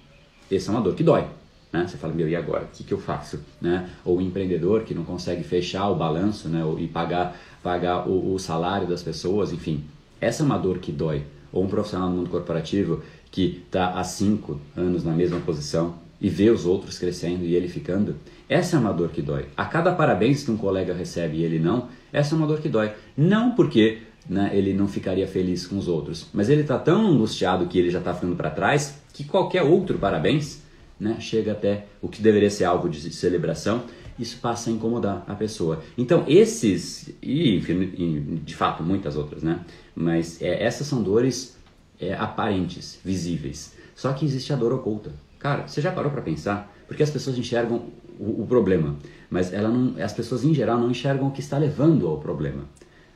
essa 0.51 0.71
é 0.71 0.73
uma 0.73 0.81
dor 0.81 0.95
que 0.95 1.03
dói. 1.03 1.27
Né? 1.71 1.87
Você 1.87 1.97
fala, 1.97 2.13
meu, 2.13 2.27
e 2.27 2.35
agora? 2.35 2.65
O 2.65 2.67
que, 2.67 2.83
que 2.83 2.93
eu 2.93 2.99
faço? 2.99 3.39
Né? 3.61 3.89
Ou 4.05 4.17
o 4.17 4.21
empreendedor 4.21 4.83
que 4.83 4.93
não 4.93 5.03
consegue 5.03 5.43
fechar 5.43 5.89
o 5.89 5.95
balanço 5.95 6.47
né? 6.49 6.63
e 6.79 6.87
pagar, 6.87 7.35
pagar 7.61 8.07
o, 8.07 8.33
o 8.33 8.39
salário 8.39 8.87
das 8.87 9.01
pessoas, 9.01 9.51
enfim. 9.51 9.83
Essa 10.21 10.43
é 10.43 10.45
uma 10.45 10.57
dor 10.57 10.77
que 10.77 10.91
dói. 10.91 11.23
Ou 11.51 11.63
um 11.63 11.67
profissional 11.67 12.09
no 12.09 12.17
mundo 12.17 12.29
corporativo 12.29 13.03
que 13.29 13.63
está 13.65 13.89
há 13.93 14.03
cinco 14.03 14.59
anos 14.75 15.03
na 15.03 15.11
mesma 15.11 15.39
posição 15.39 15.95
e 16.21 16.29
vê 16.29 16.49
os 16.49 16.65
outros 16.65 16.97
crescendo 16.97 17.43
e 17.43 17.55
ele 17.55 17.67
ficando. 17.67 18.15
Essa 18.47 18.77
é 18.77 18.79
uma 18.79 18.93
dor 18.93 19.09
que 19.09 19.21
dói. 19.21 19.47
A 19.57 19.65
cada 19.65 19.91
parabéns 19.91 20.43
que 20.43 20.51
um 20.51 20.57
colega 20.57 20.93
recebe 20.93 21.37
e 21.37 21.43
ele 21.43 21.59
não, 21.59 21.89
essa 22.13 22.35
é 22.35 22.37
uma 22.37 22.47
dor 22.47 22.61
que 22.61 22.69
dói. 22.69 22.93
Não 23.17 23.55
porque 23.55 24.03
né, 24.29 24.51
ele 24.53 24.73
não 24.73 24.87
ficaria 24.87 25.27
feliz 25.27 25.67
com 25.67 25.77
os 25.77 25.87
outros, 25.87 26.29
mas 26.33 26.49
ele 26.49 26.61
está 26.61 26.79
tão 26.79 27.07
angustiado 27.07 27.65
que 27.65 27.77
ele 27.77 27.89
já 27.89 27.99
está 27.99 28.13
ficando 28.13 28.35
para 28.35 28.49
trás 28.49 29.01
que 29.11 29.23
qualquer 29.23 29.63
outro 29.63 29.97
parabéns 29.97 30.61
né, 30.99 31.17
chega 31.19 31.51
até 31.51 31.87
o 32.01 32.07
que 32.07 32.21
deveria 32.21 32.49
ser 32.49 32.63
algo 32.63 32.87
de 32.87 33.11
celebração, 33.11 33.83
isso 34.17 34.37
passa 34.39 34.69
a 34.69 34.73
incomodar 34.73 35.23
a 35.27 35.35
pessoa. 35.35 35.83
Então, 35.97 36.23
esses, 36.27 37.09
e 37.21 37.57
enfim, 37.57 38.39
de 38.43 38.55
fato 38.55 38.83
muitas 38.83 39.15
outras, 39.15 39.41
né? 39.43 39.59
Mas 39.95 40.41
é, 40.41 40.63
essas 40.63 40.87
são 40.87 41.01
dores 41.01 41.57
é, 41.99 42.13
aparentes, 42.13 42.99
visíveis. 43.03 43.75
Só 43.95 44.13
que 44.13 44.23
existe 44.23 44.53
a 44.53 44.55
dor 44.55 44.71
oculta. 44.71 45.11
Cara, 45.39 45.67
você 45.67 45.81
já 45.81 45.91
parou 45.91 46.11
para 46.11 46.21
pensar? 46.21 46.73
Porque 46.87 47.03
as 47.03 47.09
pessoas 47.09 47.37
enxergam 47.37 47.87
o, 48.19 48.43
o 48.43 48.47
problema, 48.47 48.95
mas 49.33 49.51
ela 49.51 49.67
não, 49.67 49.99
as 49.99 50.13
pessoas 50.13 50.43
em 50.43 50.53
geral 50.53 50.79
não 50.79 50.91
enxergam 50.91 51.27
o 51.27 51.31
que 51.31 51.39
está 51.39 51.57
levando 51.57 52.07
ao 52.07 52.19
problema. 52.19 52.65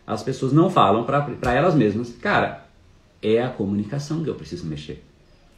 As 0.05 0.23
pessoas 0.23 0.51
não 0.51 0.67
falam 0.67 1.03
para 1.03 1.53
elas 1.53 1.75
mesmas, 1.75 2.11
cara, 2.19 2.65
é 3.21 3.39
a 3.43 3.49
comunicação 3.49 4.23
que 4.23 4.29
eu 4.29 4.33
preciso 4.33 4.65
mexer. 4.65 5.03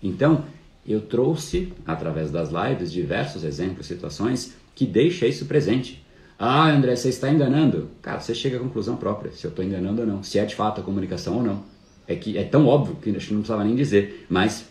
Então, 0.04 0.43
eu 0.86 1.00
trouxe, 1.00 1.72
através 1.88 2.30
das 2.30 2.50
lives, 2.50 2.91
diversos 2.91 3.45
exemplos, 3.45 3.86
situações 3.86 4.54
que 4.76 4.86
deixam 4.86 5.30
isso 5.30 5.45
presente. 5.45 6.06
Ah, 6.38 6.69
André, 6.69 6.93
você 6.93 7.08
está 7.08 7.30
enganando. 7.30 7.89
Cara, 8.02 8.19
você 8.19 8.36
chega 8.36 8.58
à 8.58 8.60
conclusão 8.60 8.98
própria, 8.98 9.32
se 9.32 9.48
eu 9.48 9.50
estou 9.52 9.63
enganando 9.63 10.02
ou 10.02 10.08
não, 10.08 10.24
se 10.24 10.39
é 10.39 10.45
de 10.45 10.56
fato 10.56 10.82
a 10.82 10.84
comunicação 10.84 11.38
ou 11.38 11.43
não. 11.43 11.63
É 12.06 12.15
que 12.15 12.38
é 12.38 12.43
tão 12.43 12.67
óbvio 12.67 12.98
que 12.98 13.15
acho 13.15 13.28
que 13.28 13.34
não 13.34 13.41
precisava 13.41 13.63
nem 13.63 13.78
dizer, 13.78 14.26
mas 14.30 14.65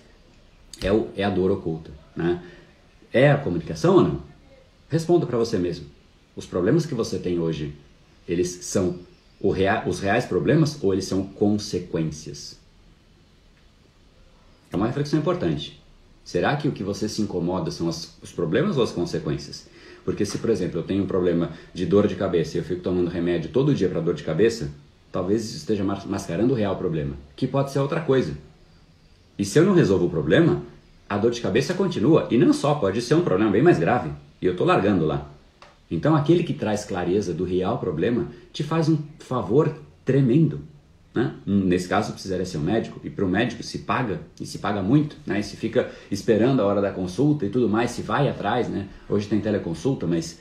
é, 0.83 0.93
o, 0.93 1.09
é 1.17 1.25
a 1.25 1.31
dor 1.31 1.51
oculta. 1.51 1.91
Né? 2.15 2.43
É 3.11 3.31
a 3.31 3.39
comunicação 3.39 3.95
ou 3.95 4.03
não? 4.03 4.28
Responda 4.89 5.27
para 5.27 5.37
você 5.37 5.59
mesmo. 5.59 5.87
Os 6.35 6.47
problemas 6.47 6.87
que 6.87 6.95
você 6.95 7.19
tem 7.19 7.39
hoje, 7.39 7.75
eles 8.27 8.61
são 8.63 8.99
rea 9.55 9.85
os 9.87 10.01
reais 10.01 10.25
problemas 10.25 10.83
ou 10.83 10.93
eles 10.93 11.05
são 11.05 11.23
consequências? 11.25 12.59
É 14.73 14.77
uma 14.77 14.87
reflexão 14.87 15.19
importante. 15.19 15.81
Será 16.25 16.57
que 16.57 16.69
o 16.69 16.73
que 16.73 16.83
você 16.83 17.09
se 17.09 17.23
incomoda 17.23 17.71
são 17.71 17.89
as, 17.89 18.17
os 18.23 18.33
problemas 18.33 18.77
ou 18.77 18.83
as 18.83 18.93
consequências? 18.93 19.67
Porque 20.05 20.25
se, 20.25 20.39
por 20.39 20.51
exemplo, 20.51 20.79
eu 20.79 20.83
tenho 20.83 21.05
um 21.05 21.07
problema 21.07 21.53
de 21.73 21.87
dor 21.87 22.07
de 22.07 22.15
cabeça 22.15 22.57
e 22.57 22.61
eu 22.61 22.65
fico 22.65 22.83
tomando 22.83 23.11
remédio 23.11 23.51
todo 23.51 23.75
dia 23.75 23.89
para 23.89 24.01
dor 24.01 24.15
de 24.15 24.23
cabeça, 24.23 24.71
talvez 25.13 25.45
isso 25.45 25.57
esteja 25.57 25.85
mascarando 25.85 26.53
o 26.53 26.57
real 26.57 26.77
problema, 26.77 27.15
que 27.37 27.47
pode 27.47 27.71
ser 27.71 27.79
outra 27.79 28.01
coisa. 28.01 28.37
E 29.39 29.45
se 29.45 29.59
eu 29.59 29.65
não 29.65 29.75
resolvo 29.75 30.07
o 30.07 30.11
problema, 30.11 30.63
a 31.09 31.17
dor 31.17 31.31
de 31.31 31.41
cabeça 31.41 31.73
continua. 31.75 32.27
E 32.31 32.37
não 32.37 32.53
só, 32.53 32.75
pode 32.75 33.01
ser 33.01 33.15
um 33.15 33.23
problema 33.23 33.51
bem 33.51 33.63
mais 33.63 33.79
grave. 33.79 34.11
E 34.41 34.47
eu 34.47 34.53
estou 34.53 34.67
largando 34.67 35.05
lá. 35.05 35.31
Então, 35.91 36.15
aquele 36.15 36.45
que 36.45 36.53
traz 36.53 36.85
clareza 36.85 37.33
do 37.33 37.45
real 37.45 37.79
problema 37.79 38.29
te 38.53 38.63
faz 38.63 38.89
um 38.89 38.99
favor 39.19 39.75
tremendo. 40.05 40.61
Né? 41.15 41.35
Nesse 41.47 41.89
caso, 41.89 42.13
precisaria 42.13 42.45
ser 42.45 42.59
um 42.59 42.63
médico, 42.63 43.01
e 43.03 43.11
para 43.11 43.25
o 43.25 43.29
médico 43.29 43.63
se 43.63 43.79
paga, 43.79 44.21
e 44.41 44.47
se 44.47 44.59
paga 44.59 44.83
muito, 44.83 45.17
né? 45.27 45.41
e 45.41 45.43
se 45.43 45.57
fica 45.57 45.91
esperando 46.11 46.61
a 46.61 46.67
hora 46.67 46.81
da 46.81 46.91
consulta 46.91 47.47
e 47.47 47.49
tudo 47.49 47.69
mais, 47.69 47.91
se 47.93 48.03
vai 48.03 48.29
atrás. 48.29 48.69
Né? 48.69 48.87
Hoje 49.09 49.27
tem 49.27 49.41
teleconsulta, 49.41 50.07
mas 50.07 50.39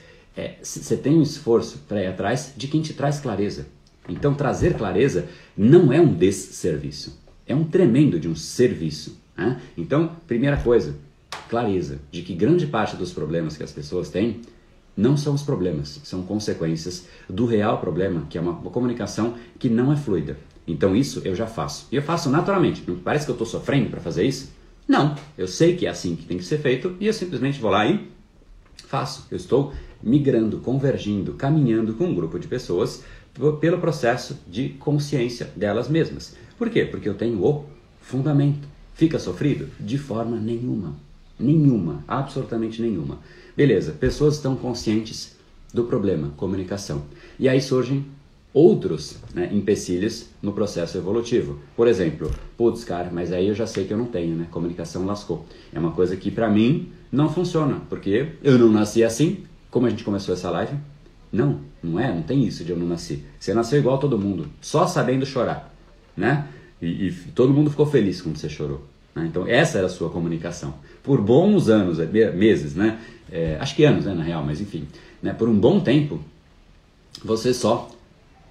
você 0.62 0.93
é, 0.93 0.98
tem 0.98 1.16
um 1.16 1.22
esforço 1.22 1.80
para 1.88 2.04
ir 2.04 2.08
atrás 2.08 2.54
de 2.56 2.68
quem 2.68 2.82
te 2.82 2.93
traz 2.93 3.20
clareza. 3.20 3.68
Então, 4.08 4.34
trazer 4.34 4.76
clareza 4.76 5.28
não 5.58 5.91
é 5.91 6.00
um 6.00 6.14
desserviço, 6.14 7.20
é 7.45 7.56
um 7.56 7.64
tremendo 7.64 8.20
de 8.20 8.28
um 8.28 8.36
serviço. 8.36 9.18
Né? 9.36 9.60
Então, 9.78 10.12
primeira 10.28 10.58
coisa, 10.58 10.95
clareza 11.50 12.00
de 12.12 12.22
que 12.22 12.34
grande 12.34 12.68
parte 12.68 12.96
dos 12.96 13.12
problemas 13.12 13.58
que 13.58 13.64
as 13.64 13.72
pessoas 13.72 14.10
têm 14.10 14.42
não 14.96 15.16
são 15.16 15.36
os 15.36 15.44
problemas, 15.44 16.02
são 16.04 16.24
consequências 16.24 17.08
do 17.30 17.46
real 17.46 17.80
problema, 17.80 18.26
que 18.30 18.38
é 18.38 18.42
uma, 18.42 18.56
comunicação 18.56 19.36
que 19.60 19.70
não 19.70 19.94
é 19.94 19.96
fluida. 19.96 20.38
Então 20.68 20.96
isso 20.96 21.22
eu 21.24 21.36
já 21.36 21.46
faço. 21.46 21.88
E 21.92 21.96
eu 21.96 22.02
faço 22.02 22.30
naturalmente. 22.30 22.84
Não 22.88 22.98
parece 22.98 23.26
que 23.26 23.32
eu 23.32 23.36
estou 23.36 23.48
sofrendo 23.48 23.92
para 23.92 24.02
fazer 24.02 24.26
isso? 24.26 24.52
Não, 24.88 25.16
eu 25.38 25.48
sei 25.48 25.76
que 25.76 25.86
é 25.86 25.90
assim 25.90 26.16
que 26.16 26.26
tem 26.26 26.38
que 26.38 26.44
ser 26.44 26.58
feito 26.58 26.96
e 27.00 27.08
eu 27.08 27.14
simplesmente 27.14 27.60
vou 27.60 27.70
lá 27.70 27.86
e 27.86 28.10
faço. 28.88 29.28
Eu 29.30 29.38
estou 29.38 29.74
migrando, 30.02 30.60
convergindo, 30.60 31.34
caminhando 31.34 31.94
com 31.94 32.06
um 32.06 32.16
grupo 32.16 32.40
de 32.40 32.48
pessoas 32.48 33.04
pelo 33.60 33.78
processo 33.78 34.40
de 34.48 34.70
consciência 34.70 35.52
delas 35.56 35.88
mesmas. 35.88 36.36
Por 36.58 36.70
quê? 36.70 36.86
Porque 36.86 37.08
eu 37.08 37.14
tenho 37.14 37.44
o 37.44 37.66
fundamento. 38.02 38.68
Fica 38.94 39.20
sofrido? 39.20 39.70
De 39.80 39.98
forma 39.98 40.38
nenhuma. 40.38 40.96
Nenhuma, 41.40 42.04
absolutamente 42.08 42.82
nenhuma. 42.82 43.20
Beleza, 43.56 43.92
pessoas 43.92 44.36
estão 44.36 44.56
conscientes 44.56 45.36
do 45.74 45.84
problema, 45.84 46.32
comunicação. 46.38 47.04
E 47.40 47.48
aí 47.48 47.62
surgem 47.62 48.06
outros 48.54 49.18
né, 49.36 49.50
empecilhos 49.52 50.30
no 50.42 50.52
processo 50.52 50.98
evolutivo. 50.98 51.60
Por 51.76 51.88
exemplo, 51.88 52.32
putz, 52.58 52.84
cara, 52.84 53.10
mas 53.12 53.32
aí 53.32 53.48
eu 53.48 53.54
já 53.54 53.68
sei 53.68 53.86
que 53.86 53.94
eu 53.94 53.98
não 53.98 54.06
tenho, 54.06 54.36
né? 54.36 54.48
Comunicação 54.50 55.06
lascou. 55.06 55.46
É 55.72 55.80
uma 55.80 55.92
coisa 55.92 56.16
que 56.16 56.32
para 56.32 56.50
mim 56.50 56.92
não 57.12 57.30
funciona, 57.30 57.82
porque 57.90 58.30
eu 58.44 58.58
não 58.58 58.72
nasci 58.72 59.04
assim. 59.04 59.44
Como 59.70 59.86
a 59.86 59.90
gente 59.90 60.04
começou 60.04 60.34
essa 60.34 60.50
live? 60.50 60.76
Não, 61.32 61.60
não 61.84 62.00
é, 62.00 62.12
não 62.12 62.24
tem 62.24 62.44
isso 62.46 62.64
de 62.64 62.72
eu 62.72 62.78
não 62.78 62.88
nasci. 62.88 63.24
Você 63.40 63.54
nasceu 63.54 63.80
igual 63.80 63.98
a 63.98 64.00
todo 64.00 64.18
mundo, 64.18 64.48
só 64.62 64.88
sabendo 64.88 65.26
chorar, 65.26 65.74
né? 66.16 66.48
E, 66.82 67.08
e 67.08 67.12
todo 67.36 67.54
mundo 67.54 67.70
ficou 67.70 67.86
feliz 67.86 68.22
quando 68.22 68.38
você 68.38 68.50
chorou. 68.50 68.84
Né? 69.14 69.26
Então 69.28 69.48
essa 69.48 69.78
era 69.78 69.88
a 69.88 69.90
sua 69.90 70.10
comunicação. 70.10 70.74
Por 71.08 71.22
bons 71.22 71.70
anos, 71.70 71.99
é, 71.99 72.05
meses, 72.34 72.76
né? 72.76 72.99
É, 73.32 73.58
acho 73.62 73.74
que 73.76 73.86
anos, 73.86 74.03
né, 74.03 74.14
na 74.14 74.24
real, 74.24 74.43
mas 74.43 74.60
enfim. 74.60 74.86
Né? 75.24 75.34
Por 75.34 75.47
um 75.47 75.58
bom 75.58 75.80
tempo, 75.80 76.20
você 77.24 77.53
só 77.53 77.89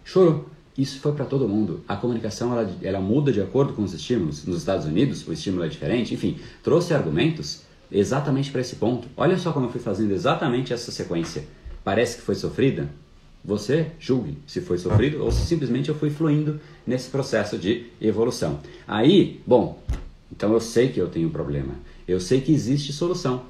chorou. 0.02 0.48
Isso 0.76 1.00
foi 1.00 1.12
para 1.12 1.26
todo 1.26 1.46
mundo. 1.46 1.82
A 1.86 1.96
comunicação 1.96 2.52
ela, 2.52 2.70
ela 2.82 3.00
muda 3.00 3.30
de 3.30 3.42
acordo 3.42 3.74
com 3.74 3.82
os 3.82 3.92
estímulos. 3.92 4.46
Nos 4.46 4.56
Estados 4.56 4.86
Unidos, 4.86 5.28
o 5.28 5.32
estímulo 5.34 5.64
é 5.64 5.68
diferente. 5.68 6.14
Enfim, 6.14 6.38
trouxe 6.62 6.94
argumentos 6.94 7.60
exatamente 7.92 8.50
para 8.50 8.62
esse 8.62 8.76
ponto. 8.76 9.06
Olha 9.18 9.36
só 9.36 9.52
como 9.52 9.66
eu 9.66 9.70
fui 9.70 9.80
fazendo 9.80 10.12
exatamente 10.12 10.72
essa 10.72 10.90
sequência. 10.90 11.44
Parece 11.84 12.16
que 12.16 12.22
foi 12.22 12.34
sofrida? 12.34 12.88
Você 13.44 13.88
julgue 14.00 14.38
se 14.46 14.62
foi 14.62 14.78
sofrido 14.78 15.22
ou 15.22 15.30
se 15.30 15.44
simplesmente 15.46 15.90
eu 15.90 15.94
fui 15.94 16.08
fluindo 16.08 16.58
nesse 16.86 17.10
processo 17.10 17.58
de 17.58 17.86
evolução. 18.00 18.60
Aí, 18.88 19.40
bom, 19.46 19.78
então 20.32 20.52
eu 20.52 20.60
sei 20.60 20.88
que 20.88 21.00
eu 21.00 21.08
tenho 21.08 21.28
um 21.28 21.30
problema. 21.30 21.74
Eu 22.06 22.20
sei 22.20 22.40
que 22.40 22.52
existe 22.52 22.92
solução 22.92 23.42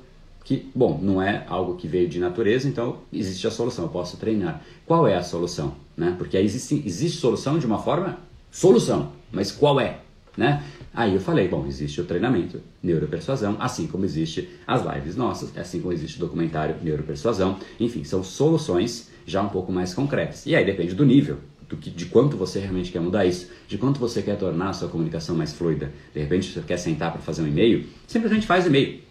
que, 0.47 0.71
bom, 0.73 0.99
não 1.03 1.21
é 1.21 1.45
algo 1.49 1.75
que 1.75 1.89
veio 1.89 2.09
de 2.09 2.21
natureza, 2.21 2.69
então 2.69 2.99
existe 3.13 3.47
a 3.49 3.51
solução, 3.51 3.87
eu 3.87 3.91
posso 3.91 4.17
treinar. 4.17 4.63
Qual 4.87 5.07
é 5.07 5.17
a 5.17 5.23
solução? 5.23 5.75
Né? 5.97 6.15
Porque 6.17 6.37
existe, 6.37 6.81
existe 6.87 7.19
solução 7.19 7.59
de 7.59 7.67
uma 7.67 7.81
forma, 7.81 8.19
solução, 8.51 9.11
mas 9.33 9.51
qual 9.51 9.81
é? 9.81 9.99
Né? 10.37 10.63
Aí 10.95 11.15
eu 11.15 11.21
falei, 11.21 11.49
bom, 11.49 11.67
existe 11.67 12.01
o 12.01 12.05
treinamento, 12.05 12.61
neuropersuasão, 12.81 13.57
assim 13.59 13.89
como 13.89 14.05
existe 14.05 14.49
as 14.67 14.85
lives 14.87 15.17
nossas, 15.17 15.57
assim 15.59 15.81
como 15.81 15.93
existe 15.93 16.17
o 16.17 16.21
documentário 16.21 16.77
neuropersuasão, 16.81 17.59
enfim, 17.81 18.05
são 18.05 18.23
soluções 18.23 19.11
já 19.27 19.43
um 19.43 19.49
pouco 19.49 19.73
mais 19.73 19.93
concretas. 19.93 20.47
E 20.47 20.55
aí 20.55 20.65
depende 20.65 20.95
do 20.95 21.05
nível, 21.05 21.39
do 21.69 21.77
que, 21.77 21.91
de 21.91 22.07
quanto 22.07 22.37
você 22.37 22.61
realmente 22.61 22.93
quer 22.93 23.01
mudar 23.01 23.25
isso, 23.25 23.51
de 23.67 23.77
quanto 23.77 23.99
você 23.99 24.23
quer 24.23 24.39
tornar 24.39 24.71
a 24.71 24.73
sua 24.73 24.89
comunicação 24.89 25.37
mais 25.37 25.53
fluida. 25.53 25.93
De 26.15 26.21
repente 26.21 26.53
você 26.53 26.61
quer 26.61 26.77
sentar 26.77 27.13
para 27.13 27.21
fazer 27.21 27.43
um 27.43 27.47
e-mail, 27.47 27.87
simplesmente 28.07 28.47
faz 28.47 28.67
e-mail 28.67 29.07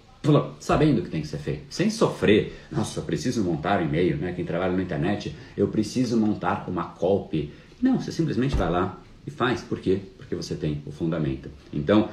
sabendo 0.60 1.00
o 1.00 1.04
que 1.04 1.10
tem 1.10 1.22
que 1.22 1.28
ser 1.28 1.38
feito, 1.38 1.66
sem 1.70 1.90
sofrer. 1.90 2.58
Nossa, 2.72 3.00
eu 3.00 3.04
preciso 3.04 3.44
montar 3.44 3.80
um 3.80 3.86
e-mail, 3.86 4.18
né? 4.18 4.34
Quem 4.34 4.44
trabalha 4.44 4.76
na 4.76 4.82
internet, 4.82 5.36
eu 5.56 5.68
preciso 5.68 6.18
montar 6.18 6.66
uma 6.68 6.86
copy. 6.86 7.52
Não, 7.82 8.00
você 8.00 8.12
simplesmente 8.12 8.56
vai 8.56 8.70
lá 8.70 9.00
e 9.28 9.30
faz. 9.32 9.62
Por 9.62 9.80
quê? 9.80 10.00
Porque 10.18 10.36
você 10.36 10.56
tem 10.56 10.82
o 10.86 10.92
fundamento. 10.92 11.50
Então, 11.72 12.10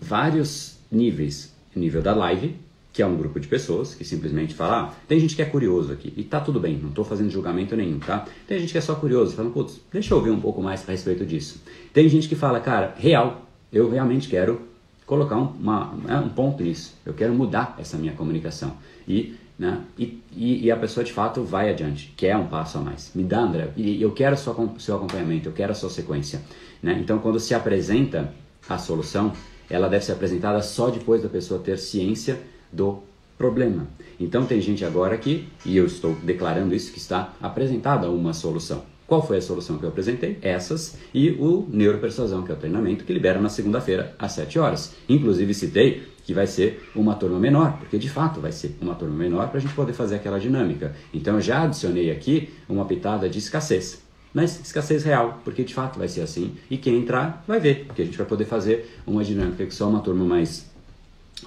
vários 0.00 0.76
níveis. 0.90 1.54
Nível 1.74 2.00
da 2.00 2.14
live, 2.14 2.56
que 2.96 3.02
é 3.02 3.06
um 3.06 3.14
grupo 3.14 3.38
de 3.38 3.46
pessoas 3.46 3.94
que 3.94 4.06
simplesmente 4.06 4.54
fala, 4.54 4.80
ah, 4.80 4.94
tem 5.06 5.20
gente 5.20 5.36
que 5.36 5.42
é 5.42 5.44
curioso 5.44 5.92
aqui, 5.92 6.14
e 6.16 6.24
tá 6.24 6.40
tudo 6.40 6.58
bem, 6.58 6.78
não 6.78 6.88
estou 6.88 7.04
fazendo 7.04 7.28
julgamento 7.28 7.76
nenhum, 7.76 7.98
tá? 7.98 8.24
Tem 8.48 8.58
gente 8.58 8.72
que 8.72 8.78
é 8.78 8.80
só 8.80 8.94
curioso, 8.94 9.36
falando, 9.36 9.52
putz, 9.52 9.78
deixa 9.92 10.14
eu 10.14 10.16
ouvir 10.16 10.30
um 10.30 10.40
pouco 10.40 10.62
mais 10.62 10.82
a 10.88 10.92
respeito 10.92 11.26
disso. 11.26 11.60
Tem 11.92 12.08
gente 12.08 12.26
que 12.26 12.34
fala, 12.34 12.58
cara, 12.58 12.94
real, 12.96 13.42
eu 13.70 13.90
realmente 13.90 14.30
quero 14.30 14.62
colocar 15.04 15.36
um, 15.36 15.48
uma, 15.60 15.92
né, 15.92 16.16
um 16.20 16.30
ponto 16.30 16.62
nisso. 16.62 16.94
Eu 17.04 17.12
quero 17.12 17.34
mudar 17.34 17.76
essa 17.78 17.98
minha 17.98 18.14
comunicação. 18.14 18.78
E, 19.06 19.36
né, 19.58 19.82
e, 19.98 20.22
e, 20.34 20.70
a 20.70 20.76
pessoa 20.78 21.04
de 21.04 21.12
fato 21.12 21.42
vai 21.42 21.68
adiante, 21.68 22.14
quer 22.16 22.34
um 22.34 22.46
passo 22.46 22.78
a 22.78 22.80
mais. 22.80 23.10
Me 23.14 23.24
dá, 23.24 23.40
André, 23.40 23.72
eu 23.76 24.10
quero 24.12 24.38
sua, 24.38 24.56
seu 24.78 24.96
acompanhamento, 24.96 25.50
eu 25.50 25.52
quero 25.52 25.72
a 25.72 25.74
sua 25.74 25.90
sequência. 25.90 26.40
Né? 26.82 26.98
Então, 26.98 27.18
quando 27.18 27.38
se 27.38 27.54
apresenta 27.54 28.32
a 28.66 28.78
solução, 28.78 29.34
ela 29.68 29.86
deve 29.86 30.02
ser 30.02 30.12
apresentada 30.12 30.62
só 30.62 30.88
depois 30.88 31.22
da 31.22 31.28
pessoa 31.28 31.60
ter 31.60 31.76
ciência 31.78 32.40
do 32.72 33.02
problema. 33.36 33.86
Então, 34.18 34.46
tem 34.46 34.60
gente 34.60 34.84
agora 34.84 35.16
que, 35.18 35.48
e 35.64 35.76
eu 35.76 35.86
estou 35.86 36.14
declarando 36.22 36.74
isso, 36.74 36.92
que 36.92 36.98
está 36.98 37.34
apresentada 37.40 38.10
uma 38.10 38.32
solução. 38.32 38.82
Qual 39.06 39.24
foi 39.24 39.36
a 39.36 39.42
solução 39.42 39.78
que 39.78 39.84
eu 39.84 39.88
apresentei? 39.88 40.36
Essas 40.42 40.98
e 41.14 41.30
o 41.30 41.68
Neuropersuasão, 41.70 42.42
que 42.42 42.50
é 42.50 42.54
o 42.54 42.58
treinamento 42.58 43.04
que 43.04 43.12
libera 43.12 43.40
na 43.40 43.48
segunda-feira 43.48 44.16
às 44.18 44.32
7 44.32 44.58
horas. 44.58 44.94
Inclusive 45.08 45.54
citei 45.54 46.02
que 46.24 46.34
vai 46.34 46.48
ser 46.48 46.90
uma 46.94 47.14
turma 47.14 47.38
menor, 47.38 47.78
porque 47.78 47.98
de 47.98 48.10
fato 48.10 48.40
vai 48.40 48.50
ser 48.50 48.76
uma 48.82 48.96
turma 48.96 49.14
menor 49.14 49.48
para 49.48 49.58
a 49.58 49.60
gente 49.60 49.74
poder 49.74 49.92
fazer 49.92 50.16
aquela 50.16 50.40
dinâmica. 50.40 50.92
Então 51.14 51.36
eu 51.36 51.40
já 51.40 51.62
adicionei 51.62 52.10
aqui 52.10 52.50
uma 52.68 52.84
pitada 52.84 53.28
de 53.28 53.38
escassez. 53.38 54.02
Mas 54.34 54.60
escassez 54.60 55.04
real, 55.04 55.40
porque 55.44 55.62
de 55.62 55.72
fato 55.72 56.00
vai 56.00 56.08
ser 56.08 56.22
assim. 56.22 56.56
E 56.68 56.76
quem 56.76 56.98
entrar 56.98 57.44
vai 57.46 57.60
ver, 57.60 57.84
porque 57.86 58.02
a 58.02 58.04
gente 58.04 58.18
vai 58.18 58.26
poder 58.26 58.44
fazer 58.44 58.90
uma 59.06 59.22
dinâmica 59.22 59.64
que 59.64 59.74
só 59.74 59.88
uma 59.88 60.00
turma 60.00 60.24
mais, 60.24 60.68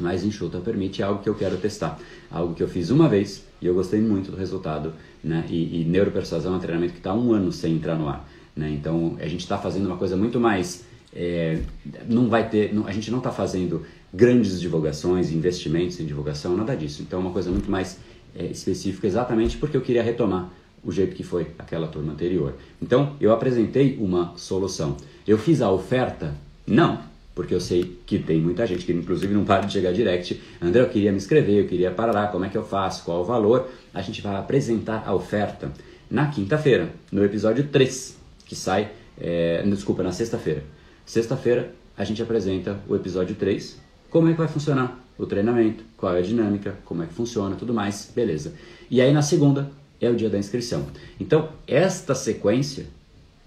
mais 0.02 0.24
enxuta 0.24 0.60
permite, 0.60 1.02
é 1.02 1.06
algo 1.06 1.22
que 1.22 1.30
eu 1.30 1.36
quero 1.36 1.58
testar. 1.58 2.00
Algo 2.32 2.54
que 2.54 2.64
eu 2.64 2.68
fiz 2.68 2.90
uma 2.90 3.08
vez 3.08 3.44
e 3.62 3.66
eu 3.66 3.74
gostei 3.74 4.00
muito 4.02 4.32
do 4.32 4.38
resultado 4.38 4.94
né? 5.24 5.46
E, 5.50 5.82
e 5.82 5.86
neuropersuasão 5.86 6.54
é 6.54 6.58
um 6.58 6.60
treinamento 6.60 6.94
que 6.94 7.00
está 7.00 7.14
um 7.14 7.34
ano 7.34 7.52
sem 7.52 7.76
entrar 7.76 7.96
no 7.96 8.08
ar, 8.08 8.28
né? 8.56 8.70
Então 8.72 9.18
a 9.20 9.28
gente 9.28 9.42
está 9.42 9.58
fazendo 9.58 9.86
uma 9.88 9.98
coisa 9.98 10.16
muito 10.16 10.40
mais, 10.40 10.86
é, 11.14 11.60
não 12.08 12.30
vai 12.30 12.50
ter, 12.50 12.74
não, 12.74 12.88
a 12.88 12.92
gente 12.92 13.12
não 13.12 13.18
está 13.18 13.32
fazendo 13.32 13.86
grandes 14.14 14.60
divulgações, 14.60 15.32
investimentos 15.32 16.00
em 16.00 16.06
divulgação, 16.06 16.56
nada 16.56 16.76
disso. 16.76 17.02
Então 17.02 17.20
é 17.20 17.22
uma 17.22 17.32
coisa 17.32 17.52
muito 17.52 17.70
mais 17.70 18.00
é, 18.36 18.46
específica, 18.46 19.06
exatamente 19.08 19.58
porque 19.58 19.76
eu 19.76 19.82
queria 19.82 20.04
retomar 20.04 20.50
o 20.84 20.92
jeito 20.92 21.16
que 21.16 21.24
foi 21.24 21.48
aquela 21.60 21.88
turma 21.88 22.14
anterior. 22.14 22.56
Então 22.82 23.16
eu 23.20 23.34
apresentei 23.34 23.98
uma 24.00 24.34
solução. 24.38 24.96
Eu 25.28 25.38
fiz 25.38 25.62
a 25.62 25.70
oferta? 25.70 26.34
Não 26.66 27.09
porque 27.40 27.56
eu 27.56 27.62
sei 27.62 27.98
que 28.06 28.20
tem 28.20 28.42
muita 28.42 28.68
gente 28.68 28.86
que 28.86 28.92
inclusive 28.92 29.34
não 29.34 29.46
para 29.46 29.66
de 29.66 29.72
chegar 29.72 29.94
direct. 29.94 30.42
André, 30.62 30.82
eu 30.82 30.90
queria 30.90 31.10
me 31.10 31.16
inscrever, 31.16 31.64
eu 31.64 31.68
queria 31.70 31.90
parar 31.90 32.12
lá, 32.12 32.28
como 32.28 32.44
é 32.44 32.50
que 32.50 32.58
eu 32.58 32.66
faço, 32.66 33.06
qual 33.06 33.22
o 33.22 33.24
valor? 33.24 33.70
A 33.94 34.02
gente 34.02 34.22
vai 34.22 34.36
apresentar 34.36 35.04
a 35.06 35.16
oferta 35.16 35.72
na 36.12 36.28
quinta-feira, 36.28 36.90
no 37.10 37.24
episódio 37.24 37.66
3, 37.70 38.18
que 38.46 38.58
sai, 38.58 38.92
é, 39.18 39.64
desculpa, 39.64 40.04
na 40.04 40.12
sexta-feira. 40.12 40.66
Sexta-feira 41.06 41.74
a 41.96 42.04
gente 42.04 42.22
apresenta 42.22 42.78
o 42.90 42.94
episódio 42.94 43.34
3, 43.36 43.80
como 44.10 44.28
é 44.28 44.34
que 44.34 44.38
vai 44.38 44.50
funcionar 44.50 45.02
o 45.18 45.26
treinamento, 45.26 45.86
qual 45.96 46.14
é 46.18 46.20
a 46.20 46.22
dinâmica, 46.22 46.76
como 46.84 47.04
é 47.04 47.06
que 47.06 47.14
funciona, 47.14 47.56
tudo 47.56 47.74
mais, 47.74 48.12
beleza. 48.14 48.54
E 48.92 49.00
aí 49.00 49.14
na 49.14 49.22
segunda 49.22 49.72
é 50.02 50.10
o 50.10 50.16
dia 50.18 50.30
da 50.30 50.38
inscrição. 50.38 50.88
Então, 51.18 51.48
esta 51.66 52.14
sequência 52.14 52.88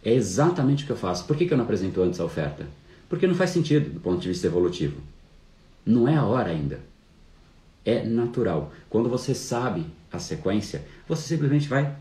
é 0.03 0.15
exatamente 0.15 0.85
o 0.85 0.87
que 0.87 0.93
eu 0.93 0.97
faço. 0.97 1.27
Por 1.27 1.37
que, 1.37 1.45
que 1.45 1.53
eu 1.53 1.59
não 1.59 1.65
apresento 1.65 2.01
antes 2.01 2.19
a 2.19 2.25
oferta? 2.25 2.67
Porque 3.13 3.27
não 3.27 3.35
faz 3.35 3.51
sentido 3.51 3.91
do 3.91 4.01
ponto 4.01 4.23
de 4.23 4.29
vista 4.29 4.47
evolutivo. 4.47 4.99
Não 5.85 6.09
é 6.09 6.17
a 6.17 6.25
hora 6.25 6.49
ainda. 6.49 6.81
É 7.85 8.03
natural. 8.03 8.73
Quando 8.89 9.11
você 9.11 9.35
sabe 9.35 9.85
a 10.11 10.19
sequência, 10.19 10.83
você 11.07 11.29
simplesmente 11.29 11.69
vai 11.69 11.95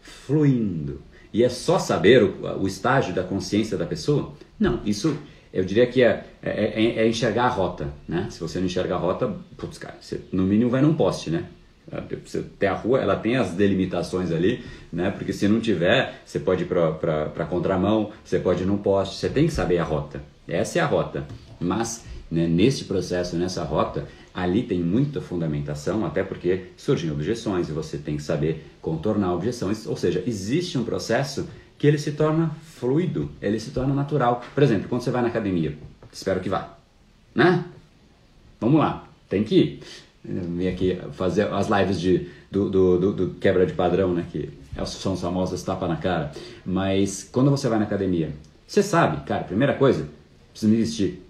fluindo. 0.00 1.02
E 1.34 1.44
é 1.44 1.50
só 1.50 1.78
saber 1.78 2.22
o, 2.22 2.62
o 2.62 2.66
estágio 2.66 3.14
da 3.14 3.22
consciência 3.22 3.76
da 3.76 3.84
pessoa? 3.84 4.32
Não, 4.58 4.80
isso 4.86 5.18
eu 5.52 5.66
diria 5.66 5.86
que 5.86 6.02
é, 6.02 6.24
é, 6.42 6.50
é, 6.50 6.98
é, 7.00 7.06
enxergar 7.06 7.44
a 7.44 7.50
rota. 7.50 7.92
Né? 8.08 8.26
Se 8.30 8.40
você 8.40 8.58
não 8.58 8.64
enxerga 8.64 8.94
a 8.94 8.98
rota, 8.98 9.36
putz, 9.58 9.76
cara, 9.76 9.98
você 10.00 10.18
no 10.32 10.44
mínimo 10.44 10.70
vai 10.70 10.80
num 10.80 10.94
poste, 10.94 11.28
né? 11.28 11.44
Você 12.24 12.42
tem 12.58 12.68
a 12.68 12.74
rua, 12.74 13.00
ela 13.00 13.16
tem 13.16 13.36
as 13.36 13.50
delimitações 13.50 14.32
ali, 14.32 14.64
né? 14.92 15.10
Porque 15.10 15.32
se 15.32 15.46
não 15.46 15.60
tiver, 15.60 16.22
você 16.24 16.38
pode 16.38 16.62
ir 16.62 16.66
para 16.66 17.46
contramão, 17.48 18.10
você 18.24 18.38
pode 18.38 18.62
ir 18.62 18.66
num 18.66 18.78
poste, 18.78 19.16
você 19.16 19.28
tem 19.28 19.46
que 19.46 19.52
saber 19.52 19.78
a 19.78 19.84
rota. 19.84 20.22
Essa 20.48 20.78
é 20.78 20.82
a 20.82 20.86
rota. 20.86 21.26
Mas 21.60 22.04
né, 22.30 22.46
nesse 22.46 22.84
processo, 22.84 23.36
nessa 23.36 23.62
rota, 23.62 24.08
ali 24.32 24.62
tem 24.62 24.80
muita 24.80 25.20
fundamentação, 25.20 26.06
até 26.06 26.22
porque 26.22 26.68
surgem 26.78 27.10
objeções 27.10 27.68
e 27.68 27.72
você 27.72 27.98
tem 27.98 28.16
que 28.16 28.22
saber 28.22 28.64
contornar 28.80 29.34
objeções. 29.34 29.86
Ou 29.86 29.96
seja, 29.96 30.24
existe 30.26 30.78
um 30.78 30.84
processo 30.84 31.46
que 31.78 31.86
ele 31.86 31.98
se 31.98 32.12
torna 32.12 32.56
fluido, 32.62 33.30
ele 33.40 33.60
se 33.60 33.70
torna 33.70 33.92
natural. 33.92 34.42
Por 34.54 34.62
exemplo, 34.62 34.88
quando 34.88 35.02
você 35.02 35.10
vai 35.10 35.20
na 35.20 35.28
academia, 35.28 35.76
espero 36.10 36.40
que 36.40 36.48
vá, 36.48 36.78
né? 37.34 37.66
Vamos 38.58 38.80
lá, 38.80 39.06
tem 39.28 39.44
que 39.44 39.56
ir 39.56 39.80
vem 40.24 40.68
aqui 40.68 40.98
fazer 41.12 41.52
as 41.52 41.68
lives 41.68 42.00
de, 42.00 42.28
do, 42.50 42.70
do, 42.70 42.98
do, 42.98 43.12
do, 43.12 43.34
quebra 43.34 43.66
de 43.66 43.72
padrão, 43.72 44.14
né? 44.14 44.26
Que 44.30 44.50
são 44.86 45.14
os 45.14 45.20
famosos 45.20 45.62
tapa 45.62 45.88
na 45.88 45.96
cara. 45.96 46.32
Mas 46.64 47.28
quando 47.30 47.50
você 47.50 47.68
vai 47.68 47.78
na 47.78 47.84
academia, 47.84 48.32
você 48.66 48.82
sabe, 48.82 49.24
cara, 49.26 49.44
primeira 49.44 49.74
coisa, 49.74 50.08
preciso 50.50 50.72
me 50.72 50.78
vestir. 50.78 51.22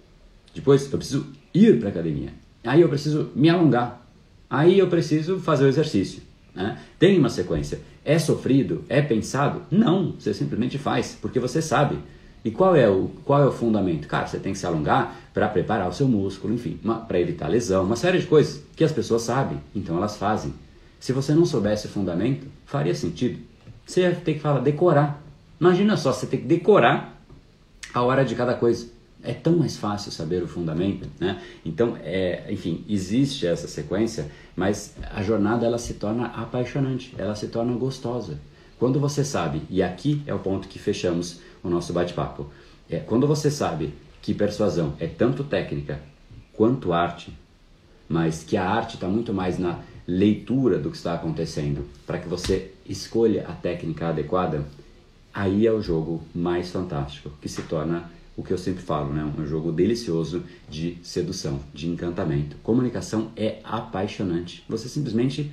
Depois 0.55 0.91
eu 0.93 0.99
preciso 0.99 1.27
ir 1.55 1.81
para 1.81 1.89
academia. 1.89 2.31
Aí 2.65 2.81
eu 2.81 2.89
preciso 2.89 3.31
me 3.35 3.49
alongar. 3.49 4.07
Aí 4.49 4.79
eu 4.79 4.89
preciso 4.89 5.39
fazer 5.41 5.65
o 5.65 5.69
exercício. 5.69 6.23
Né? 6.55 6.79
Tem 6.99 7.19
uma 7.19 7.31
sequência. 7.31 7.81
É 8.05 8.19
sofrido? 8.19 8.85
É 8.89 9.01
pensado? 9.01 9.63
Não, 9.71 10.13
você 10.13 10.35
simplesmente 10.35 10.77
faz, 10.77 11.17
porque 11.21 11.41
você 11.41 11.63
sabe. 11.63 11.99
E 12.45 12.51
qual 12.51 12.75
é 12.75 12.89
o, 12.89 13.11
qual 13.25 13.43
é 13.43 13.47
o 13.47 13.53
fundamento? 13.53 14.09
Cara, 14.09 14.27
você 14.27 14.39
tem 14.39 14.53
que 14.53 14.59
se 14.59 14.67
alongar 14.67 15.17
para 15.33 15.49
preparar 15.49 15.89
o 15.89 15.93
seu 15.93 16.09
músculo, 16.09 16.53
enfim, 16.53 16.79
para 17.07 17.21
evitar 17.21 17.49
lesão, 17.49 17.85
uma 17.85 17.97
série 17.97 18.19
de 18.19 18.27
coisas 18.27 18.63
que 18.75 18.83
as 18.83 18.93
pessoas 18.93 19.23
sabem, 19.23 19.59
então 19.75 19.97
elas 19.97 20.17
fazem. 20.17 20.53
Se 20.99 21.13
você 21.13 21.35
não 21.35 21.47
soubesse 21.47 21.87
o 21.87 21.91
fundamento, 21.91 22.47
faria 22.67 22.95
sentido. 22.95 23.39
Você 23.87 24.03
ia 24.03 24.15
ter 24.15 24.35
que 24.35 24.41
falar, 24.41 24.61
decorar. 24.61 25.23
Imagina 25.61 25.97
só, 25.97 26.13
você 26.13 26.27
tem 26.27 26.41
que 26.41 26.47
decorar 26.47 27.21
a 27.95 28.03
hora 28.03 28.25
de 28.25 28.35
cada 28.35 28.55
coisa. 28.55 28.87
É 29.23 29.33
tão 29.33 29.57
mais 29.57 29.77
fácil 29.77 30.11
saber 30.11 30.43
o 30.43 30.49
fundamento, 30.49 31.09
né? 31.21 31.41
Então, 31.65 31.97
é, 32.03 32.45
enfim, 32.51 32.85
existe 32.89 33.47
essa 33.47 33.69
sequência, 33.69 34.29
mas 34.57 34.97
a 35.15 35.23
jornada 35.23 35.65
ela 35.65 35.79
se 35.79 35.95
torna 35.95 36.27
apaixonante, 36.27 37.15
ela 37.17 37.37
se 37.37 37.47
torna 37.47 37.73
gostosa. 37.75 38.39
Quando 38.79 38.99
você 38.99 39.25
sabe, 39.25 39.63
e 39.71 39.81
aqui 39.81 40.23
é 40.27 40.35
o 40.35 40.41
ponto 40.41 40.67
que 40.67 40.77
fechamos 40.77 41.41
o 41.63 41.69
nosso 41.69 41.93
bate-papo, 41.93 42.47
é, 42.91 42.99
quando 42.99 43.27
você 43.27 43.51
sabe 43.51 43.95
que 44.21 44.35
persuasão 44.35 44.95
é 44.99 45.07
tanto 45.07 45.45
técnica 45.45 46.01
quanto 46.53 46.93
arte, 46.93 47.37
mas 48.09 48.43
que 48.43 48.57
a 48.57 48.69
arte 48.69 48.95
está 48.95 49.09
muito 49.09 49.33
mais 49.33 49.59
na 49.59 49.81
leitura 50.07 50.79
do 50.79 50.91
que 50.91 50.97
está 50.97 51.15
acontecendo, 51.15 51.87
para 52.07 52.19
que 52.19 52.29
você 52.29 52.73
escolha 52.87 53.47
a 53.49 53.53
técnica 53.53 54.09
adequada, 54.09 54.67
aí 55.33 55.67
é 55.67 55.73
o 55.73 55.81
jogo 55.81 56.23
mais 56.35 56.71
fantástico, 56.71 57.31
que 57.41 57.49
se 57.49 57.63
torna 57.63 58.11
o 58.37 58.43
que 58.43 58.53
eu 58.53 58.59
sempre 58.59 58.83
falo, 58.83 59.13
né? 59.13 59.31
um 59.39 59.47
jogo 59.47 59.71
delicioso 59.71 60.43
de 60.69 60.99
sedução, 61.03 61.61
de 61.73 61.89
encantamento. 61.89 62.57
Comunicação 62.63 63.31
é 63.37 63.59
apaixonante. 63.63 64.65
Você 64.69 64.89
simplesmente 64.89 65.53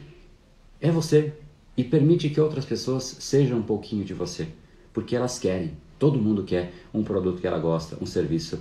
é 0.80 0.90
você 0.90 1.34
e 1.76 1.84
permite 1.84 2.30
que 2.30 2.40
outras 2.40 2.66
pessoas 2.66 3.04
sejam 3.20 3.60
um 3.60 3.64
pouquinho 3.64 4.06
de 4.06 4.14
você, 4.14 4.48
porque 4.94 5.16
elas 5.16 5.38
querem. 5.38 5.74
Todo 6.00 6.18
mundo 6.18 6.44
quer 6.44 6.72
um 6.94 7.04
produto 7.04 7.42
que 7.42 7.46
ela 7.46 7.60
gosta, 7.60 7.98
um 8.02 8.06
serviço 8.06 8.60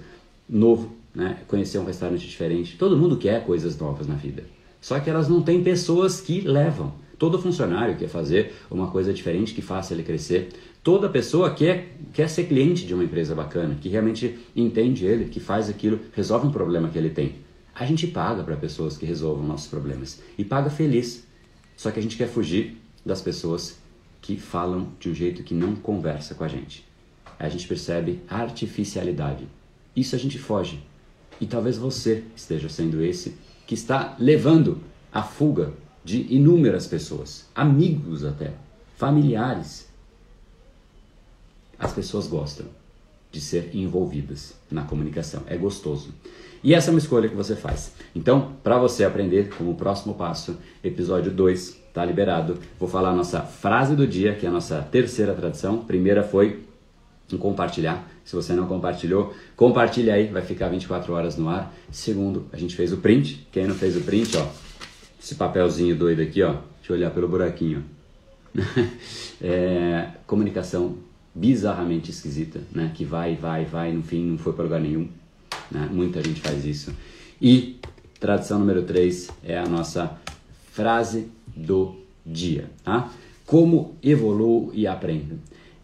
novo, 0.49 0.93
né? 1.14 1.39
conhecer 1.47 1.78
um 1.78 1.84
restaurante 1.84 2.26
diferente. 2.26 2.76
Todo 2.76 2.97
mundo 2.97 3.16
quer 3.16 3.47
coisas 3.47 3.78
novas 3.78 4.07
na 4.07 4.16
vida. 4.16 4.45
Só 4.80 4.99
que 4.99 5.09
elas 5.09 5.28
não 5.28 5.41
têm 5.41 5.62
pessoas 5.62 6.20
que 6.20 6.41
levam. 6.41 6.93
Todo 7.18 7.39
funcionário 7.39 7.97
quer 7.97 8.09
fazer 8.09 8.55
uma 8.70 8.91
coisa 8.91 9.12
diferente 9.12 9.55
que 9.55 9.62
faça 9.62 9.93
ele 9.93 10.03
crescer. 10.03 10.51
Toda 10.84 11.09
pessoa 11.09 11.51
quer, 11.51 11.97
quer 12.12 12.28
ser 12.28 12.45
cliente 12.45 12.86
de 12.86 12.95
uma 12.95 13.03
empresa 13.03 13.34
bacana, 13.34 13.76
que 13.80 13.89
realmente 13.89 14.39
entende 14.55 15.05
ele, 15.05 15.26
que 15.26 15.41
faz 15.41 15.68
aquilo, 15.68 15.99
resolve 16.12 16.47
um 16.47 16.53
problema 16.53 16.89
que 16.89 16.97
ele 16.97 17.11
tem. 17.11 17.36
A 17.74 17.84
gente 17.84 18.07
paga 18.07 18.43
para 18.43 18.57
pessoas 18.57 18.97
que 18.97 19.05
resolvam 19.05 19.45
nossos 19.45 19.68
problemas 19.68 20.20
e 20.36 20.45
paga 20.45 20.70
feliz. 20.70 21.26
Só 21.76 21.91
que 21.91 21.99
a 21.99 22.03
gente 22.03 22.16
quer 22.16 22.28
fugir 22.28 22.76
das 23.05 23.20
pessoas 23.20 23.78
que 24.20 24.36
falam 24.36 24.89
de 24.99 25.11
um 25.11 25.14
jeito 25.14 25.43
que 25.43 25.55
não 25.55 25.76
conversa 25.76 26.34
com 26.34 26.45
a 26.45 26.49
gente. 26.49 26.88
A 27.39 27.49
gente 27.49 27.68
percebe 27.68 28.22
artificialidade. 28.28 29.47
Isso 29.95 30.14
a 30.14 30.18
gente 30.18 30.39
foge. 30.39 30.82
E 31.41 31.47
talvez 31.47 31.78
você 31.78 32.24
esteja 32.34 32.68
sendo 32.68 33.03
esse 33.03 33.36
que 33.66 33.74
está 33.74 34.16
levando 34.18 34.80
a 35.12 35.22
fuga 35.22 35.72
de 36.05 36.26
inúmeras 36.34 36.86
pessoas, 36.86 37.47
amigos 37.55 38.24
até, 38.24 38.53
familiares. 38.97 39.89
As 41.78 41.93
pessoas 41.93 42.26
gostam 42.26 42.66
de 43.30 43.41
ser 43.41 43.70
envolvidas 43.74 44.55
na 44.70 44.82
comunicação, 44.82 45.43
é 45.47 45.57
gostoso. 45.57 46.14
E 46.64 46.74
essa 46.74 46.91
é 46.91 46.93
uma 46.93 46.99
escolha 46.99 47.28
que 47.28 47.36
você 47.36 47.55
faz. 47.55 47.93
Então, 48.16 48.55
para 48.64 48.78
você 48.78 49.05
aprender 49.05 49.51
como 49.51 49.74
próximo 49.74 50.14
passo, 50.14 50.57
episódio 50.82 51.30
2 51.30 51.78
está 51.89 52.05
liberado. 52.05 52.59
Vou 52.78 52.89
falar 52.89 53.11
a 53.11 53.14
nossa 53.14 53.43
frase 53.43 53.95
do 53.95 54.07
dia, 54.07 54.34
que 54.34 54.47
é 54.47 54.49
a 54.49 54.53
nossa 54.53 54.80
terceira 54.82 55.34
tradição. 55.34 55.84
Primeira 55.84 56.22
foi 56.22 56.64
compartilhar. 57.37 58.09
Se 58.24 58.35
você 58.35 58.55
não 58.55 58.66
compartilhou, 58.66 59.35
compartilha 59.57 60.14
aí, 60.14 60.29
vai 60.29 60.43
ficar 60.43 60.68
24 60.68 61.12
horas 61.12 61.37
no 61.37 61.49
ar. 61.49 61.74
Segundo, 61.91 62.47
a 62.53 62.57
gente 62.57 62.74
fez 62.74 62.93
o 62.93 62.99
print. 62.99 63.47
Quem 63.53 63.66
não 63.66 63.74
fez 63.74 63.97
o 63.97 64.01
print, 64.01 64.37
ó, 64.37 64.47
esse 65.20 65.35
papelzinho 65.35 65.97
doido 65.97 66.22
aqui, 66.22 66.43
ó, 66.43 66.53
deixa 66.79 66.93
eu 66.93 66.97
olhar 66.97 67.11
pelo 67.11 67.29
buraquinho. 67.29 67.85
é, 69.43 70.09
comunicação 70.26 70.97
bizarramente 71.35 72.11
esquisita, 72.11 72.61
né? 72.72 72.91
Que 72.95 73.05
vai, 73.05 73.37
vai, 73.37 73.64
vai, 73.64 73.93
no 73.93 74.03
fim 74.03 74.24
não 74.24 74.39
foi 74.39 74.53
para 74.53 74.64
lugar 74.64 74.81
nenhum. 74.81 75.09
Né? 75.70 75.89
Muita 75.93 76.22
gente 76.22 76.41
faz 76.41 76.64
isso. 76.64 76.93
E 77.41 77.79
tradição 78.18 78.59
número 78.59 78.83
3 78.83 79.31
é 79.45 79.59
a 79.59 79.66
nossa 79.66 80.18
frase 80.72 81.29
do 81.55 81.97
dia, 82.24 82.70
tá? 82.85 83.11
Como 83.47 83.97
evoluo 84.03 84.70
e 84.74 84.87
aprendo. 84.87 85.39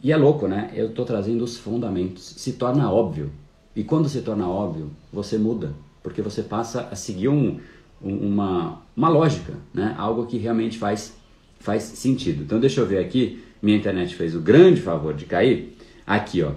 E 0.04 0.12
é 0.12 0.16
louco, 0.18 0.46
né? 0.46 0.70
Eu 0.74 0.88
estou 0.88 1.06
trazendo 1.06 1.42
os 1.42 1.56
fundamentos. 1.56 2.34
Se 2.36 2.52
torna 2.52 2.92
óbvio. 2.92 3.32
E 3.74 3.82
quando 3.82 4.06
se 4.06 4.20
torna 4.20 4.46
óbvio, 4.46 4.90
você 5.10 5.38
muda. 5.38 5.72
Porque 6.02 6.20
você 6.20 6.42
passa 6.42 6.88
a 6.90 6.94
seguir 6.94 7.28
um, 7.28 7.58
um, 8.02 8.14
uma, 8.18 8.82
uma 8.94 9.08
lógica, 9.08 9.54
né? 9.72 9.94
Algo 9.96 10.26
que 10.26 10.36
realmente 10.36 10.76
faz, 10.76 11.14
faz 11.58 11.84
sentido. 11.84 12.42
Então 12.42 12.60
deixa 12.60 12.82
eu 12.82 12.86
ver 12.86 12.98
aqui. 12.98 13.42
Minha 13.62 13.78
internet 13.78 14.14
fez 14.14 14.36
o 14.36 14.42
grande 14.42 14.82
favor 14.82 15.14
de 15.14 15.24
cair. 15.24 15.74
Aqui, 16.06 16.42
ó. 16.42 16.52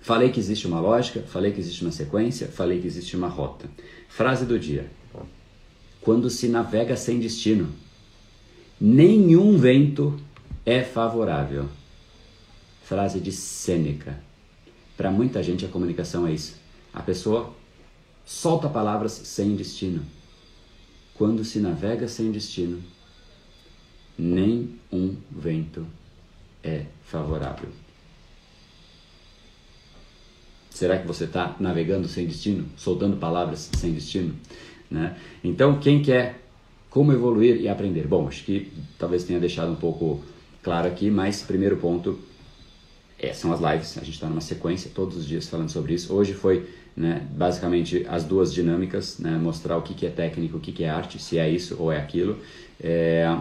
Falei 0.00 0.30
que 0.30 0.40
existe 0.40 0.66
uma 0.66 0.80
lógica, 0.80 1.20
falei 1.20 1.52
que 1.52 1.60
existe 1.60 1.82
uma 1.82 1.92
sequência, 1.92 2.48
falei 2.48 2.80
que 2.80 2.86
existe 2.88 3.16
uma 3.16 3.28
rota. 3.28 3.70
Frase 4.08 4.44
do 4.44 4.58
dia. 4.58 4.90
Quando 6.00 6.28
se 6.28 6.48
navega 6.48 6.96
sem 6.96 7.20
destino, 7.20 7.68
nenhum 8.80 9.56
vento 9.56 10.18
é 10.66 10.82
favorável 10.82 11.66
frase 12.90 13.20
de 13.20 13.30
Sêneca. 13.30 14.18
Para 14.96 15.12
muita 15.12 15.40
gente 15.44 15.64
a 15.64 15.68
comunicação 15.68 16.26
é 16.26 16.32
isso. 16.32 16.56
A 16.92 17.00
pessoa 17.00 17.54
solta 18.26 18.68
palavras 18.68 19.12
sem 19.12 19.54
destino. 19.54 20.02
Quando 21.14 21.44
se 21.44 21.60
navega 21.60 22.08
sem 22.08 22.32
destino, 22.32 22.82
nem 24.18 24.74
um 24.92 25.14
vento 25.30 25.86
é 26.64 26.86
favorável. 27.04 27.68
Será 30.68 30.98
que 30.98 31.06
você 31.06 31.26
está 31.26 31.54
navegando 31.60 32.08
sem 32.08 32.26
destino, 32.26 32.66
soltando 32.76 33.18
palavras 33.18 33.70
sem 33.78 33.92
destino? 33.92 34.34
Né? 34.90 35.16
Então, 35.44 35.78
quem 35.78 36.02
quer 36.02 36.40
como 36.88 37.12
evoluir 37.12 37.60
e 37.60 37.68
aprender? 37.68 38.08
Bom, 38.08 38.26
acho 38.26 38.44
que 38.44 38.72
talvez 38.98 39.22
tenha 39.22 39.38
deixado 39.38 39.70
um 39.70 39.76
pouco 39.76 40.24
claro 40.60 40.88
aqui, 40.88 41.08
mas 41.08 41.40
primeiro 41.40 41.76
ponto, 41.76 42.18
é, 43.20 43.32
são 43.34 43.52
as 43.52 43.60
lives, 43.60 43.98
a 43.98 44.00
gente 44.00 44.14
está 44.14 44.26
numa 44.26 44.40
sequência 44.40 44.90
todos 44.94 45.16
os 45.16 45.26
dias 45.26 45.48
falando 45.48 45.68
sobre 45.68 45.94
isso. 45.94 46.12
Hoje 46.14 46.32
foi 46.32 46.68
né, 46.96 47.26
basicamente 47.32 48.06
as 48.08 48.24
duas 48.24 48.52
dinâmicas, 48.52 49.18
né, 49.18 49.32
mostrar 49.32 49.76
o 49.76 49.82
que, 49.82 49.94
que 49.94 50.06
é 50.06 50.10
técnico, 50.10 50.56
o 50.56 50.60
que, 50.60 50.72
que 50.72 50.84
é 50.84 50.88
arte, 50.88 51.20
se 51.20 51.38
é 51.38 51.48
isso 51.48 51.76
ou 51.78 51.92
é 51.92 51.98
aquilo. 51.98 52.38
É, 52.82 53.36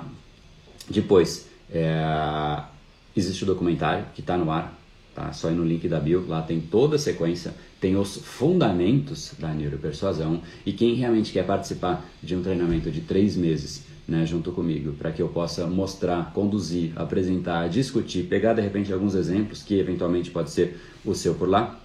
depois, 0.89 1.47
é, 1.71 2.61
existe 3.15 3.43
o 3.43 3.47
documentário 3.47 4.05
que 4.13 4.19
está 4.19 4.37
no 4.37 4.51
ar, 4.51 4.77
tá? 5.15 5.31
só 5.31 5.49
ir 5.49 5.55
no 5.55 5.63
link 5.63 5.87
da 5.87 5.99
bio, 5.99 6.25
lá 6.27 6.41
tem 6.41 6.59
toda 6.59 6.97
a 6.97 6.99
sequência, 6.99 7.53
tem 7.79 7.95
os 7.95 8.17
fundamentos 8.17 9.33
da 9.39 9.53
neuropersuasão 9.53 10.41
e 10.65 10.73
quem 10.73 10.95
realmente 10.95 11.31
quer 11.31 11.45
participar 11.45 12.05
de 12.21 12.35
um 12.35 12.43
treinamento 12.43 12.91
de 12.91 12.99
três 13.01 13.37
meses 13.37 13.83
né, 14.09 14.25
junto 14.25 14.51
comigo, 14.51 14.93
para 14.93 15.11
que 15.11 15.21
eu 15.21 15.29
possa 15.29 15.67
mostrar, 15.67 16.33
conduzir, 16.33 16.91
apresentar, 16.95 17.69
discutir, 17.69 18.23
pegar 18.23 18.53
de 18.53 18.61
repente 18.61 18.91
alguns 18.91 19.13
exemplos 19.13 19.61
que 19.61 19.77
eventualmente 19.77 20.31
pode 20.31 20.49
ser 20.49 20.81
o 21.05 21.13
seu 21.13 21.35
por 21.35 21.47
lá. 21.47 21.79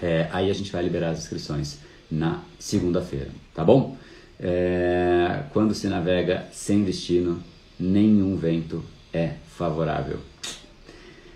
É, 0.00 0.28
aí 0.30 0.50
a 0.50 0.54
gente 0.54 0.70
vai 0.70 0.82
liberar 0.82 1.10
as 1.10 1.18
inscrições 1.18 1.78
na 2.10 2.42
segunda-feira, 2.58 3.30
tá 3.54 3.64
bom? 3.64 3.96
É, 4.38 5.44
quando 5.52 5.74
se 5.74 5.88
navega 5.88 6.46
sem 6.52 6.84
destino, 6.84 7.42
nenhum 7.80 8.36
vento 8.36 8.84
é 9.12 9.32
favorável. 9.48 10.18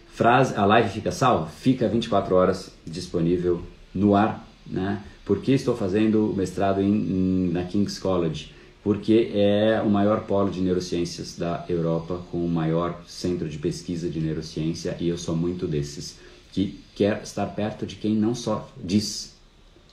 Frase, 0.09 0.55
a 0.55 0.67
live 0.67 0.91
fica 0.91 1.11
salva? 1.11 1.47
Fica 1.47 1.89
24 1.89 2.35
horas 2.35 2.71
disponível 2.87 3.63
no 3.95 4.15
ar, 4.15 4.47
né? 4.67 5.03
Porque 5.25 5.53
estou 5.53 5.75
fazendo 5.75 6.35
mestrado 6.37 6.83
em, 6.83 6.93
em, 6.93 7.51
na 7.51 7.65
King's 7.65 7.99
College 7.99 8.53
porque 8.83 9.31
é 9.33 9.81
o 9.81 9.89
maior 9.89 10.23
polo 10.23 10.51
de 10.51 10.61
neurociências 10.61 11.37
da 11.37 11.65
Europa, 11.69 12.21
com 12.31 12.45
o 12.45 12.49
maior 12.49 13.03
centro 13.07 13.49
de 13.49 13.59
pesquisa 13.59 14.09
de 14.09 14.21
neurociência, 14.21 14.97
e 14.99 15.09
eu 15.09 15.17
sou 15.17 15.37
muito 15.37 15.67
desses, 15.67 16.17
que 16.53 16.81
quer 16.95 17.23
estar 17.23 17.47
perto 17.47 17.87
de 17.87 17.95
quem 17.97 18.15
não 18.15 18.35
só 18.35 18.69
diz, 18.83 19.35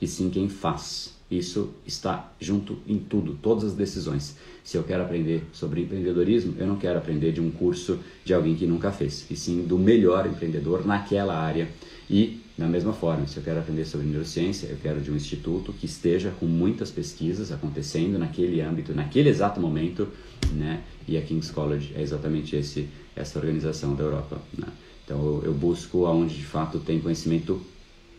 e 0.02 0.08
sim 0.08 0.30
quem 0.30 0.50
faz. 0.50 1.14
Isso 1.30 1.70
está 1.86 2.32
junto 2.40 2.80
em 2.88 2.98
tudo, 2.98 3.38
todas 3.40 3.66
as 3.66 3.74
decisões. 3.74 4.36
Se 4.64 4.76
eu 4.76 4.84
quero 4.84 5.04
aprender 5.04 5.44
sobre 5.54 5.82
empreendedorismo, 5.82 6.56
eu 6.58 6.66
não 6.66 6.76
quero 6.76 6.98
aprender 6.98 7.32
de 7.32 7.40
um 7.40 7.52
curso 7.52 8.00
de 8.26 8.34
alguém 8.34 8.56
que 8.56 8.66
nunca 8.66 8.92
fez, 8.92 9.26
e 9.30 9.36
sim 9.36 9.64
do 9.64 9.78
melhor 9.78 10.26
empreendedor 10.26 10.86
naquela 10.86 11.38
área. 11.38 11.70
E 12.10 12.42
Da 12.60 12.68
mesma 12.68 12.92
forma, 12.92 13.26
se 13.26 13.38
eu 13.38 13.44
quero 13.44 13.58
aprender 13.58 13.86
sobre 13.86 14.06
neurociência, 14.06 14.68
eu 14.68 14.76
quero 14.76 15.00
de 15.00 15.10
um 15.10 15.16
instituto 15.16 15.72
que 15.72 15.86
esteja 15.86 16.30
com 16.42 16.46
muitas 16.46 16.92
pesquisas 16.92 17.54
acontecendo 17.54 18.20
naquele 18.20 18.60
âmbito, 18.60 18.94
naquele 18.94 19.30
exato 19.30 19.62
momento, 19.62 20.10
né? 20.52 20.84
E 21.08 21.16
a 21.16 21.22
King's 21.22 21.50
College 21.52 21.94
é 21.96 22.02
exatamente 22.02 22.58
esse, 22.58 22.90
essa 23.16 23.40
organização 23.40 23.96
da 23.96 24.04
Europa, 24.04 24.42
né? 24.58 24.68
Então 25.06 25.18
eu, 25.20 25.44
eu 25.46 25.54
busco 25.54 26.06
aonde 26.06 26.36
de 26.36 26.44
fato 26.44 26.80
tem 26.80 27.00
conhecimento 27.00 27.62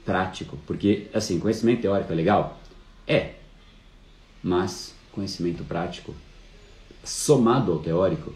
prático, 0.07 0.57
porque 0.67 1.09
assim, 1.13 1.39
conhecimento 1.39 1.83
teórico 1.83 2.11
é 2.11 2.17
legal? 2.17 2.59
É. 3.07 3.35
Mas 4.43 4.95
conhecimento 5.13 5.65
prático 5.65 6.15
somado 7.05 7.73
ao 7.73 7.79
teórico 7.81 8.33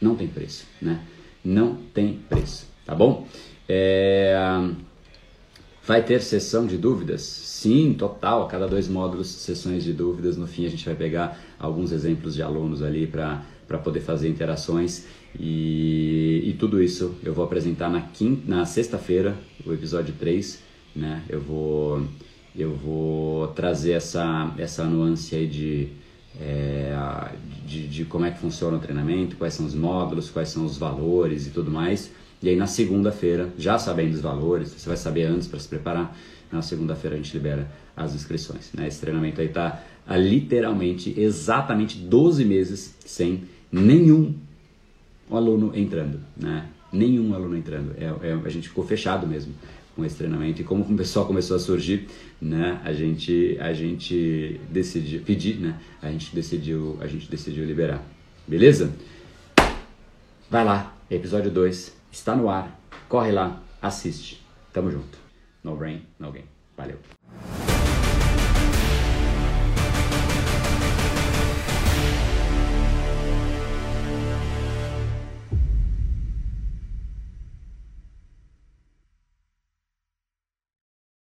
não 0.00 0.16
tem 0.16 0.26
preço, 0.26 0.66
né? 0.82 1.06
Não 1.44 1.76
tem 1.94 2.18
preço, 2.28 2.66
tá 2.84 2.96
bom? 2.96 3.28
É... 3.68 4.34
Vai 5.86 6.04
ter 6.04 6.20
sessão 6.20 6.66
de 6.66 6.76
dúvidas? 6.76 7.22
Sim, 7.22 7.94
total. 7.98 8.44
A 8.44 8.48
cada 8.48 8.66
dois 8.68 8.86
módulos, 8.86 9.28
sessões 9.28 9.82
de 9.82 9.92
dúvidas. 9.92 10.36
No 10.36 10.46
fim, 10.46 10.66
a 10.66 10.68
gente 10.68 10.84
vai 10.84 10.94
pegar 10.94 11.40
alguns 11.58 11.90
exemplos 11.90 12.34
de 12.34 12.42
alunos 12.42 12.82
ali 12.82 13.06
para 13.06 13.42
poder 13.82 14.00
fazer 14.00 14.28
interações. 14.28 15.06
E, 15.38 16.42
e 16.44 16.52
tudo 16.58 16.82
isso 16.82 17.14
eu 17.22 17.32
vou 17.32 17.44
apresentar 17.44 17.88
na, 17.88 18.02
quinta, 18.02 18.42
na 18.46 18.66
sexta-feira, 18.66 19.36
o 19.64 19.72
episódio 19.72 20.14
3. 20.18 20.62
Né? 20.94 21.22
Eu, 21.28 21.40
vou, 21.40 22.02
eu 22.54 22.74
vou 22.74 23.48
trazer 23.48 23.92
essa, 23.92 24.52
essa 24.58 24.84
nuance 24.84 25.34
aí 25.34 25.46
de, 25.46 25.88
é, 26.38 26.94
de, 27.66 27.88
de 27.88 28.04
como 28.04 28.26
é 28.26 28.30
que 28.30 28.38
funciona 28.38 28.76
o 28.76 28.80
treinamento, 28.80 29.36
quais 29.36 29.54
são 29.54 29.64
os 29.64 29.74
módulos, 29.74 30.30
quais 30.30 30.50
são 30.50 30.64
os 30.64 30.76
valores 30.76 31.46
e 31.46 31.50
tudo 31.50 31.70
mais. 31.70 32.10
E 32.42 32.48
aí 32.48 32.56
na 32.56 32.66
segunda-feira, 32.66 33.50
já 33.58 33.78
sabendo 33.78 34.14
os 34.14 34.20
valores, 34.20 34.70
você 34.70 34.88
vai 34.88 34.96
saber 34.96 35.24
antes 35.24 35.46
para 35.46 35.58
se 35.58 35.68
preparar, 35.68 36.16
na 36.50 36.62
segunda-feira 36.62 37.16
a 37.16 37.18
gente 37.18 37.32
libera 37.34 37.70
as 37.96 38.14
inscrições. 38.14 38.70
Né? 38.72 38.88
Esse 38.88 39.00
treinamento 39.00 39.40
aí 39.40 39.48
está 39.48 39.82
literalmente, 40.10 41.14
exatamente 41.18 41.98
12 41.98 42.44
meses 42.44 42.94
sem 43.04 43.44
nenhum 43.70 44.34
aluno 45.30 45.72
entrando, 45.74 46.20
né? 46.36 46.66
Nenhum 46.92 47.32
aluno 47.34 47.56
entrando. 47.56 47.94
É, 47.96 48.28
é, 48.28 48.32
a 48.32 48.48
gente 48.48 48.68
ficou 48.68 48.84
fechado 48.84 49.26
mesmo 49.26 49.54
com 49.94 50.04
esse 50.04 50.16
treinamento 50.16 50.60
e 50.60 50.64
como 50.64 50.82
o 50.82 50.96
pessoal 50.96 51.24
começou 51.24 51.56
a 51.56 51.60
surgir, 51.60 52.08
né? 52.40 52.80
A 52.82 52.92
gente 52.92 53.56
a 53.60 53.72
gente 53.72 54.60
decidiu 54.68 55.20
pedir, 55.20 55.60
né? 55.60 55.78
A 56.02 56.10
gente 56.10 56.34
decidiu 56.34 56.96
a 57.00 57.06
gente 57.06 57.30
decidiu 57.30 57.64
liberar. 57.64 58.02
Beleza? 58.48 58.92
Vai 60.50 60.64
lá, 60.64 60.96
episódio 61.08 61.48
2 61.48 61.99
está 62.10 62.34
no 62.34 62.50
ar. 62.50 62.78
Corre 63.08 63.32
lá, 63.32 63.60
assiste. 63.80 64.44
Tamo 64.72 64.90
junto. 64.90 65.18
No 65.62 65.76
Brain, 65.76 66.06
no 66.18 66.32
Game. 66.32 66.48
Valeu. 66.76 66.98